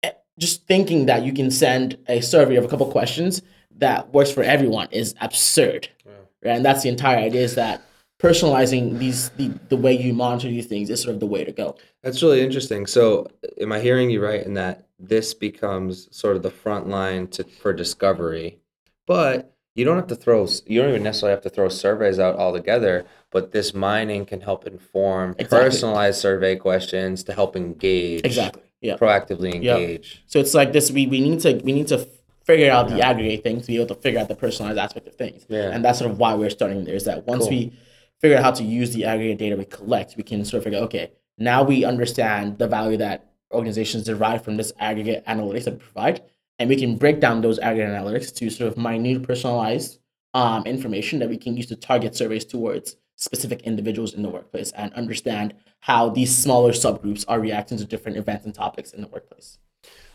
eh, 0.04 0.12
just 0.38 0.68
thinking 0.68 1.06
that 1.06 1.24
you 1.24 1.32
can 1.32 1.50
send 1.50 1.98
a 2.10 2.20
survey 2.20 2.58
of 2.58 2.66
a 2.66 2.68
couple 2.68 2.92
questions 2.92 3.42
that 3.78 4.14
works 4.14 4.30
for 4.30 4.44
everyone 4.44 4.90
is 4.92 5.16
absurd. 5.22 5.88
Yeah. 6.06 6.12
Right? 6.44 6.58
And 6.58 6.66
that's 6.66 6.84
the 6.84 6.90
entire 6.90 7.20
idea 7.20 7.44
is 7.44 7.56
that 7.56 7.82
personalizing 8.22 9.00
these 9.00 9.30
the, 9.38 9.54
the 9.70 9.78
way 9.78 9.98
you 9.98 10.14
monitor 10.14 10.50
these 10.50 10.68
things 10.68 10.90
is 10.90 11.02
sort 11.02 11.14
of 11.14 11.22
the 11.22 11.26
way 11.26 11.46
to 11.46 11.54
go. 11.54 11.78
That's 12.04 12.22
really 12.22 12.42
interesting. 12.42 12.88
So, 12.88 13.28
am 13.62 13.72
I 13.72 13.80
hearing 13.80 14.10
you 14.10 14.22
right 14.22 14.46
in 14.46 14.56
that 14.56 14.89
this 15.00 15.34
becomes 15.34 16.08
sort 16.16 16.36
of 16.36 16.44
the 16.44 16.52
front 16.52 16.88
line 16.88 17.28
to 17.28 17.44
for 17.44 17.74
discovery, 17.74 18.60
but 19.08 19.56
you 19.76 19.86
don't 19.86 19.96
have 19.96 20.08
to 20.08 20.16
throw 20.16 20.46
you 20.66 20.82
don't 20.82 20.90
even 20.90 21.04
necessarily 21.04 21.34
have 21.36 21.44
to 21.44 21.50
throw 21.50 21.70
surveys 21.70 22.20
out 22.20 22.36
altogether, 22.36 23.06
but 23.32 23.52
this 23.52 23.74
mining 23.74 24.26
can 24.26 24.42
help 24.42 24.68
inform 24.68 25.36
Exactly. 25.40 25.60
personalized 25.60 26.20
survey 26.20 26.56
questions 26.56 27.24
to 27.24 27.34
help 27.34 27.56
engage 27.56 28.26
Exactly. 28.26 28.64
Yeah. 28.82 28.98
proactively 28.98 29.62
Yeah. 29.64 29.78
engage. 29.78 30.24
So 30.28 30.40
it's 30.40 30.54
like 30.54 30.74
this. 30.74 30.92
We, 30.92 31.08
we 31.08 31.22
need 31.22 31.40
to 31.42 31.54
we 31.64 31.72
need 31.72 31.88
to 31.88 32.08
figure 32.46 32.72
out 32.72 32.90
the 32.90 33.02
aggregate 33.02 33.44
thing 33.44 33.62
to 33.62 33.68
be 33.68 33.76
able 33.78 33.88
to 33.88 33.96
figure 33.96 34.20
out 34.20 34.28
the 34.28 34.36
personalized 34.36 34.80
aspect 34.80 35.08
of 35.08 35.16
things. 35.16 35.46
Yeah. 35.48 35.70
And 35.72 35.86
that's 35.86 36.00
sort 36.00 36.12
of 36.12 36.18
why 36.18 36.34
we're 36.34 36.50
starting 36.50 36.84
there. 36.84 36.96
Is 36.96 37.06
that 37.06 37.26
once 37.28 37.44
Cool. 37.44 37.50
we 37.52 37.74
figure 38.20 38.38
out 38.38 38.44
how 38.44 38.52
to 38.52 38.64
use 38.64 38.94
the 38.94 39.06
aggregate 39.06 39.38
data 39.38 39.56
we 39.56 39.66
collect, 39.66 40.16
we 40.18 40.24
can 40.24 40.44
sort 40.44 40.60
of 40.60 40.64
figure 40.66 40.80
okay 40.80 41.12
now 41.42 41.64
we 41.64 41.86
understand 41.86 42.58
the 42.58 42.68
value 42.68 42.98
that 42.98 43.29
organizations 43.52 44.04
derive 44.04 44.44
from 44.44 44.58
this 44.58 44.72
aggregate 44.80 45.26
analytics 45.26 45.66
that 45.66 45.74
we 45.74 45.80
provide, 45.80 46.22
and 46.58 46.70
we 46.70 46.76
can 46.76 46.98
break 46.98 47.20
down 47.20 47.42
those 47.42 47.60
aggregate 47.60 47.90
analytics 47.90 48.34
to 48.36 48.50
sort 48.50 48.72
of 48.72 48.78
minute 48.78 49.24
personalized 49.24 50.00
um, 50.34 50.66
information 50.66 51.20
that 51.20 51.30
we 51.30 51.38
can 51.38 51.58
use 51.58 51.66
to 51.68 51.76
target 51.76 52.16
surveys 52.16 52.46
towards 52.46 52.96
specific 53.16 53.62
individuals 53.64 54.14
in 54.14 54.22
the 54.22 54.30
workplace 54.30 54.72
and 54.72 54.94
understand 54.94 55.54
how 55.82 56.10
these 56.10 56.36
smaller 56.36 56.72
subgroups 56.72 57.26
are 57.28 57.40
reacting 57.40 57.78
to 57.78 57.86
different 57.86 58.18
events 58.18 58.46
and 58.46 58.54
topics 58.54 58.92
in 58.94 59.02
the 59.02 59.08
workplace. 59.08 59.58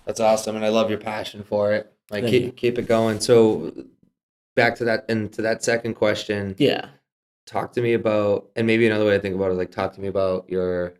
That's 0.07 0.21
awesome, 0.21 0.57
and 0.57 0.65
I 0.65 0.69
love 0.69 0.91
your 0.91 0.99
passion 0.99 1.43
for 1.43 1.73
it. 1.73 1.93
Like 2.11 2.25
Thank 2.25 2.33
keep 2.33 2.43
you. 2.45 2.53
keep 2.53 2.79
it 2.79 2.87
going. 2.87 3.21
So, 3.21 3.73
back 4.55 4.77
to 4.77 4.85
that 4.85 5.07
and 5.09 5.33
to 5.33 5.43
that 5.43 5.65
second 5.65 5.95
question. 5.95 6.55
Yeah. 6.59 6.89
talk 7.47 7.73
to 7.75 7.83
me 7.83 7.95
about 7.95 8.51
and 8.57 8.67
maybe 8.67 8.87
another 8.87 9.05
way 9.07 9.15
to 9.15 9.21
think 9.21 9.35
about 9.35 9.51
it, 9.51 9.55
like 9.55 9.71
talk 9.71 9.95
to 9.95 10.01
me 10.01 10.09
about 10.09 10.49
your 10.49 10.95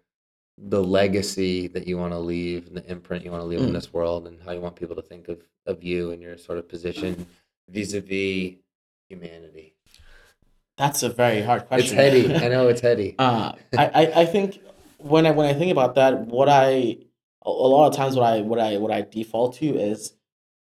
the 0.59 0.83
legacy 0.83 1.67
that 1.69 1.87
you 1.87 1.99
want 1.99 2.13
to 2.13 2.19
leave 2.19 2.69
and 2.69 2.77
the 2.77 2.91
imprint 2.91 3.25
you 3.25 3.31
want 3.31 3.43
to 3.43 3.47
leave 3.47 3.61
in 3.61 3.71
Mm. 3.71 3.73
this 3.73 3.93
world 3.93 4.27
and 4.27 4.41
how 4.43 4.53
you 4.53 4.61
want 4.61 4.77
people 4.77 4.97
to 4.97 5.03
think 5.03 5.29
of 5.29 5.39
of 5.67 5.83
you 5.83 6.11
and 6.13 6.21
your 6.23 6.37
sort 6.37 6.59
of 6.59 6.69
position 6.69 7.27
vis-a-vis 7.69 8.55
humanity 9.09 9.75
That's 10.77 11.03
a 11.03 11.09
very 11.09 11.43
hard 11.43 11.67
question 11.67 11.87
it's 11.87 11.93
heady 11.93 12.35
i 12.45 12.49
know 12.49 12.69
it's 12.69 12.81
heady 12.81 13.15
uh, 13.19 13.53
I, 13.77 13.87
I, 13.87 14.21
I 14.23 14.27
think 14.27 14.61
when 14.99 15.27
I 15.27 15.33
when 15.33 15.47
I 15.47 15.53
think 15.53 15.71
about 15.71 15.97
that, 15.97 16.21
what 16.29 16.49
i 16.49 16.97
a 17.45 17.51
lot 17.51 17.89
of 17.89 17.95
times 17.95 18.17
what 18.17 18.25
I 18.25 18.41
what 18.41 18.59
I 18.59 18.79
what 18.79 18.91
I 18.91 19.03
default 19.03 19.57
to 19.57 19.67
is 19.67 20.15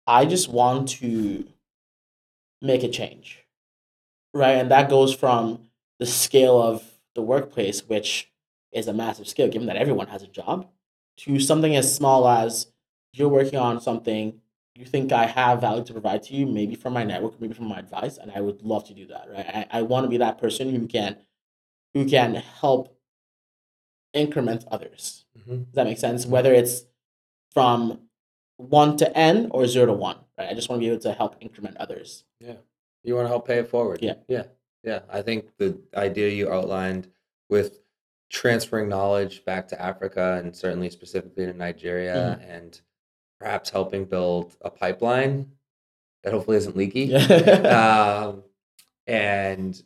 I 0.07 0.25
just 0.25 0.49
want 0.49 0.89
to 0.99 1.45
make 2.61 2.83
a 2.83 2.89
change. 2.89 3.45
Right? 4.33 4.53
And 4.53 4.71
that 4.71 4.89
goes 4.89 5.13
from 5.13 5.69
the 5.99 6.07
scale 6.07 6.59
of 6.59 6.83
the 7.13 7.21
workplace, 7.21 7.87
which 7.87 8.31
is 8.73 8.87
a 8.87 8.93
massive 8.93 9.27
skill, 9.27 9.47
given 9.47 9.67
that 9.67 9.77
everyone 9.77 10.07
has 10.07 10.23
a 10.23 10.27
job, 10.27 10.67
to 11.17 11.39
something 11.39 11.75
as 11.75 11.93
small 11.93 12.27
as 12.27 12.67
you're 13.13 13.29
working 13.29 13.59
on 13.59 13.79
something 13.81 14.39
you 14.75 14.85
think 14.85 15.11
I 15.11 15.27
have 15.27 15.61
value 15.61 15.83
to 15.83 15.93
provide 15.93 16.23
to 16.23 16.33
you, 16.35 16.47
maybe 16.47 16.73
from 16.73 16.93
my 16.93 17.03
network, 17.03 17.39
maybe 17.39 17.53
from 17.53 17.67
my 17.67 17.77
advice, 17.77 18.17
and 18.17 18.31
I 18.31 18.41
would 18.41 18.63
love 18.63 18.83
to 18.85 18.93
do 18.95 19.05
that, 19.05 19.27
right? 19.31 19.45
I, 19.45 19.79
I 19.79 19.81
want 19.83 20.05
to 20.05 20.09
be 20.09 20.17
that 20.17 20.39
person 20.39 20.73
who 20.73 20.87
can 20.87 21.17
who 21.93 22.05
can 22.09 22.33
help 22.33 22.97
increment 24.13 24.65
others. 24.71 25.25
Mhm. 25.37 25.65
Does 25.65 25.73
that 25.73 25.85
make 25.85 25.97
sense? 25.99 26.25
Whether 26.25 26.53
it's 26.53 26.85
from 27.51 28.09
one 28.57 28.97
to 28.97 29.15
n 29.17 29.47
or 29.51 29.67
zero 29.67 29.85
to 29.87 29.93
one, 29.93 30.17
right? 30.37 30.49
I 30.49 30.53
just 30.55 30.69
want 30.69 30.81
to 30.81 30.85
be 30.85 30.89
able 30.91 31.01
to 31.03 31.13
help 31.13 31.35
increment 31.39 31.77
others. 31.77 32.23
Yeah. 32.39 32.55
You 33.03 33.15
want 33.15 33.25
to 33.25 33.29
help 33.29 33.45
pay 33.47 33.59
it 33.59 33.67
forward 33.67 33.99
Yeah. 34.01 34.15
yeah 34.29 34.43
yeah 34.83 34.99
i 35.09 35.21
think 35.21 35.49
the 35.57 35.77
idea 35.93 36.29
you 36.29 36.49
outlined 36.49 37.09
with 37.49 37.79
transferring 38.33 38.89
knowledge 38.89 39.45
back 39.45 39.67
to 39.67 39.79
africa 39.81 40.41
and 40.43 40.53
certainly 40.55 40.89
specifically 40.89 41.45
to 41.45 41.53
nigeria 41.53 42.37
Mm-hmm. 42.41 42.51
and 42.51 42.81
perhaps 43.39 43.69
helping 43.69 44.05
build 44.05 44.55
a 44.61 44.69
pipeline 44.71 45.51
that 46.23 46.33
hopefully 46.33 46.57
isn't 46.57 46.75
leaky 46.75 47.05
Yeah. 47.05 47.19
um, 48.27 48.43
and 49.07 49.81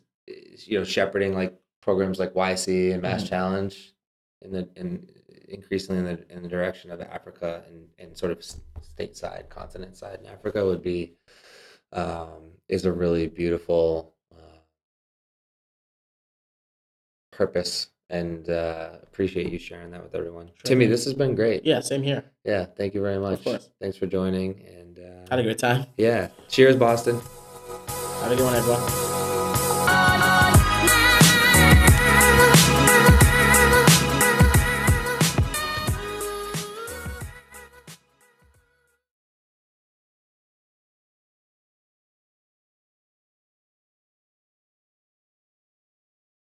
you 0.66 0.78
know 0.78 0.84
shepherding 0.84 1.34
like 1.34 1.58
programs 1.82 2.18
like 2.18 2.34
YC 2.34 2.92
and 2.92 3.02
Mass 3.02 3.24
Mhm. 3.24 3.28
Challenge 3.28 3.94
in 4.42 4.52
the 4.52 4.68
in 4.76 5.08
increasingly 5.48 5.98
in 6.00 6.04
the 6.04 6.32
in 6.32 6.42
the 6.42 6.48
direction 6.48 6.90
of 6.90 7.00
Africa 7.00 7.62
and, 7.66 7.88
and 7.98 8.16
sort 8.16 8.30
of 8.30 8.38
stateside 8.38 9.48
continent 9.48 9.96
side 9.96 10.20
in 10.20 10.26
Africa 10.26 10.64
would 10.64 10.82
be 10.82 11.14
um, 11.92 12.52
is 12.68 12.84
a 12.84 12.92
really 12.92 13.26
beautiful 13.26 14.14
uh, 14.32 14.58
purpose 17.32 17.88
and 18.10 18.48
uh, 18.48 18.90
appreciate 19.02 19.50
you 19.52 19.58
sharing 19.58 19.90
that 19.90 20.02
with 20.02 20.14
everyone. 20.14 20.46
Sure 20.46 20.52
Timmy, 20.64 20.86
this 20.86 21.04
has 21.04 21.14
been 21.14 21.34
great. 21.34 21.64
yeah, 21.64 21.80
same 21.80 22.02
here. 22.02 22.24
Yeah, 22.44 22.64
thank 22.64 22.94
you 22.94 23.02
very 23.02 23.18
much. 23.18 23.44
course. 23.44 23.70
Thanks 23.80 23.96
for 23.96 24.06
joining 24.06 24.60
and 24.66 24.98
uh, 24.98 25.26
Had 25.30 25.40
a 25.40 25.42
great 25.42 25.58
time. 25.58 25.86
yeah, 25.96 26.28
cheers, 26.48 26.76
Boston. 26.76 27.20
Have 28.22 28.32
a 28.32 28.36
good 28.36 28.44
one, 28.44 28.54
everyone. 28.54 29.17